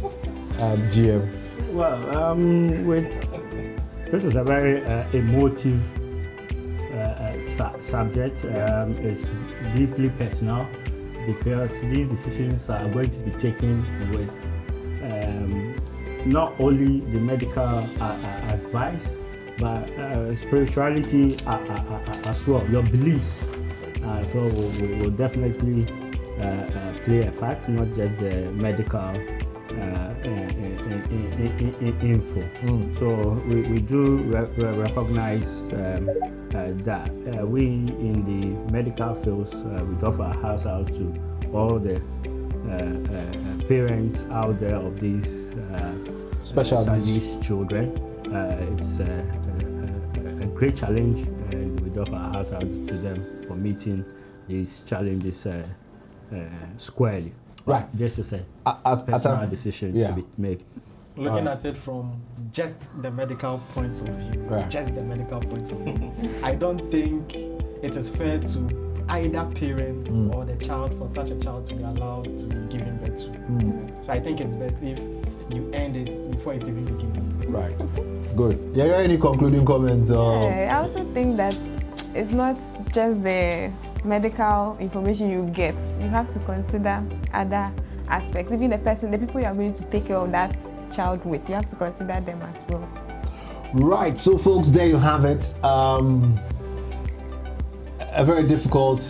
um, 0.61 0.81
GM. 0.91 1.73
Well, 1.73 2.17
um, 2.17 2.87
with 2.87 3.07
this 4.11 4.25
is 4.25 4.37
a 4.37 4.45
very 4.45 4.85
uh, 4.85 5.11
emotive 5.13 5.81
su- 7.41 7.79
subject. 7.79 8.45
Um, 8.45 8.93
it's 8.99 9.31
deeply 9.75 10.11
personal 10.11 10.67
because 11.27 11.81
these 11.83 12.09
decisions 12.09 12.69
are 12.71 12.89
going 12.89 13.11
to 13.11 13.19
be 13.21 13.31
taken 13.33 13.85
with 14.11 14.31
um, 15.03 15.75
not 16.25 16.55
only 16.59 17.01
the 17.13 17.21
medical 17.21 17.63
uh, 17.63 17.87
uh, 18.01 18.53
advice 18.53 19.17
but 19.59 19.89
uh, 19.93 20.35
spirituality 20.35 21.37
uh, 21.47 21.53
uh, 21.53 21.57
uh, 21.73 22.29
as 22.29 22.47
well. 22.47 22.69
Your 22.69 22.83
beliefs 22.83 23.49
uh, 24.05 24.25
so 24.25 24.41
will, 24.41 24.51
will, 24.51 24.97
will 24.99 25.11
definitely 25.11 25.87
uh, 26.41 26.93
play 27.05 27.27
a 27.27 27.33
part, 27.33 27.67
not 27.69 27.93
just 27.95 28.19
the 28.19 28.51
medical 28.53 29.13
info. 31.51 32.43
So 32.99 33.31
we, 33.49 33.63
we 33.63 33.81
do 33.81 34.19
re- 34.19 34.49
re- 34.57 34.77
recognize 34.79 35.73
um, 35.73 36.09
uh, 36.55 36.73
that 36.85 37.11
uh, 37.11 37.47
we 37.47 37.67
in 37.67 38.25
the 38.25 38.73
medical 38.73 39.15
fields 39.15 39.55
uh, 39.55 39.85
we 39.85 39.95
offer 40.07 40.23
our 40.23 40.35
house 40.35 40.67
out 40.67 40.87
to 40.89 41.15
all 41.53 41.79
the 41.79 41.97
uh, 41.97 42.71
uh, 42.71 43.63
uh, 43.63 43.69
parents 43.69 44.25
out 44.31 44.59
there 44.59 44.77
of 44.77 45.01
these 45.01 45.55
uh, 45.55 45.95
Special 46.43 46.85
needs. 47.01 47.37
children. 47.37 47.91
Uh, 48.33 48.57
it's 48.73 49.01
uh, 49.01 49.05
a, 49.05 50.21
a, 50.21 50.43
a 50.43 50.47
great 50.47 50.77
challenge, 50.77 51.21
and 51.53 51.79
we 51.81 51.99
offer 52.01 52.15
our 52.15 52.33
house 52.33 52.53
out 52.53 52.61
to 52.63 52.95
them 52.99 53.25
for 53.47 53.55
meeting 53.55 54.05
these 54.49 54.83
challenges 54.83 55.47
uh, 55.47 55.67
uh, 56.33 56.37
squarely. 56.77 57.33
Right. 57.65 57.87
This 57.93 58.19
is 58.19 58.33
a 58.33 58.45
at- 58.65 58.79
at 58.85 59.07
personal 59.07 59.41
a- 59.43 59.47
decision 59.47 59.95
yeah. 59.95 60.09
to 60.09 60.15
be 60.15 60.25
made. 60.39 60.63
Looking 61.17 61.49
at 61.49 61.65
it 61.65 61.77
from 61.77 62.21
just 62.53 62.91
the 63.03 63.11
medical 63.11 63.59
point 63.75 63.99
of 64.01 64.09
view, 64.09 64.43
Right. 64.43 64.69
just 64.69 64.95
the 64.95 65.03
medical 65.03 65.41
point 65.41 65.71
of 65.73 65.79
view, 65.79 66.13
I 66.43 66.55
don't 66.55 66.91
think 66.91 67.35
it 67.83 67.97
is 67.97 68.09
fair 68.09 68.39
to 68.39 69.05
either 69.09 69.45
parents 69.55 70.09
Mm. 70.11 70.35
or 70.35 70.45
the 70.45 70.57
child 70.57 70.95
for 70.99 71.09
such 71.09 71.31
a 71.31 71.37
child 71.37 71.65
to 71.67 71.75
be 71.75 71.85
allowed 71.85 72.37
to 72.39 72.45
be 72.45 72.57
given 72.77 72.99
birth 72.99 73.17
to. 73.25 73.29
Mm. 73.31 74.05
So 74.05 74.13
I 74.13 74.21
think 74.21 74.41
it's 74.41 74.55
best 74.57 74.79
if 74.83 74.99
you 75.49 75.71
end 75.73 75.97
it 75.97 76.31
before 76.31 76.55
it 76.55 76.67
even 76.69 76.85
begins. 76.85 77.37
Right. 77.47 77.77
Good. 78.37 78.59
Yeah. 78.75 78.87
yeah, 78.87 78.97
Any 78.97 79.17
concluding 79.17 79.65
comments? 79.65 80.11
Or 80.11 80.43
Yeah, 80.51 80.77
I 80.77 80.83
also 80.83 81.05
think 81.15 81.37
that 81.39 81.57
it's 82.15 82.33
not 82.33 82.57
just 82.93 83.23
the 83.23 83.71
medical 84.05 84.77
information 84.81 85.31
you 85.31 85.49
get. 85.53 85.75
You 86.01 86.09
have 86.09 86.29
to 86.31 86.39
consider 86.41 87.03
other 87.33 87.73
aspects. 88.09 88.53
Even 88.53 88.71
the 88.71 88.79
person, 88.79 89.11
the 89.13 89.19
people 89.19 89.41
you 89.41 89.47
are 89.47 89.55
going 89.55 89.73
to 89.75 89.85
take 89.85 90.07
care 90.07 90.17
of 90.17 90.33
that 90.33 90.57
child 90.93 91.25
with, 91.25 91.49
you 91.49 91.55
have 91.55 91.67
to 91.67 91.77
consider 91.77 92.21
them 92.21 92.43
as 92.43 92.65
well. 92.69 92.89
Right, 93.75 94.17
so 94.17 94.39
folks, 94.39 94.71
there 94.71 94.87
you 94.87 94.97
have 94.97 95.25
it. 95.25 95.55
Um, 95.65 96.39
a 98.15 98.25
very 98.25 98.47
difficult 98.47 99.03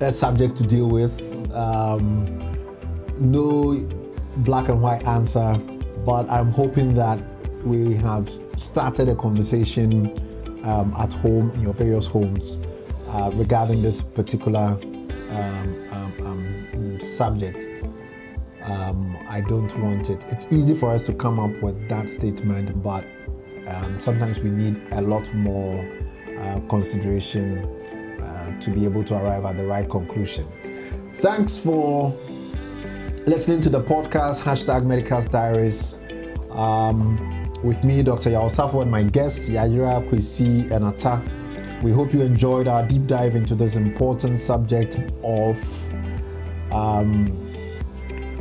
uh, 0.00 0.10
subject 0.10 0.56
to 0.58 0.64
deal 0.64 0.88
with. 0.88 1.20
Um, 1.52 2.38
no 3.18 3.80
black 4.38 4.68
and 4.68 4.80
white 4.80 5.06
answer, 5.06 5.56
but 6.06 6.30
I'm 6.30 6.50
hoping 6.50 6.94
that 6.94 7.20
we 7.64 7.94
have 7.96 8.28
started 8.56 9.08
a 9.08 9.16
conversation 9.16 10.14
um, 10.64 10.94
at 10.98 11.12
home 11.14 11.50
in 11.52 11.62
your 11.62 11.74
various 11.74 12.06
homes 12.06 12.60
uh, 13.08 13.30
regarding 13.34 13.82
this 13.82 14.02
particular 14.02 14.78
um, 15.30 15.88
um, 15.90 16.26
um, 16.26 17.00
subject 17.00 17.69
um, 18.62 19.16
I 19.28 19.40
don't 19.40 19.74
want 19.78 20.10
it. 20.10 20.24
It's 20.28 20.52
easy 20.52 20.74
for 20.74 20.90
us 20.90 21.06
to 21.06 21.14
come 21.14 21.38
up 21.38 21.50
with 21.62 21.88
that 21.88 22.08
statement, 22.08 22.82
but 22.82 23.04
um, 23.66 23.98
sometimes 23.98 24.40
we 24.40 24.50
need 24.50 24.80
a 24.92 25.00
lot 25.00 25.32
more 25.34 25.88
uh, 26.38 26.60
consideration 26.68 27.64
uh, 28.22 28.58
to 28.60 28.70
be 28.70 28.84
able 28.84 29.04
to 29.04 29.14
arrive 29.16 29.44
at 29.44 29.56
the 29.56 29.64
right 29.64 29.88
conclusion. 29.88 30.46
Thanks 31.14 31.58
for 31.58 32.14
listening 33.26 33.60
to 33.60 33.68
the 33.68 33.82
podcast, 33.82 34.42
hashtag 34.42 34.84
Medicals 34.84 35.28
Diaries. 35.28 35.94
Um, 36.50 37.46
with 37.62 37.84
me, 37.84 38.02
Dr. 38.02 38.30
Yao 38.30 38.48
Safo, 38.48 38.82
and 38.82 38.90
my 38.90 39.02
guests, 39.02 39.48
Yayira, 39.48 40.06
Kwesi, 40.08 40.70
and 40.70 40.84
Atta. 40.84 41.22
We 41.82 41.92
hope 41.92 42.12
you 42.12 42.22
enjoyed 42.22 42.68
our 42.68 42.86
deep 42.86 43.06
dive 43.06 43.36
into 43.36 43.54
this 43.54 43.76
important 43.76 44.38
subject 44.38 44.98
of 45.22 45.92
um, 46.72 47.49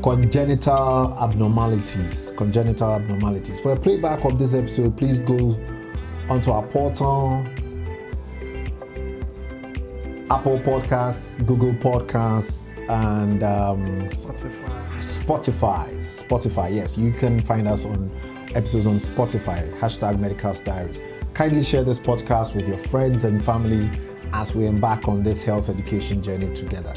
congenital 0.02 1.14
abnormalities. 1.20 2.32
Congenital 2.36 2.93
abnormalities. 2.93 3.60
For 3.60 3.74
a 3.74 3.76
playback 3.76 4.26
of 4.26 4.39
this 4.39 4.54
episode, 4.54 4.97
please 4.97 5.20
go 5.20 5.60
onto 6.30 6.52
our 6.52 6.66
portal, 6.66 7.45
Apple 10.32 10.60
Podcasts, 10.60 11.45
Google 11.45 11.74
Podcasts, 11.74 12.78
and 12.89 13.43
um, 13.43 13.82
Spotify. 14.08 14.97
Spotify. 14.97 15.97
Spotify, 15.97 16.76
yes, 16.76 16.97
you 16.97 17.12
can 17.12 17.39
find 17.39 17.68
us 17.68 17.86
on 17.86 18.12
episodes 18.56 18.88
on 18.88 18.97
Spotify. 18.97 19.72
Hashtag 19.80 20.20
Medicals 20.20 20.62
Diaries. 20.62 21.02
Kindly 21.34 21.64
share 21.64 21.84
this 21.84 22.00
podcast 22.00 22.56
with 22.56 22.68
your 22.68 22.78
friends 22.78 23.24
and 23.24 23.43
family 23.43 23.89
as 24.34 24.56
we 24.56 24.66
embark 24.66 25.08
on 25.08 25.24
this 25.24 25.43
health 25.43 25.70
education 25.70 26.22
journey 26.22 26.54
together. 26.54 26.93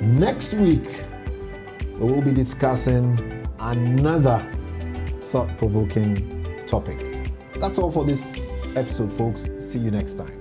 Next 0.00 0.54
week, 0.54 1.04
we 2.00 2.10
will 2.10 2.22
be 2.22 2.32
discussing 2.32 3.46
another 3.58 4.50
thought 5.22 5.56
provoking 5.58 6.64
topic. 6.66 7.30
That's 7.60 7.78
all 7.78 7.90
for 7.90 8.06
this 8.06 8.58
episode, 8.74 9.12
folks. 9.12 9.48
See 9.58 9.78
you 9.80 9.90
next 9.90 10.14
time. 10.14 10.39